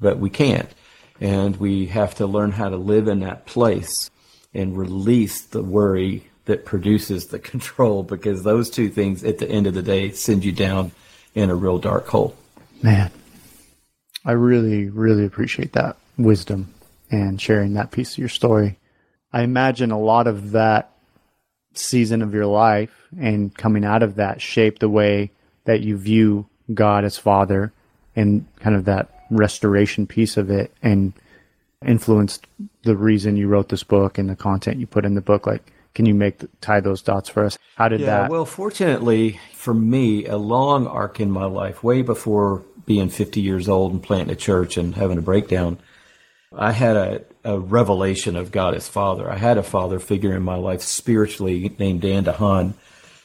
but 0.00 0.18
we 0.18 0.30
can't. 0.30 0.70
And 1.20 1.56
we 1.56 1.86
have 1.86 2.14
to 2.16 2.26
learn 2.26 2.52
how 2.52 2.68
to 2.68 2.76
live 2.76 3.08
in 3.08 3.20
that 3.20 3.46
place 3.46 4.10
and 4.54 4.76
release 4.76 5.42
the 5.42 5.62
worry 5.62 6.28
that 6.44 6.64
produces 6.64 7.26
the 7.26 7.38
control 7.52 8.02
because 8.02 8.42
those 8.42 8.70
two 8.70 8.88
things 8.88 9.24
at 9.24 9.38
the 9.38 9.48
end 9.48 9.66
of 9.66 9.74
the 9.74 9.82
day 9.82 10.10
send 10.10 10.44
you 10.44 10.52
down 10.52 10.92
in 11.34 11.50
a 11.50 11.54
real 11.54 11.78
dark 11.78 12.08
hole. 12.08 12.36
Man, 12.82 13.10
I 14.24 14.32
really, 14.32 14.88
really 14.88 15.24
appreciate 15.24 15.72
that 15.72 15.96
wisdom 16.16 16.74
and 17.10 17.40
sharing 17.40 17.74
that 17.74 17.90
piece 17.90 18.12
of 18.12 18.18
your 18.18 18.28
story. 18.28 18.78
I 19.32 19.42
imagine 19.42 19.90
a 19.90 19.98
lot 19.98 20.26
of 20.26 20.52
that 20.52 20.92
season 21.74 22.22
of 22.22 22.34
your 22.34 22.46
life 22.46 23.08
and 23.18 23.54
coming 23.54 23.84
out 23.84 24.02
of 24.02 24.16
that 24.16 24.40
shaped 24.40 24.80
the 24.80 24.88
way 24.88 25.30
that 25.64 25.80
you 25.80 25.96
view 25.96 26.46
God 26.72 27.04
as 27.04 27.18
Father 27.18 27.72
and 28.16 28.46
kind 28.60 28.74
of 28.74 28.86
that 28.86 29.17
restoration 29.30 30.06
piece 30.06 30.36
of 30.36 30.50
it 30.50 30.72
and 30.82 31.12
influenced 31.84 32.46
the 32.82 32.96
reason 32.96 33.36
you 33.36 33.48
wrote 33.48 33.68
this 33.68 33.82
book 33.82 34.18
and 34.18 34.28
the 34.28 34.36
content 34.36 34.80
you 34.80 34.86
put 34.86 35.04
in 35.04 35.14
the 35.14 35.20
book 35.20 35.46
like 35.46 35.72
can 35.94 36.06
you 36.06 36.14
make 36.14 36.42
tie 36.60 36.80
those 36.80 37.02
dots 37.02 37.28
for 37.28 37.44
us 37.44 37.56
how 37.76 37.88
did 37.88 38.00
yeah, 38.00 38.06
that 38.06 38.30
well 38.30 38.44
fortunately 38.44 39.38
for 39.52 39.74
me 39.74 40.26
a 40.26 40.36
long 40.36 40.86
arc 40.86 41.20
in 41.20 41.30
my 41.30 41.44
life 41.44 41.84
way 41.84 42.02
before 42.02 42.64
being 42.84 43.08
50 43.08 43.40
years 43.40 43.68
old 43.68 43.92
and 43.92 44.02
planting 44.02 44.32
a 44.32 44.36
church 44.36 44.76
and 44.76 44.96
having 44.96 45.18
a 45.18 45.22
breakdown 45.22 45.78
i 46.52 46.72
had 46.72 46.96
a 46.96 47.24
a 47.48 47.58
revelation 47.58 48.36
of 48.36 48.52
God 48.52 48.74
as 48.74 48.88
Father. 48.88 49.30
I 49.30 49.36
had 49.36 49.56
a 49.56 49.62
father 49.62 49.98
figure 49.98 50.36
in 50.36 50.42
my 50.42 50.56
life 50.56 50.82
spiritually 50.82 51.74
named 51.78 52.02
Dan 52.02 52.26
DeHaan. 52.26 52.74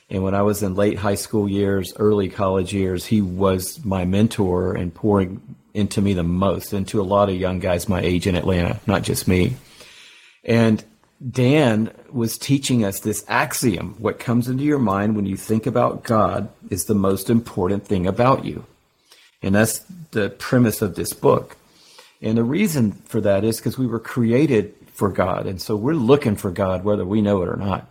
And 0.09 0.23
when 0.23 0.33
I 0.33 0.43
was 0.43 0.63
in 0.63 0.75
late 0.75 0.97
high 0.97 1.15
school 1.15 1.49
years, 1.49 1.93
early 1.97 2.29
college 2.29 2.73
years, 2.73 3.05
he 3.05 3.21
was 3.21 3.83
my 3.83 4.05
mentor 4.05 4.75
and 4.75 4.93
pouring 4.93 5.55
into 5.73 6.01
me 6.01 6.13
the 6.13 6.23
most, 6.23 6.73
into 6.73 7.01
a 7.01 7.03
lot 7.03 7.29
of 7.29 7.35
young 7.35 7.59
guys 7.59 7.89
my 7.89 8.01
age 8.01 8.27
in 8.27 8.35
Atlanta, 8.35 8.79
not 8.85 9.01
just 9.01 9.27
me. 9.27 9.55
And 10.43 10.83
Dan 11.31 11.91
was 12.11 12.37
teaching 12.37 12.83
us 12.83 12.99
this 12.99 13.23
axiom 13.27 13.95
what 13.97 14.19
comes 14.19 14.47
into 14.47 14.63
your 14.63 14.79
mind 14.79 15.15
when 15.15 15.25
you 15.25 15.37
think 15.37 15.65
about 15.65 16.03
God 16.03 16.49
is 16.69 16.85
the 16.85 16.95
most 16.95 17.29
important 17.29 17.87
thing 17.87 18.05
about 18.05 18.45
you. 18.45 18.65
And 19.41 19.55
that's 19.55 19.79
the 20.11 20.29
premise 20.29 20.81
of 20.81 20.95
this 20.95 21.13
book. 21.13 21.57
And 22.21 22.37
the 22.37 22.43
reason 22.43 22.91
for 22.91 23.21
that 23.21 23.43
is 23.43 23.57
because 23.57 23.77
we 23.77 23.87
were 23.87 23.99
created 23.99 24.73
for 24.93 25.09
God. 25.09 25.45
And 25.47 25.61
so 25.61 25.75
we're 25.75 25.93
looking 25.93 26.35
for 26.35 26.51
God 26.51 26.83
whether 26.83 27.05
we 27.05 27.21
know 27.21 27.41
it 27.41 27.49
or 27.49 27.57
not. 27.57 27.89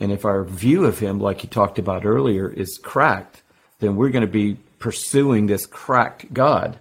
And 0.00 0.12
if 0.12 0.24
our 0.24 0.44
view 0.44 0.84
of 0.84 0.98
Him, 0.98 1.20
like 1.20 1.42
you 1.42 1.48
talked 1.48 1.78
about 1.78 2.06
earlier, 2.06 2.48
is 2.48 2.78
cracked, 2.78 3.42
then 3.80 3.96
we're 3.96 4.10
going 4.10 4.26
to 4.26 4.32
be 4.32 4.56
pursuing 4.78 5.46
this 5.46 5.66
cracked 5.66 6.32
God 6.32 6.78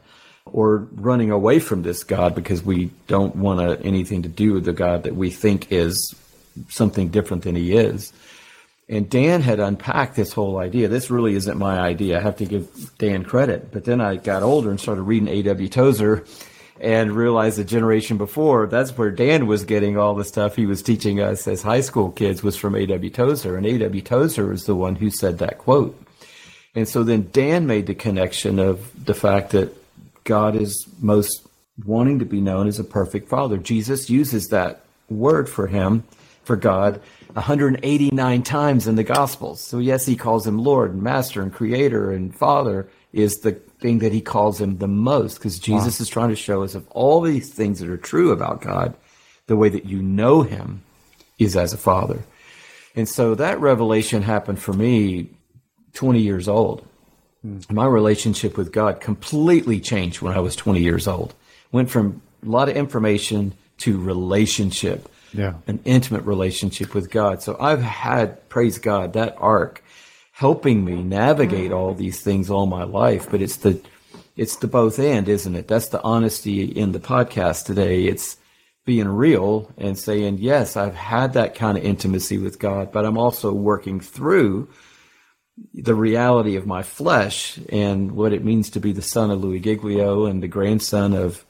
or 0.53 0.87
running 0.95 1.31
away 1.31 1.59
from 1.59 1.83
this 1.83 2.03
God 2.03 2.35
because 2.35 2.63
we 2.63 2.91
don't 3.07 3.35
want 3.35 3.85
anything 3.85 4.23
to 4.23 4.29
do 4.29 4.53
with 4.53 4.65
the 4.65 4.73
God 4.73 5.03
that 5.03 5.15
we 5.15 5.29
think 5.29 5.71
is 5.71 6.15
something 6.69 7.09
different 7.09 7.43
than 7.43 7.55
He 7.55 7.75
is. 7.75 8.13
And 8.89 9.09
Dan 9.09 9.41
had 9.41 9.59
unpacked 9.59 10.15
this 10.15 10.31
whole 10.31 10.59
idea. 10.59 10.87
This 10.87 11.09
really 11.09 11.35
isn't 11.35 11.57
my 11.57 11.77
idea. 11.77 12.17
I 12.17 12.21
have 12.21 12.37
to 12.37 12.45
give 12.45 12.97
Dan 12.97 13.23
credit. 13.23 13.71
But 13.71 13.83
then 13.83 13.99
I 13.99 14.15
got 14.15 14.43
older 14.43 14.69
and 14.69 14.79
started 14.79 15.01
reading 15.01 15.27
A.W. 15.27 15.67
Tozer 15.67 16.23
and 16.79 17.11
realized 17.11 17.57
the 17.57 17.65
generation 17.65 18.17
before 18.17 18.67
that's 18.67 18.97
where 18.97 19.11
Dan 19.11 19.47
was 19.47 19.65
getting 19.65 19.97
all 19.97 20.15
the 20.15 20.23
stuff 20.23 20.55
he 20.55 20.65
was 20.65 20.81
teaching 20.81 21.19
us 21.19 21.47
as 21.47 21.63
high 21.63 21.81
school 21.81 22.11
kids 22.11 22.43
was 22.43 22.55
from 22.55 22.75
A.W. 22.75 23.09
Tozer. 23.09 23.57
And 23.57 23.65
A.W. 23.65 24.01
Tozer 24.01 24.53
is 24.53 24.65
the 24.65 24.75
one 24.75 24.95
who 24.95 25.09
said 25.09 25.39
that 25.39 25.57
quote. 25.57 26.01
And 26.73 26.87
so 26.87 27.03
then 27.03 27.29
Dan 27.33 27.67
made 27.67 27.87
the 27.87 27.95
connection 27.95 28.59
of 28.59 29.05
the 29.05 29.15
fact 29.15 29.49
that 29.49 29.75
God 30.27 30.55
is 30.55 30.85
most 30.99 31.47
wanting 31.85 32.19
to 32.19 32.25
be 32.25 32.41
known 32.41 32.67
as 32.67 32.79
a 32.79 32.83
perfect 32.83 33.29
father. 33.29 33.57
Jesus 33.57 34.09
uses 34.09 34.49
that 34.49 34.83
word 35.09 35.49
for 35.49 35.67
him, 35.67 36.03
for 36.43 36.55
God, 36.55 37.01
189 37.33 38.43
times 38.43 38.87
in 38.87 38.95
the 38.95 39.03
Gospels. 39.03 39.61
So, 39.61 39.79
yes, 39.79 40.05
he 40.05 40.15
calls 40.15 40.45
him 40.45 40.59
Lord 40.59 40.91
and 40.91 41.01
Master 41.01 41.41
and 41.41 41.53
Creator 41.53 42.11
and 42.11 42.35
Father, 42.35 42.89
is 43.13 43.37
the 43.37 43.53
thing 43.79 43.99
that 43.99 44.11
he 44.11 44.21
calls 44.21 44.59
him 44.59 44.77
the 44.77 44.87
most 44.87 45.35
because 45.35 45.59
Jesus 45.59 45.99
wow. 45.99 46.03
is 46.03 46.09
trying 46.09 46.29
to 46.29 46.35
show 46.35 46.63
us 46.63 46.75
of 46.75 46.87
all 46.89 47.21
these 47.21 47.49
things 47.49 47.79
that 47.79 47.89
are 47.89 47.97
true 47.97 48.31
about 48.31 48.61
God, 48.61 48.95
the 49.47 49.55
way 49.55 49.69
that 49.69 49.85
you 49.85 50.01
know 50.01 50.41
him 50.41 50.83
is 51.39 51.55
as 51.55 51.73
a 51.73 51.77
father. 51.77 52.23
And 52.95 53.07
so 53.07 53.33
that 53.35 53.61
revelation 53.61 54.23
happened 54.23 54.59
for 54.59 54.73
me 54.73 55.29
20 55.93 56.19
years 56.19 56.47
old. 56.47 56.85
Mm. 57.45 57.71
My 57.71 57.85
relationship 57.85 58.57
with 58.57 58.71
God 58.71 58.99
completely 59.01 59.79
changed 59.79 60.21
when 60.21 60.33
I 60.33 60.39
was 60.39 60.55
20 60.55 60.79
years 60.81 61.07
old. 61.07 61.33
went 61.71 61.89
from 61.89 62.21
a 62.45 62.49
lot 62.49 62.69
of 62.69 62.77
information 62.77 63.53
to 63.79 63.99
relationship, 63.99 65.09
Yeah. 65.33 65.55
an 65.67 65.79
intimate 65.83 66.23
relationship 66.23 66.95
with 66.95 67.11
God. 67.11 67.41
So 67.43 67.57
I've 67.59 67.81
had, 67.81 68.47
praise 68.47 68.77
God, 68.79 69.11
that 69.13 69.35
arc 69.39 69.83
helping 70.31 70.85
me 70.85 71.03
navigate 71.03 71.71
all 71.73 71.93
these 71.93 72.21
things 72.21 72.49
all 72.49 72.65
my 72.67 72.83
life. 72.83 73.27
But 73.29 73.41
it's 73.41 73.57
the, 73.57 73.81
it's 74.37 74.55
the 74.57 74.67
both 74.67 74.97
and, 74.97 75.27
isn't 75.27 75.55
it? 75.55 75.67
That's 75.67 75.89
the 75.89 76.01
honesty 76.03 76.63
in 76.63 76.93
the 76.93 76.99
podcast 76.99 77.65
today. 77.65 78.05
It's 78.05 78.37
being 78.85 79.09
real 79.09 79.69
and 79.77 79.97
saying, 79.99 80.37
yes, 80.39 80.77
I've 80.77 80.95
had 80.95 81.33
that 81.33 81.53
kind 81.55 81.77
of 81.77 81.83
intimacy 81.83 82.37
with 82.37 82.59
God, 82.59 82.91
but 82.93 83.05
I'm 83.05 83.17
also 83.17 83.51
working 83.51 83.99
through 83.99 84.69
the 85.73 85.95
reality 85.95 86.55
of 86.55 86.65
my 86.65 86.83
flesh 86.83 87.59
and 87.69 88.11
what 88.11 88.33
it 88.33 88.43
means 88.43 88.69
to 88.71 88.79
be 88.79 88.91
the 88.91 89.01
son 89.01 89.31
of 89.31 89.43
Louis 89.43 89.59
Giglio 89.59 90.25
and 90.25 90.41
the 90.41 90.47
grandson 90.47 91.13
of 91.13 91.45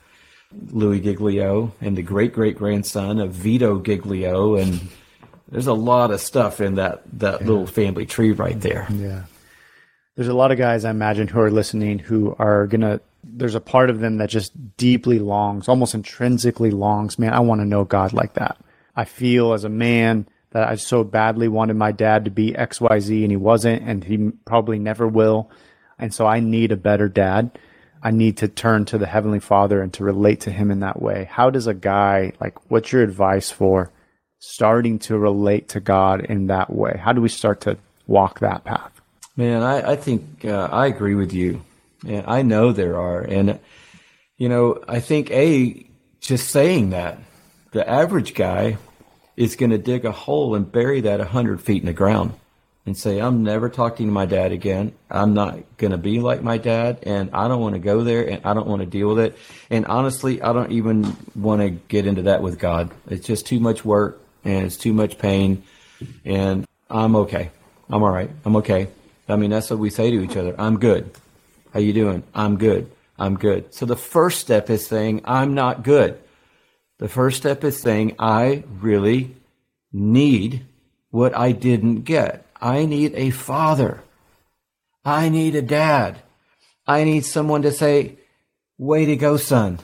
Louis 0.71 1.01
Giglio 1.01 1.73
and 1.81 1.97
the 1.97 2.01
great 2.01 2.33
great 2.33 2.57
grandson 2.57 3.19
of 3.19 3.31
Vito 3.31 3.79
Giglio 3.79 4.55
and 4.55 4.87
there's 5.49 5.67
a 5.67 5.73
lot 5.73 6.11
of 6.11 6.21
stuff 6.21 6.61
in 6.61 6.75
that 6.75 7.03
that 7.19 7.45
little 7.45 7.67
family 7.67 8.05
tree 8.05 8.31
right 8.31 8.59
there. 8.59 8.87
Yeah. 8.89 9.23
There's 10.15 10.29
a 10.29 10.33
lot 10.33 10.51
of 10.51 10.57
guys 10.57 10.83
I 10.83 10.89
imagine 10.89 11.27
who 11.27 11.39
are 11.39 11.51
listening 11.51 11.99
who 11.99 12.35
are 12.39 12.67
going 12.67 12.81
to 12.81 13.01
there's 13.23 13.55
a 13.55 13.61
part 13.61 13.89
of 13.89 13.99
them 13.99 14.17
that 14.17 14.29
just 14.29 14.77
deeply 14.77 15.19
longs, 15.19 15.67
almost 15.67 15.93
intrinsically 15.93 16.71
longs, 16.71 17.19
man, 17.19 17.33
I 17.33 17.41
want 17.41 17.59
to 17.61 17.65
know 17.65 17.83
God 17.83 18.13
like 18.13 18.33
that. 18.35 18.57
I 18.95 19.05
feel 19.05 19.53
as 19.53 19.63
a 19.63 19.69
man 19.69 20.27
that 20.51 20.67
I 20.67 20.75
so 20.75 21.03
badly 21.03 21.47
wanted 21.47 21.75
my 21.75 21.91
dad 21.91 22.25
to 22.25 22.31
be 22.31 22.51
XYZ 22.51 23.21
and 23.21 23.31
he 23.31 23.37
wasn't 23.37 23.83
and 23.83 24.03
he 24.03 24.31
probably 24.45 24.79
never 24.79 25.07
will. 25.07 25.51
And 25.99 26.13
so 26.13 26.25
I 26.25 26.39
need 26.39 26.71
a 26.71 26.77
better 26.77 27.09
dad. 27.09 27.57
I 28.01 28.11
need 28.11 28.37
to 28.37 28.47
turn 28.47 28.85
to 28.85 28.97
the 28.97 29.07
heavenly 29.07 29.39
father 29.39 29.81
and 29.81 29.93
to 29.95 30.03
relate 30.03 30.41
to 30.41 30.51
him 30.51 30.71
in 30.71 30.81
that 30.81 31.01
way. 31.01 31.27
How 31.29 31.49
does 31.49 31.67
a 31.67 31.73
guy 31.73 32.33
like 32.39 32.71
what's 32.71 32.91
your 32.91 33.03
advice 33.03 33.51
for 33.51 33.91
starting 34.39 34.99
to 34.99 35.17
relate 35.17 35.69
to 35.69 35.79
God 35.79 36.23
in 36.25 36.47
that 36.47 36.69
way? 36.69 36.99
How 37.01 37.13
do 37.13 37.21
we 37.21 37.29
start 37.29 37.61
to 37.61 37.77
walk 38.05 38.39
that 38.39 38.63
path? 38.63 39.01
Man, 39.35 39.61
I, 39.61 39.91
I 39.91 39.95
think 39.95 40.45
uh, 40.45 40.69
I 40.71 40.87
agree 40.87 41.15
with 41.15 41.33
you. 41.33 41.63
And 42.05 42.25
I 42.27 42.41
know 42.41 42.71
there 42.71 42.99
are. 42.99 43.21
And, 43.21 43.59
you 44.37 44.49
know, 44.49 44.83
I 44.87 44.99
think, 44.99 45.31
A, 45.31 45.85
just 46.21 46.49
saying 46.49 46.91
that, 46.91 47.19
the 47.71 47.87
average 47.87 48.33
guy 48.33 48.77
is 49.37 49.55
going 49.55 49.69
to 49.69 49.77
dig 49.77 50.03
a 50.03 50.11
hole 50.11 50.55
and 50.55 50.69
bury 50.69 51.01
that 51.01 51.19
100 51.19 51.61
feet 51.61 51.81
in 51.81 51.85
the 51.85 51.93
ground 51.93 52.33
and 52.87 52.97
say, 52.97 53.19
I'm 53.19 53.43
never 53.43 53.69
talking 53.69 54.07
to 54.07 54.11
my 54.11 54.25
dad 54.25 54.51
again. 54.51 54.93
I'm 55.11 55.33
not 55.33 55.59
going 55.77 55.91
to 55.91 55.97
be 55.97 56.19
like 56.19 56.41
my 56.41 56.57
dad. 56.57 56.99
And 57.03 57.29
I 57.33 57.47
don't 57.47 57.61
want 57.61 57.75
to 57.75 57.79
go 57.79 58.03
there 58.03 58.27
and 58.27 58.43
I 58.45 58.53
don't 58.53 58.67
want 58.67 58.81
to 58.81 58.85
deal 58.85 59.09
with 59.09 59.19
it. 59.19 59.37
And 59.69 59.85
honestly, 59.85 60.41
I 60.41 60.53
don't 60.53 60.71
even 60.71 61.15
want 61.35 61.61
to 61.61 61.69
get 61.69 62.07
into 62.07 62.23
that 62.23 62.41
with 62.41 62.59
God. 62.59 62.91
It's 63.09 63.27
just 63.27 63.45
too 63.45 63.59
much 63.59 63.85
work 63.85 64.19
and 64.43 64.65
it's 64.65 64.77
too 64.77 64.93
much 64.93 65.19
pain. 65.19 65.63
And 66.25 66.65
I'm 66.89 67.15
okay. 67.17 67.51
I'm 67.89 68.01
all 68.03 68.11
right. 68.11 68.29
I'm 68.43 68.55
okay. 68.57 68.87
I 69.29 69.35
mean, 69.35 69.49
that's 69.49 69.69
what 69.69 69.79
we 69.79 69.89
say 69.89 70.09
to 70.09 70.23
each 70.23 70.37
other. 70.37 70.55
I'm 70.57 70.79
good. 70.79 71.11
How 71.73 71.79
you 71.79 71.93
doing? 71.93 72.23
I'm 72.33 72.57
good. 72.57 72.89
I'm 73.19 73.35
good. 73.35 73.73
So 73.73 73.85
the 73.85 73.97
first 73.97 74.39
step 74.39 74.69
is 74.69 74.87
saying, 74.87 75.21
I'm 75.25 75.53
not 75.53 75.83
good. 75.83 76.19
The 76.99 77.07
first 77.07 77.37
step 77.37 77.63
is 77.63 77.79
saying, 77.79 78.15
I 78.17 78.63
really 78.81 79.35
need 79.93 80.65
what 81.11 81.35
I 81.37 81.51
didn't 81.51 82.01
get. 82.01 82.45
I 82.59 82.85
need 82.85 83.13
a 83.15 83.29
father. 83.29 84.03
I 85.05 85.29
need 85.29 85.55
a 85.55 85.61
dad. 85.61 86.19
I 86.87 87.03
need 87.03 87.25
someone 87.25 87.61
to 87.61 87.71
say, 87.71 88.17
way 88.77 89.05
to 89.05 89.15
go, 89.15 89.37
son. 89.37 89.79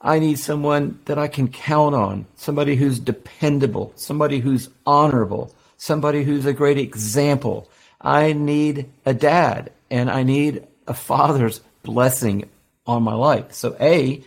I 0.00 0.18
need 0.18 0.38
someone 0.38 1.00
that 1.06 1.18
I 1.18 1.28
can 1.28 1.48
count 1.48 1.94
on, 1.94 2.26
somebody 2.36 2.76
who's 2.76 2.98
dependable, 2.98 3.92
somebody 3.96 4.38
who's 4.40 4.68
honorable, 4.86 5.54
somebody 5.76 6.22
who's 6.22 6.44
a 6.44 6.52
great 6.52 6.78
example. 6.78 7.70
I 8.00 8.34
need 8.34 8.90
a 9.06 9.14
dad 9.14 9.72
and 9.90 10.10
I 10.10 10.22
need 10.22 10.66
a 10.86 10.94
father's 10.94 11.60
blessing 11.82 12.48
on 12.86 13.02
my 13.02 13.14
life. 13.14 13.52
So, 13.54 13.76
A, 13.80 14.22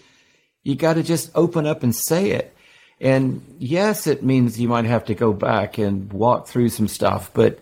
you 0.68 0.76
got 0.76 0.96
to 0.96 1.04
just 1.04 1.32
open 1.34 1.66
up 1.66 1.82
and 1.82 1.96
say 1.96 2.32
it. 2.32 2.54
And 3.00 3.42
yes, 3.58 4.06
it 4.06 4.22
means 4.22 4.60
you 4.60 4.68
might 4.68 4.84
have 4.84 5.06
to 5.06 5.16
go 5.16 5.32
back 5.32 5.78
and 5.78 6.12
walk 6.12 6.48
through 6.48 6.68
some 6.70 6.90
stuff, 6.90 7.32
but 7.34 7.58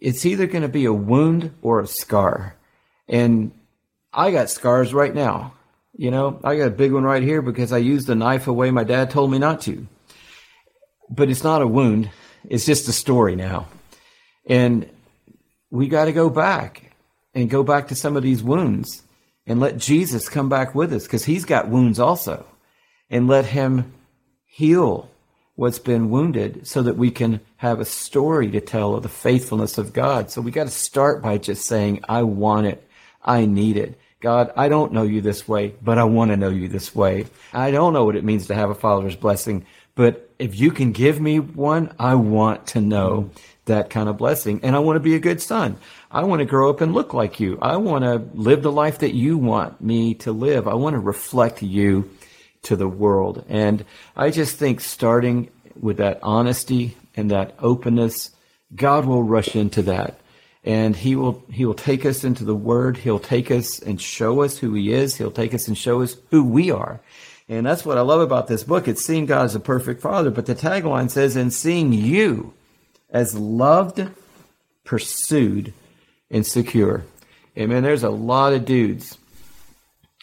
it's 0.00 0.24
either 0.24 0.46
going 0.46 0.62
to 0.62 0.68
be 0.68 0.86
a 0.86 0.94
wound 0.94 1.52
or 1.60 1.80
a 1.80 1.86
scar. 1.86 2.56
And 3.06 3.52
I 4.14 4.30
got 4.30 4.48
scars 4.48 4.94
right 4.94 5.14
now. 5.14 5.52
You 5.94 6.10
know, 6.10 6.40
I 6.42 6.56
got 6.56 6.68
a 6.68 6.70
big 6.70 6.90
one 6.90 7.04
right 7.04 7.22
here 7.22 7.42
because 7.42 7.70
I 7.70 7.78
used 7.78 8.06
the 8.06 8.14
knife 8.14 8.46
away 8.46 8.70
my 8.70 8.84
dad 8.84 9.10
told 9.10 9.30
me 9.30 9.38
not 9.38 9.60
to. 9.62 9.86
But 11.10 11.28
it's 11.28 11.44
not 11.44 11.60
a 11.60 11.66
wound, 11.66 12.08
it's 12.48 12.64
just 12.64 12.88
a 12.88 12.92
story 12.92 13.36
now. 13.36 13.66
And 14.46 14.88
we 15.70 15.88
got 15.88 16.06
to 16.06 16.12
go 16.12 16.30
back 16.30 16.94
and 17.34 17.50
go 17.50 17.62
back 17.62 17.88
to 17.88 17.94
some 17.94 18.16
of 18.16 18.22
these 18.22 18.42
wounds 18.42 19.02
and 19.50 19.58
let 19.58 19.78
Jesus 19.78 20.28
come 20.28 20.48
back 20.48 20.76
with 20.76 20.92
us 20.92 21.02
because 21.02 21.24
he's 21.24 21.44
got 21.44 21.68
wounds 21.68 21.98
also. 21.98 22.46
And 23.10 23.26
let 23.26 23.46
him 23.46 23.92
heal 24.46 25.10
what's 25.56 25.80
been 25.80 26.08
wounded 26.08 26.68
so 26.68 26.82
that 26.82 26.96
we 26.96 27.10
can 27.10 27.40
have 27.56 27.80
a 27.80 27.84
story 27.84 28.48
to 28.52 28.60
tell 28.60 28.94
of 28.94 29.02
the 29.02 29.08
faithfulness 29.08 29.76
of 29.76 29.92
God. 29.92 30.30
So 30.30 30.40
we 30.40 30.52
got 30.52 30.68
to 30.68 30.70
start 30.70 31.20
by 31.20 31.38
just 31.38 31.64
saying, 31.64 32.04
I 32.08 32.22
want 32.22 32.68
it. 32.68 32.86
I 33.24 33.44
need 33.44 33.76
it. 33.76 33.98
God, 34.20 34.52
I 34.56 34.68
don't 34.68 34.92
know 34.92 35.02
you 35.02 35.20
this 35.20 35.48
way, 35.48 35.74
but 35.82 35.98
I 35.98 36.04
want 36.04 36.30
to 36.30 36.36
know 36.36 36.50
you 36.50 36.68
this 36.68 36.94
way. 36.94 37.26
I 37.52 37.72
don't 37.72 37.92
know 37.92 38.04
what 38.04 38.14
it 38.14 38.22
means 38.22 38.46
to 38.46 38.54
have 38.54 38.70
a 38.70 38.74
father's 38.76 39.16
blessing, 39.16 39.66
but 39.96 40.30
if 40.38 40.60
you 40.60 40.70
can 40.70 40.92
give 40.92 41.20
me 41.20 41.40
one, 41.40 41.92
I 41.98 42.14
want 42.14 42.68
to 42.68 42.80
know 42.80 43.22
mm-hmm. 43.22 43.38
that 43.64 43.90
kind 43.90 44.08
of 44.08 44.16
blessing. 44.16 44.60
And 44.62 44.76
I 44.76 44.78
want 44.78 44.94
to 44.94 45.00
be 45.00 45.16
a 45.16 45.18
good 45.18 45.42
son. 45.42 45.76
I 46.10 46.24
want 46.24 46.40
to 46.40 46.44
grow 46.44 46.70
up 46.70 46.80
and 46.80 46.92
look 46.92 47.14
like 47.14 47.38
you. 47.38 47.58
I 47.62 47.76
want 47.76 48.02
to 48.04 48.28
live 48.36 48.62
the 48.62 48.72
life 48.72 48.98
that 48.98 49.14
you 49.14 49.38
want 49.38 49.80
me 49.80 50.14
to 50.14 50.32
live. 50.32 50.66
I 50.66 50.74
want 50.74 50.94
to 50.94 51.00
reflect 51.00 51.62
you 51.62 52.10
to 52.62 52.74
the 52.74 52.88
world. 52.88 53.44
And 53.48 53.84
I 54.16 54.30
just 54.30 54.56
think 54.56 54.80
starting 54.80 55.50
with 55.78 55.98
that 55.98 56.18
honesty 56.22 56.96
and 57.16 57.30
that 57.30 57.54
openness, 57.60 58.30
God 58.74 59.04
will 59.04 59.22
rush 59.22 59.54
into 59.54 59.82
that. 59.82 60.18
And 60.64 60.94
he 60.94 61.16
will 61.16 61.42
he 61.50 61.64
will 61.64 61.74
take 61.74 62.04
us 62.04 62.22
into 62.22 62.44
the 62.44 62.56
word. 62.56 62.98
He'll 62.98 63.18
take 63.18 63.50
us 63.50 63.78
and 63.78 64.00
show 64.00 64.42
us 64.42 64.58
who 64.58 64.74
he 64.74 64.92
is. 64.92 65.16
He'll 65.16 65.30
take 65.30 65.54
us 65.54 65.68
and 65.68 65.78
show 65.78 66.02
us 66.02 66.16
who 66.30 66.44
we 66.44 66.70
are. 66.70 67.00
And 67.48 67.64
that's 67.64 67.84
what 67.84 67.98
I 67.98 68.02
love 68.02 68.20
about 68.20 68.46
this 68.46 68.62
book. 68.62 68.86
It's 68.86 69.04
seeing 69.04 69.26
God 69.26 69.44
as 69.44 69.54
a 69.54 69.60
perfect 69.60 70.02
father, 70.02 70.30
but 70.30 70.46
the 70.46 70.54
tagline 70.54 71.10
says, 71.10 71.34
and 71.34 71.52
seeing 71.52 71.92
you 71.92 72.52
as 73.08 73.34
loved, 73.34 74.08
pursued, 74.84 75.72
and 76.30 76.46
secure. 76.46 77.04
Amen. 77.56 77.82
There's 77.82 78.04
a 78.04 78.10
lot 78.10 78.52
of 78.52 78.64
dudes 78.64 79.18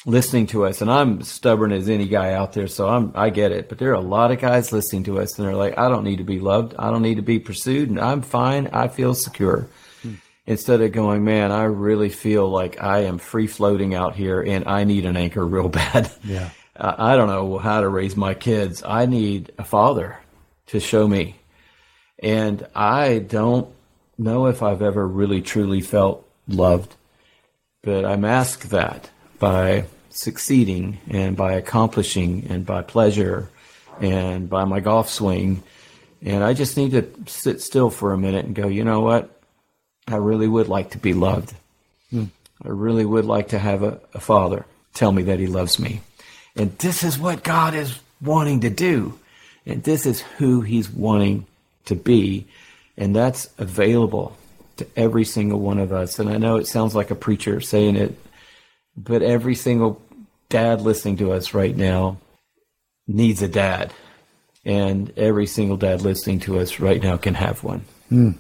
listening 0.05 0.47
to 0.47 0.65
us, 0.65 0.81
and 0.81 0.89
I'm 0.89 1.21
stubborn 1.21 1.71
as 1.71 1.89
any 1.89 2.07
guy 2.07 2.33
out 2.33 2.53
there, 2.53 2.67
so 2.67 2.87
I'm 2.87 3.11
I 3.13 3.29
get 3.29 3.51
it. 3.51 3.69
But 3.69 3.77
there 3.77 3.91
are 3.91 3.95
a 3.95 3.99
lot 3.99 4.31
of 4.31 4.39
guys 4.39 4.71
listening 4.71 5.03
to 5.05 5.19
us, 5.19 5.37
and 5.37 5.47
they're 5.47 5.55
like, 5.55 5.77
I 5.77 5.89
don't 5.89 6.03
need 6.03 6.17
to 6.17 6.23
be 6.23 6.39
loved, 6.39 6.75
I 6.79 6.89
don't 6.89 7.01
need 7.01 7.15
to 7.15 7.21
be 7.21 7.39
pursued, 7.39 7.89
and 7.89 7.99
I'm 7.99 8.21
fine. 8.21 8.67
I 8.67 8.87
feel 8.87 9.13
secure. 9.13 9.67
Hmm. 10.01 10.15
Instead 10.45 10.81
of 10.81 10.91
going, 10.93 11.25
man, 11.25 11.51
I 11.51 11.63
really 11.63 12.09
feel 12.09 12.49
like 12.49 12.81
I 12.81 12.99
am 12.99 13.17
free 13.17 13.47
floating 13.47 13.93
out 13.93 14.15
here, 14.15 14.41
and 14.41 14.67
I 14.67 14.85
need 14.85 15.05
an 15.05 15.17
anchor 15.17 15.45
real 15.45 15.69
bad. 15.69 16.09
Yeah. 16.23 16.49
I 16.79 17.15
don't 17.15 17.27
know 17.27 17.57
how 17.57 17.81
to 17.81 17.89
raise 17.89 18.15
my 18.15 18.35
kids. 18.35 18.83
I 18.85 19.07
need 19.07 19.51
a 19.57 19.63
father 19.63 20.19
to 20.67 20.79
show 20.79 21.07
me, 21.07 21.35
and 22.19 22.65
I 22.75 23.17
don't 23.17 23.73
know 24.17 24.47
if 24.47 24.63
I've 24.63 24.81
ever 24.81 25.07
really 25.07 25.41
truly 25.41 25.81
felt 25.81 26.27
loved, 26.47 26.95
but 27.83 28.05
I 28.05 28.15
mask 28.15 28.69
that 28.69 29.09
by 29.39 29.85
succeeding 30.09 30.97
and 31.09 31.37
by 31.37 31.53
accomplishing 31.53 32.47
and 32.49 32.65
by 32.65 32.81
pleasure 32.81 33.49
and 34.01 34.49
by 34.49 34.65
my 34.65 34.79
golf 34.79 35.09
swing. 35.09 35.63
And 36.23 36.43
I 36.43 36.53
just 36.53 36.77
need 36.77 36.91
to 36.91 37.07
sit 37.27 37.61
still 37.61 37.89
for 37.89 38.13
a 38.13 38.17
minute 38.17 38.45
and 38.45 38.55
go, 38.55 38.67
you 38.67 38.83
know 38.83 39.01
what? 39.01 39.29
I 40.07 40.15
really 40.15 40.47
would 40.47 40.67
like 40.67 40.91
to 40.91 40.97
be 40.97 41.13
loved. 41.13 41.53
Hmm. 42.09 42.25
I 42.63 42.69
really 42.69 43.05
would 43.05 43.25
like 43.25 43.49
to 43.49 43.59
have 43.59 43.83
a, 43.83 43.99
a 44.13 44.19
father 44.19 44.65
tell 44.93 45.11
me 45.11 45.23
that 45.23 45.39
he 45.39 45.47
loves 45.47 45.77
me. 45.77 46.01
And 46.55 46.75
this 46.79 47.03
is 47.03 47.19
what 47.19 47.43
God 47.43 47.75
is 47.75 47.99
wanting 48.19 48.61
to 48.61 48.69
do. 48.69 49.19
And 49.65 49.83
this 49.83 50.05
is 50.05 50.21
who 50.21 50.61
he's 50.61 50.89
wanting 50.89 51.45
to 51.85 51.95
be. 51.95 52.47
And 52.97 53.15
that's 53.15 53.49
available 53.57 54.35
to 54.77 54.87
every 54.95 55.23
single 55.23 55.59
one 55.59 55.79
of 55.79 55.91
us. 55.91 56.19
And 56.19 56.29
I 56.29 56.37
know 56.37 56.57
it 56.57 56.67
sounds 56.67 56.95
like 56.95 57.11
a 57.11 57.15
preacher 57.15 57.61
saying 57.61 57.95
it, 57.95 58.17
but 58.95 59.21
every 59.21 59.55
single 59.55 60.01
dad 60.49 60.81
listening 60.81 61.17
to 61.17 61.31
us 61.31 61.53
right 61.53 61.75
now 61.75 62.17
needs 63.07 63.41
a 63.41 63.47
dad. 63.47 63.93
And 64.65 65.13
every 65.17 65.45
single 65.45 65.77
dad 65.77 66.01
listening 66.01 66.39
to 66.41 66.59
us 66.59 66.79
right 66.79 67.01
now 67.01 67.17
can 67.17 67.35
have 67.35 67.63
one. 67.63 67.85
Mm, 68.11 68.35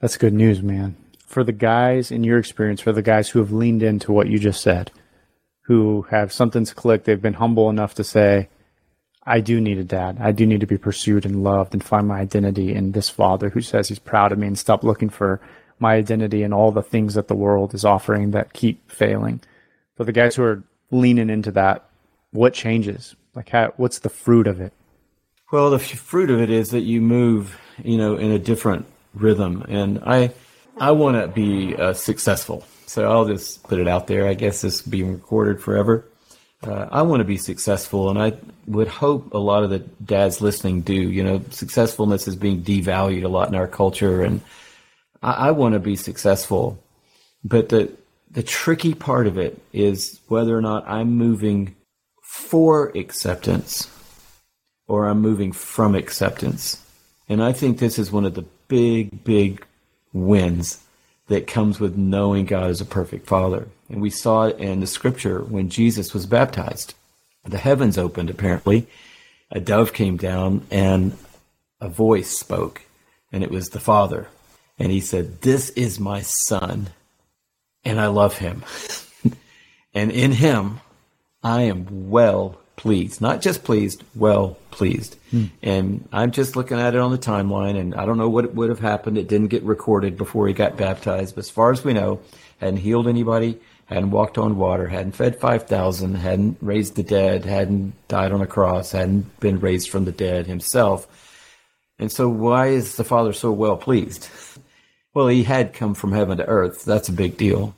that's 0.00 0.16
good 0.16 0.32
news, 0.32 0.62
man. 0.62 0.96
For 1.26 1.44
the 1.44 1.52
guys, 1.52 2.10
in 2.10 2.24
your 2.24 2.38
experience, 2.38 2.80
for 2.80 2.92
the 2.92 3.02
guys 3.02 3.28
who 3.28 3.38
have 3.40 3.52
leaned 3.52 3.82
into 3.82 4.12
what 4.12 4.28
you 4.28 4.38
just 4.38 4.62
said, 4.62 4.90
who 5.68 6.06
have 6.10 6.32
something's 6.32 6.72
clicked. 6.72 7.04
They've 7.04 7.20
been 7.20 7.34
humble 7.34 7.68
enough 7.68 7.94
to 7.96 8.04
say, 8.04 8.48
I 9.28 9.40
do 9.40 9.60
need 9.60 9.78
a 9.78 9.84
dad. 9.84 10.16
I 10.20 10.32
do 10.32 10.46
need 10.46 10.60
to 10.60 10.66
be 10.66 10.78
pursued 10.78 11.26
and 11.26 11.44
loved 11.44 11.74
and 11.74 11.84
find 11.84 12.08
my 12.08 12.18
identity 12.18 12.74
in 12.74 12.92
this 12.92 13.10
father 13.10 13.50
who 13.50 13.60
says 13.60 13.88
he's 13.88 13.98
proud 13.98 14.32
of 14.32 14.38
me 14.38 14.46
and 14.46 14.58
stop 14.58 14.82
looking 14.82 15.10
for 15.10 15.40
my 15.78 15.94
identity 15.94 16.42
in 16.42 16.52
all 16.52 16.72
the 16.72 16.82
things 16.82 17.14
that 17.14 17.28
the 17.28 17.34
world 17.34 17.74
is 17.74 17.84
offering 17.84 18.30
that 18.30 18.54
keep 18.54 18.90
failing. 18.90 19.40
For 19.96 20.04
the 20.04 20.12
guys 20.12 20.34
who 20.34 20.44
are 20.44 20.62
leaning 20.90 21.28
into 21.28 21.50
that, 21.52 21.88
what 22.30 22.54
changes? 22.54 23.14
Like, 23.34 23.50
how, 23.50 23.74
what's 23.76 23.98
the 23.98 24.08
fruit 24.08 24.46
of 24.46 24.60
it? 24.60 24.72
Well, 25.52 25.70
the 25.70 25.78
fruit 25.78 26.30
of 26.30 26.40
it 26.40 26.50
is 26.50 26.70
that 26.70 26.80
you 26.80 27.00
move, 27.02 27.58
you 27.84 27.98
know, 27.98 28.16
in 28.16 28.30
a 28.30 28.38
different 28.38 28.86
rhythm. 29.14 29.62
And 29.68 30.00
I, 30.06 30.32
I 30.78 30.92
want 30.92 31.16
to 31.16 31.28
be 31.28 31.76
uh, 31.76 31.92
successful. 31.92 32.64
So 32.86 33.10
I'll 33.10 33.26
just 33.26 33.62
put 33.64 33.78
it 33.78 33.88
out 33.88 34.06
there. 34.06 34.26
I 34.26 34.34
guess 34.34 34.62
this 34.62 34.80
being 34.80 35.12
recorded 35.12 35.60
forever 35.60 36.06
uh, 36.62 36.88
I 36.90 37.02
want 37.02 37.20
to 37.20 37.24
be 37.24 37.36
successful, 37.36 38.10
and 38.10 38.20
I 38.20 38.32
would 38.66 38.88
hope 38.88 39.32
a 39.32 39.38
lot 39.38 39.62
of 39.62 39.70
the 39.70 39.78
dads 39.78 40.40
listening 40.40 40.80
do. 40.80 40.94
You 40.94 41.22
know, 41.22 41.42
successfulness 41.50 42.26
is 42.26 42.36
being 42.36 42.62
devalued 42.62 43.24
a 43.24 43.28
lot 43.28 43.48
in 43.48 43.54
our 43.54 43.68
culture, 43.68 44.22
and 44.22 44.40
I, 45.22 45.32
I 45.32 45.50
want 45.52 45.74
to 45.74 45.78
be 45.78 45.96
successful. 45.96 46.82
But 47.44 47.68
the 47.68 47.92
the 48.30 48.42
tricky 48.42 48.94
part 48.94 49.26
of 49.26 49.38
it 49.38 49.60
is 49.72 50.20
whether 50.28 50.56
or 50.56 50.60
not 50.60 50.88
I'm 50.88 51.16
moving 51.16 51.76
for 52.22 52.88
acceptance 52.90 53.88
or 54.86 55.06
I'm 55.06 55.20
moving 55.20 55.52
from 55.52 55.94
acceptance. 55.94 56.84
And 57.28 57.42
I 57.42 57.52
think 57.52 57.78
this 57.78 57.98
is 57.98 58.10
one 58.10 58.24
of 58.24 58.34
the 58.34 58.44
big, 58.68 59.22
big 59.24 59.64
wins 60.12 60.82
that 61.28 61.46
comes 61.46 61.78
with 61.78 61.96
knowing 61.96 62.46
God 62.46 62.70
as 62.70 62.80
a 62.80 62.86
perfect 62.86 63.26
Father. 63.26 63.68
And 63.88 64.02
we 64.02 64.10
saw 64.10 64.44
it 64.44 64.58
in 64.58 64.80
the 64.80 64.86
scripture 64.86 65.40
when 65.40 65.68
Jesus 65.68 66.12
was 66.12 66.26
baptized. 66.26 66.94
The 67.44 67.58
heavens 67.58 67.96
opened, 67.96 68.30
apparently. 68.30 68.86
A 69.50 69.60
dove 69.60 69.92
came 69.92 70.16
down 70.16 70.66
and 70.70 71.16
a 71.80 71.88
voice 71.88 72.36
spoke, 72.36 72.82
and 73.32 73.42
it 73.42 73.50
was 73.50 73.68
the 73.68 73.80
Father. 73.80 74.28
And 74.78 74.92
he 74.92 75.00
said, 75.00 75.42
This 75.42 75.70
is 75.70 75.98
my 76.00 76.22
Son, 76.22 76.88
and 77.84 78.00
I 78.00 78.08
love 78.08 78.38
him. 78.38 78.64
and 79.94 80.10
in 80.10 80.32
him, 80.32 80.80
I 81.42 81.62
am 81.62 82.10
well 82.10 82.58
pleased. 82.78 83.20
Not 83.20 83.42
just 83.42 83.64
pleased, 83.64 84.02
well 84.14 84.56
pleased. 84.70 85.16
Hmm. 85.30 85.46
And 85.62 86.08
I'm 86.12 86.30
just 86.30 86.56
looking 86.56 86.78
at 86.78 86.94
it 86.94 87.00
on 87.00 87.10
the 87.10 87.18
timeline, 87.18 87.78
and 87.78 87.94
I 87.94 88.06
don't 88.06 88.16
know 88.16 88.30
what 88.30 88.54
would 88.54 88.70
have 88.70 88.78
happened. 88.78 89.18
It 89.18 89.28
didn't 89.28 89.48
get 89.48 89.62
recorded 89.64 90.16
before 90.16 90.48
he 90.48 90.54
got 90.54 90.78
baptized, 90.78 91.34
but 91.34 91.44
as 91.44 91.50
far 91.50 91.70
as 91.72 91.84
we 91.84 91.92
know, 91.92 92.20
hadn't 92.58 92.78
healed 92.78 93.06
anybody, 93.06 93.58
hadn't 93.86 94.12
walked 94.12 94.38
on 94.38 94.56
water, 94.56 94.86
hadn't 94.86 95.12
fed 95.12 95.38
5,000, 95.38 96.14
hadn't 96.14 96.56
raised 96.62 96.94
the 96.94 97.02
dead, 97.02 97.44
hadn't 97.44 97.92
died 98.08 98.32
on 98.32 98.40
a 98.40 98.46
cross, 98.46 98.92
hadn't 98.92 99.38
been 99.40 99.60
raised 99.60 99.90
from 99.90 100.06
the 100.06 100.12
dead 100.12 100.46
himself. 100.46 101.06
And 101.98 102.12
so, 102.12 102.28
why 102.28 102.68
is 102.68 102.96
the 102.96 103.04
Father 103.04 103.34
so 103.34 103.52
well 103.52 103.76
pleased? 103.76 104.30
Well, 105.14 105.28
he 105.28 105.42
had 105.42 105.72
come 105.72 105.94
from 105.94 106.12
heaven 106.12 106.36
to 106.36 106.46
earth. 106.46 106.84
That's 106.84 107.08
a 107.08 107.12
big 107.12 107.36
deal. 107.36 107.74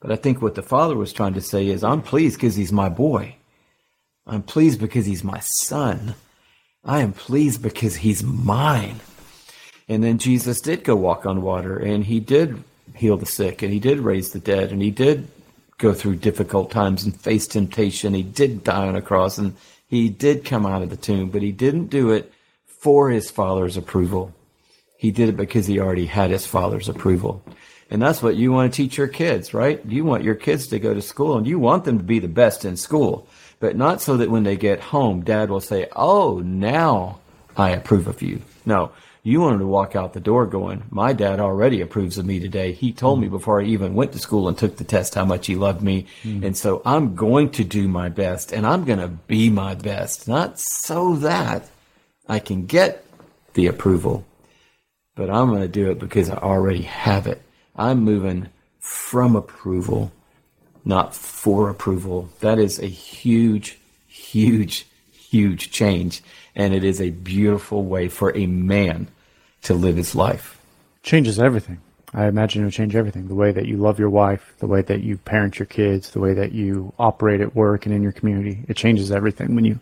But 0.00 0.12
I 0.12 0.16
think 0.16 0.42
what 0.42 0.54
the 0.54 0.62
Father 0.62 0.96
was 0.96 1.14
trying 1.14 1.32
to 1.32 1.40
say 1.40 1.68
is, 1.68 1.82
I'm 1.82 2.02
pleased 2.02 2.36
because 2.36 2.56
he's 2.56 2.72
my 2.72 2.90
boy. 2.90 3.36
I'm 4.26 4.42
pleased 4.42 4.80
because 4.80 5.06
he's 5.06 5.24
my 5.24 5.40
son. 5.40 6.14
I 6.84 7.00
am 7.00 7.12
pleased 7.12 7.62
because 7.62 7.96
he's 7.96 8.22
mine. 8.22 9.00
And 9.88 10.02
then 10.02 10.18
Jesus 10.18 10.60
did 10.60 10.84
go 10.84 10.96
walk 10.96 11.26
on 11.26 11.42
water 11.42 11.76
and 11.76 12.04
he 12.04 12.20
did 12.20 12.62
heal 12.94 13.16
the 13.16 13.26
sick 13.26 13.62
and 13.62 13.72
he 13.72 13.80
did 13.80 13.98
raise 13.98 14.30
the 14.30 14.38
dead 14.38 14.72
and 14.72 14.80
he 14.80 14.90
did 14.90 15.28
go 15.78 15.92
through 15.92 16.16
difficult 16.16 16.70
times 16.70 17.04
and 17.04 17.18
face 17.18 17.46
temptation. 17.46 18.14
He 18.14 18.22
did 18.22 18.64
die 18.64 18.88
on 18.88 18.96
a 18.96 19.02
cross 19.02 19.36
and 19.36 19.56
he 19.86 20.08
did 20.08 20.44
come 20.44 20.64
out 20.64 20.82
of 20.82 20.90
the 20.90 20.96
tomb, 20.96 21.30
but 21.30 21.42
he 21.42 21.52
didn't 21.52 21.86
do 21.86 22.10
it 22.10 22.32
for 22.66 23.10
his 23.10 23.30
father's 23.30 23.76
approval. 23.76 24.34
He 24.96 25.10
did 25.10 25.28
it 25.28 25.36
because 25.36 25.66
he 25.66 25.80
already 25.80 26.06
had 26.06 26.30
his 26.30 26.46
father's 26.46 26.88
approval. 26.88 27.44
And 27.90 28.00
that's 28.00 28.22
what 28.22 28.36
you 28.36 28.52
want 28.52 28.72
to 28.72 28.76
teach 28.76 28.96
your 28.96 29.08
kids, 29.08 29.52
right? 29.52 29.84
You 29.84 30.04
want 30.04 30.24
your 30.24 30.34
kids 30.34 30.66
to 30.68 30.78
go 30.78 30.94
to 30.94 31.02
school 31.02 31.36
and 31.36 31.46
you 31.46 31.58
want 31.58 31.84
them 31.84 31.98
to 31.98 32.04
be 32.04 32.18
the 32.18 32.28
best 32.28 32.64
in 32.64 32.76
school, 32.76 33.28
but 33.64 33.76
not 33.76 34.02
so 34.02 34.18
that 34.18 34.30
when 34.30 34.42
they 34.42 34.58
get 34.58 34.78
home, 34.78 35.22
dad 35.22 35.48
will 35.48 35.58
say, 35.58 35.88
Oh, 35.96 36.40
now 36.40 37.20
I 37.56 37.70
approve 37.70 38.06
of 38.08 38.20
you. 38.20 38.42
No, 38.66 38.92
you 39.22 39.40
wanted 39.40 39.60
to 39.60 39.66
walk 39.66 39.96
out 39.96 40.12
the 40.12 40.20
door 40.20 40.44
going, 40.44 40.82
My 40.90 41.14
dad 41.14 41.40
already 41.40 41.80
approves 41.80 42.18
of 42.18 42.26
me 42.26 42.40
today. 42.40 42.72
He 42.72 42.92
told 42.92 43.22
me 43.22 43.28
before 43.28 43.62
I 43.62 43.64
even 43.64 43.94
went 43.94 44.12
to 44.12 44.18
school 44.18 44.48
and 44.48 44.58
took 44.58 44.76
the 44.76 44.84
test 44.84 45.14
how 45.14 45.24
much 45.24 45.46
he 45.46 45.54
loved 45.54 45.80
me. 45.80 46.04
Mm. 46.24 46.44
And 46.44 46.54
so 46.54 46.82
I'm 46.84 47.14
going 47.14 47.52
to 47.52 47.64
do 47.64 47.88
my 47.88 48.10
best 48.10 48.52
and 48.52 48.66
I'm 48.66 48.84
going 48.84 48.98
to 48.98 49.08
be 49.08 49.48
my 49.48 49.74
best, 49.74 50.28
not 50.28 50.60
so 50.60 51.14
that 51.16 51.66
I 52.28 52.40
can 52.40 52.66
get 52.66 53.02
the 53.54 53.68
approval, 53.68 54.26
but 55.14 55.30
I'm 55.30 55.48
going 55.48 55.62
to 55.62 55.68
do 55.68 55.90
it 55.90 55.98
because 55.98 56.28
I 56.28 56.36
already 56.36 56.82
have 56.82 57.26
it. 57.26 57.40
I'm 57.74 58.00
moving 58.00 58.50
from 58.80 59.34
approval, 59.34 60.12
not 60.84 61.14
for 61.14 61.70
approval. 61.70 62.28
That 62.40 62.58
is 62.58 62.78
a 62.78 62.86
huge, 62.86 63.78
huge, 64.06 64.86
huge 65.10 65.70
change. 65.70 66.22
And 66.54 66.74
it 66.74 66.84
is 66.84 67.00
a 67.00 67.10
beautiful 67.10 67.84
way 67.84 68.08
for 68.08 68.36
a 68.36 68.46
man 68.46 69.08
to 69.62 69.74
live 69.74 69.96
his 69.96 70.14
life. 70.14 70.60
Changes 71.02 71.38
everything. 71.38 71.80
I 72.12 72.26
imagine 72.26 72.62
it'll 72.62 72.70
change 72.70 72.94
everything. 72.94 73.26
The 73.26 73.34
way 73.34 73.50
that 73.50 73.66
you 73.66 73.76
love 73.76 73.98
your 73.98 74.10
wife, 74.10 74.54
the 74.60 74.68
way 74.68 74.82
that 74.82 75.02
you 75.02 75.16
parent 75.18 75.58
your 75.58 75.66
kids, 75.66 76.10
the 76.10 76.20
way 76.20 76.32
that 76.34 76.52
you 76.52 76.92
operate 76.98 77.40
at 77.40 77.56
work 77.56 77.86
and 77.86 77.94
in 77.94 78.02
your 78.02 78.12
community. 78.12 78.64
It 78.68 78.76
changes 78.76 79.10
everything 79.10 79.56
when 79.56 79.64
you 79.64 79.80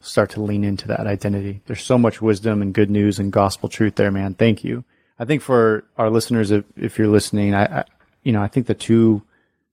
start 0.00 0.30
to 0.30 0.40
lean 0.40 0.64
into 0.64 0.88
that 0.88 1.06
identity. 1.06 1.60
There's 1.66 1.82
so 1.82 1.98
much 1.98 2.22
wisdom 2.22 2.62
and 2.62 2.72
good 2.72 2.90
news 2.90 3.18
and 3.18 3.30
gospel 3.30 3.68
truth 3.68 3.96
there, 3.96 4.10
man. 4.10 4.34
Thank 4.34 4.64
you. 4.64 4.84
I 5.18 5.26
think 5.26 5.42
for 5.42 5.84
our 5.98 6.08
listeners, 6.08 6.50
if, 6.50 6.64
if 6.76 6.98
you're 6.98 7.08
listening, 7.08 7.54
I, 7.54 7.80
I, 7.80 7.84
you 8.22 8.32
know, 8.32 8.40
I 8.40 8.48
think 8.48 8.66
the 8.66 8.74
two 8.74 9.22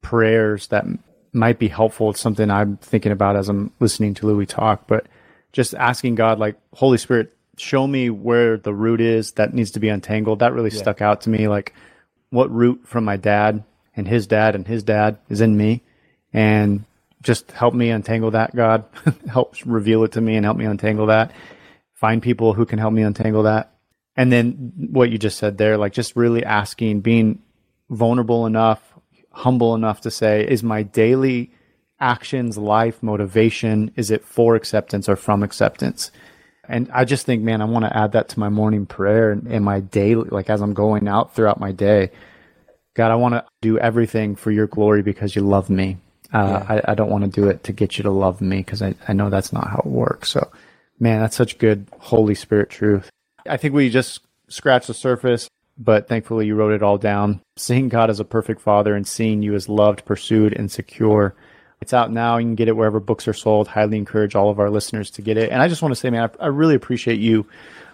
prayers 0.05 0.67
that 0.67 0.85
might 1.33 1.57
be 1.57 1.67
helpful. 1.67 2.11
It's 2.11 2.19
something 2.19 2.51
I'm 2.51 2.77
thinking 2.77 3.11
about 3.11 3.35
as 3.35 3.49
I'm 3.49 3.71
listening 3.79 4.13
to 4.15 4.27
Louie 4.27 4.45
talk, 4.45 4.87
but 4.87 5.07
just 5.51 5.73
asking 5.73 6.13
God, 6.13 6.37
like, 6.37 6.57
Holy 6.73 6.99
Spirit, 6.99 7.35
show 7.57 7.87
me 7.87 8.11
where 8.11 8.57
the 8.57 8.73
root 8.73 9.01
is 9.01 9.31
that 9.31 9.55
needs 9.55 9.71
to 9.71 9.79
be 9.79 9.89
untangled. 9.89 10.39
That 10.39 10.53
really 10.53 10.69
yeah. 10.69 10.77
stuck 10.77 11.01
out 11.01 11.21
to 11.21 11.31
me. 11.31 11.47
Like 11.47 11.73
what 12.29 12.53
root 12.53 12.81
from 12.85 13.03
my 13.03 13.17
dad 13.17 13.63
and 13.95 14.07
his 14.07 14.27
dad 14.27 14.53
and 14.53 14.67
his 14.67 14.83
dad 14.83 15.17
is 15.27 15.41
in 15.41 15.57
me. 15.57 15.81
And 16.31 16.85
just 17.23 17.51
help 17.51 17.73
me 17.73 17.89
untangle 17.89 18.31
that, 18.31 18.55
God. 18.55 18.85
help 19.27 19.55
reveal 19.65 20.03
it 20.03 20.11
to 20.11 20.21
me 20.21 20.35
and 20.35 20.45
help 20.45 20.57
me 20.57 20.65
untangle 20.65 21.07
that. 21.07 21.31
Find 21.93 22.21
people 22.21 22.53
who 22.53 22.67
can 22.67 22.77
help 22.77 22.93
me 22.93 23.01
untangle 23.01 23.43
that. 23.43 23.71
And 24.15 24.31
then 24.31 24.73
what 24.75 25.09
you 25.09 25.17
just 25.17 25.39
said 25.39 25.57
there, 25.57 25.77
like 25.77 25.93
just 25.93 26.15
really 26.15 26.43
asking, 26.43 27.01
being 27.01 27.41
vulnerable 27.89 28.45
enough, 28.45 28.94
humble 29.35 29.75
enough 29.75 30.01
to 30.01 30.09
say, 30.09 30.47
is 30.47 30.63
my 30.63 30.81
daily 30.81 31.51
actions, 31.99 32.57
life, 32.57 33.03
motivation, 33.03 33.91
is 33.95 34.09
it 34.09 34.23
for 34.23 34.55
acceptance 34.55 35.09
or 35.09 35.15
from 35.15 35.43
acceptance? 35.43 36.09
And 36.67 36.89
I 36.91 37.05
just 37.05 37.25
think, 37.25 37.43
man, 37.43 37.61
I 37.61 37.65
want 37.65 37.85
to 37.85 37.95
add 37.95 38.13
that 38.13 38.29
to 38.29 38.39
my 38.39 38.49
morning 38.49 38.85
prayer 38.85 39.31
and, 39.31 39.63
my 39.63 39.81
daily, 39.81 40.29
like 40.29 40.49
as 40.49 40.61
I'm 40.61 40.73
going 40.73 41.07
out 41.07 41.35
throughout 41.35 41.59
my 41.59 41.71
day. 41.71 42.11
God, 42.95 43.11
I 43.11 43.15
want 43.15 43.33
to 43.35 43.45
do 43.61 43.77
everything 43.77 44.35
for 44.35 44.51
your 44.51 44.67
glory 44.67 45.01
because 45.01 45.35
you 45.35 45.41
love 45.41 45.69
me. 45.69 45.97
Uh, 46.33 46.63
yeah. 46.67 46.81
I, 46.87 46.91
I, 46.91 46.95
don't 46.95 47.11
want 47.11 47.23
to 47.25 47.29
do 47.29 47.49
it 47.49 47.63
to 47.65 47.73
get 47.73 47.97
you 47.97 48.03
to 48.03 48.11
love 48.11 48.41
me 48.41 48.57
because 48.57 48.81
I, 48.81 48.95
I 49.07 49.13
know 49.13 49.29
that's 49.29 49.53
not 49.53 49.67
how 49.69 49.79
it 49.79 49.85
works. 49.85 50.29
So, 50.29 50.49
man, 50.99 51.21
that's 51.21 51.35
such 51.35 51.57
good 51.57 51.87
Holy 51.99 52.35
Spirit 52.35 52.69
truth. 52.69 53.09
I 53.47 53.57
think 53.57 53.73
we 53.73 53.89
just 53.89 54.21
scratched 54.47 54.87
the 54.87 54.93
surface, 54.93 55.47
but 55.77 56.07
thankfully 56.07 56.47
you 56.47 56.55
wrote 56.55 56.73
it 56.73 56.83
all 56.83 56.97
down. 56.97 57.41
Seeing 57.57 57.89
God 57.89 58.09
as 58.09 58.19
a 58.19 58.25
perfect 58.25 58.61
father 58.61 58.95
and 58.95 59.07
seeing 59.07 59.41
you 59.41 59.55
as 59.55 59.69
loved, 59.69 60.05
pursued, 60.05 60.53
and 60.53 60.71
secure 60.71 61.35
it's 61.81 61.93
out 61.93 62.11
now. 62.11 62.37
You 62.37 62.45
can 62.45 62.55
get 62.55 62.67
it 62.67 62.75
wherever 62.75 62.99
books 62.99 63.27
are 63.27 63.33
sold. 63.33 63.67
Highly 63.67 63.97
encourage 63.97 64.35
all 64.35 64.49
of 64.49 64.59
our 64.59 64.69
listeners 64.69 65.11
to 65.11 65.21
get 65.21 65.37
it. 65.37 65.51
And 65.51 65.61
I 65.61 65.67
just 65.67 65.81
want 65.81 65.93
to 65.93 65.99
say, 65.99 66.09
man, 66.09 66.31
I, 66.39 66.45
I 66.45 66.47
really 66.47 66.75
appreciate 66.75 67.19
you 67.19 67.45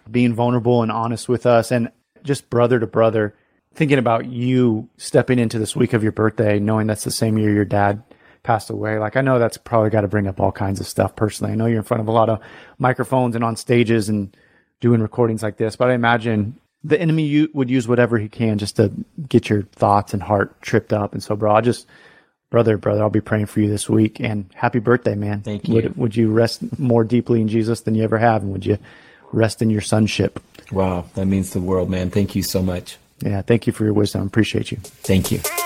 being 0.09 0.33
vulnerable 0.33 0.81
and 0.81 0.91
honest 0.91 1.27
with 1.27 1.45
us 1.45 1.71
and 1.71 1.91
just 2.23 2.49
brother 2.49 2.79
to 2.79 2.87
brother, 2.87 3.35
thinking 3.73 3.97
about 3.97 4.25
you 4.27 4.87
stepping 4.97 5.39
into 5.39 5.59
this 5.59 5.75
week 5.75 5.93
of 5.93 6.03
your 6.03 6.11
birthday, 6.11 6.59
knowing 6.59 6.87
that's 6.87 7.03
the 7.03 7.11
same 7.11 7.37
year 7.37 7.51
your 7.51 7.65
dad 7.65 8.01
passed 8.43 8.69
away. 8.69 8.97
Like, 8.97 9.17
I 9.17 9.21
know 9.21 9.39
that's 9.39 9.57
probably 9.57 9.89
got 9.89 10.01
to 10.01 10.07
bring 10.07 10.27
up 10.27 10.39
all 10.39 10.53
kinds 10.53 10.79
of 10.79 10.87
stuff 10.87 11.15
personally. 11.15 11.51
I 11.51 11.55
know 11.55 11.65
you're 11.65 11.79
in 11.79 11.83
front 11.83 12.01
of 12.01 12.07
a 12.07 12.11
lot 12.11 12.29
of 12.29 12.39
microphones 12.79 13.35
and 13.35 13.43
on 13.43 13.55
stages 13.55 14.07
and 14.07 14.35
doing 14.79 15.01
recordings 15.01 15.43
like 15.43 15.57
this, 15.57 15.75
but 15.75 15.89
I 15.89 15.95
imagine 15.95 16.59
the 16.83 16.99
enemy 16.99 17.47
would 17.53 17.69
use 17.69 17.87
whatever 17.87 18.17
he 18.17 18.27
can 18.27 18.57
just 18.57 18.77
to 18.77 18.91
get 19.29 19.49
your 19.49 19.63
thoughts 19.63 20.13
and 20.13 20.23
heart 20.23 20.59
tripped 20.61 20.93
up. 20.93 21.13
And 21.13 21.21
so, 21.21 21.35
bro, 21.35 21.55
I 21.55 21.61
just 21.61 21.87
brother, 22.49 22.77
brother, 22.77 23.01
I'll 23.01 23.09
be 23.09 23.21
praying 23.21 23.47
for 23.47 23.61
you 23.61 23.69
this 23.69 23.89
week. 23.89 24.19
And 24.19 24.45
happy 24.53 24.79
birthday, 24.79 25.15
man. 25.15 25.41
Thank 25.41 25.67
you. 25.67 25.75
Would, 25.75 25.97
would 25.97 26.15
you 26.15 26.31
rest 26.31 26.77
more 26.77 27.03
deeply 27.03 27.41
in 27.41 27.47
Jesus 27.47 27.81
than 27.81 27.95
you 27.95 28.03
ever 28.03 28.19
have? 28.19 28.43
And 28.43 28.51
would 28.51 28.65
you 28.65 28.77
rest 29.31 29.61
in 29.61 29.69
your 29.69 29.81
sonship? 29.81 30.39
Wow, 30.71 31.05
that 31.15 31.25
means 31.25 31.51
the 31.51 31.61
world, 31.61 31.89
man. 31.89 32.11
Thank 32.11 32.35
you 32.35 32.43
so 32.43 32.61
much. 32.61 32.97
Yeah, 33.21 33.41
thank 33.41 33.67
you 33.67 33.73
for 33.73 33.83
your 33.83 33.93
wisdom. 33.93 34.25
Appreciate 34.25 34.71
you. 34.71 34.77
Thank 34.81 35.31
you. 35.31 35.60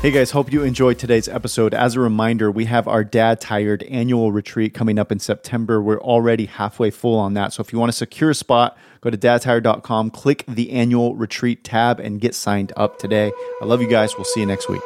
Hey 0.00 0.12
guys, 0.12 0.30
hope 0.30 0.50
you 0.50 0.62
enjoyed 0.62 0.98
today's 0.98 1.28
episode. 1.28 1.74
As 1.74 1.94
a 1.94 2.00
reminder, 2.00 2.50
we 2.50 2.64
have 2.64 2.88
our 2.88 3.04
Dad 3.04 3.38
Tired 3.38 3.82
annual 3.82 4.32
retreat 4.32 4.72
coming 4.72 4.98
up 4.98 5.12
in 5.12 5.18
September. 5.18 5.82
We're 5.82 6.00
already 6.00 6.46
halfway 6.46 6.88
full 6.88 7.18
on 7.18 7.34
that. 7.34 7.52
So 7.52 7.60
if 7.60 7.70
you 7.70 7.78
want 7.78 7.92
to 7.92 7.98
secure 7.98 8.30
a 8.30 8.34
spot, 8.34 8.78
go 9.02 9.10
to 9.10 9.18
dadtired.com, 9.18 10.08
click 10.12 10.44
the 10.48 10.70
annual 10.70 11.16
retreat 11.16 11.64
tab, 11.64 12.00
and 12.00 12.18
get 12.18 12.34
signed 12.34 12.72
up 12.78 12.98
today. 12.98 13.30
I 13.60 13.66
love 13.66 13.82
you 13.82 13.88
guys. 13.88 14.16
We'll 14.16 14.24
see 14.24 14.40
you 14.40 14.46
next 14.46 14.70
week. 14.70 14.80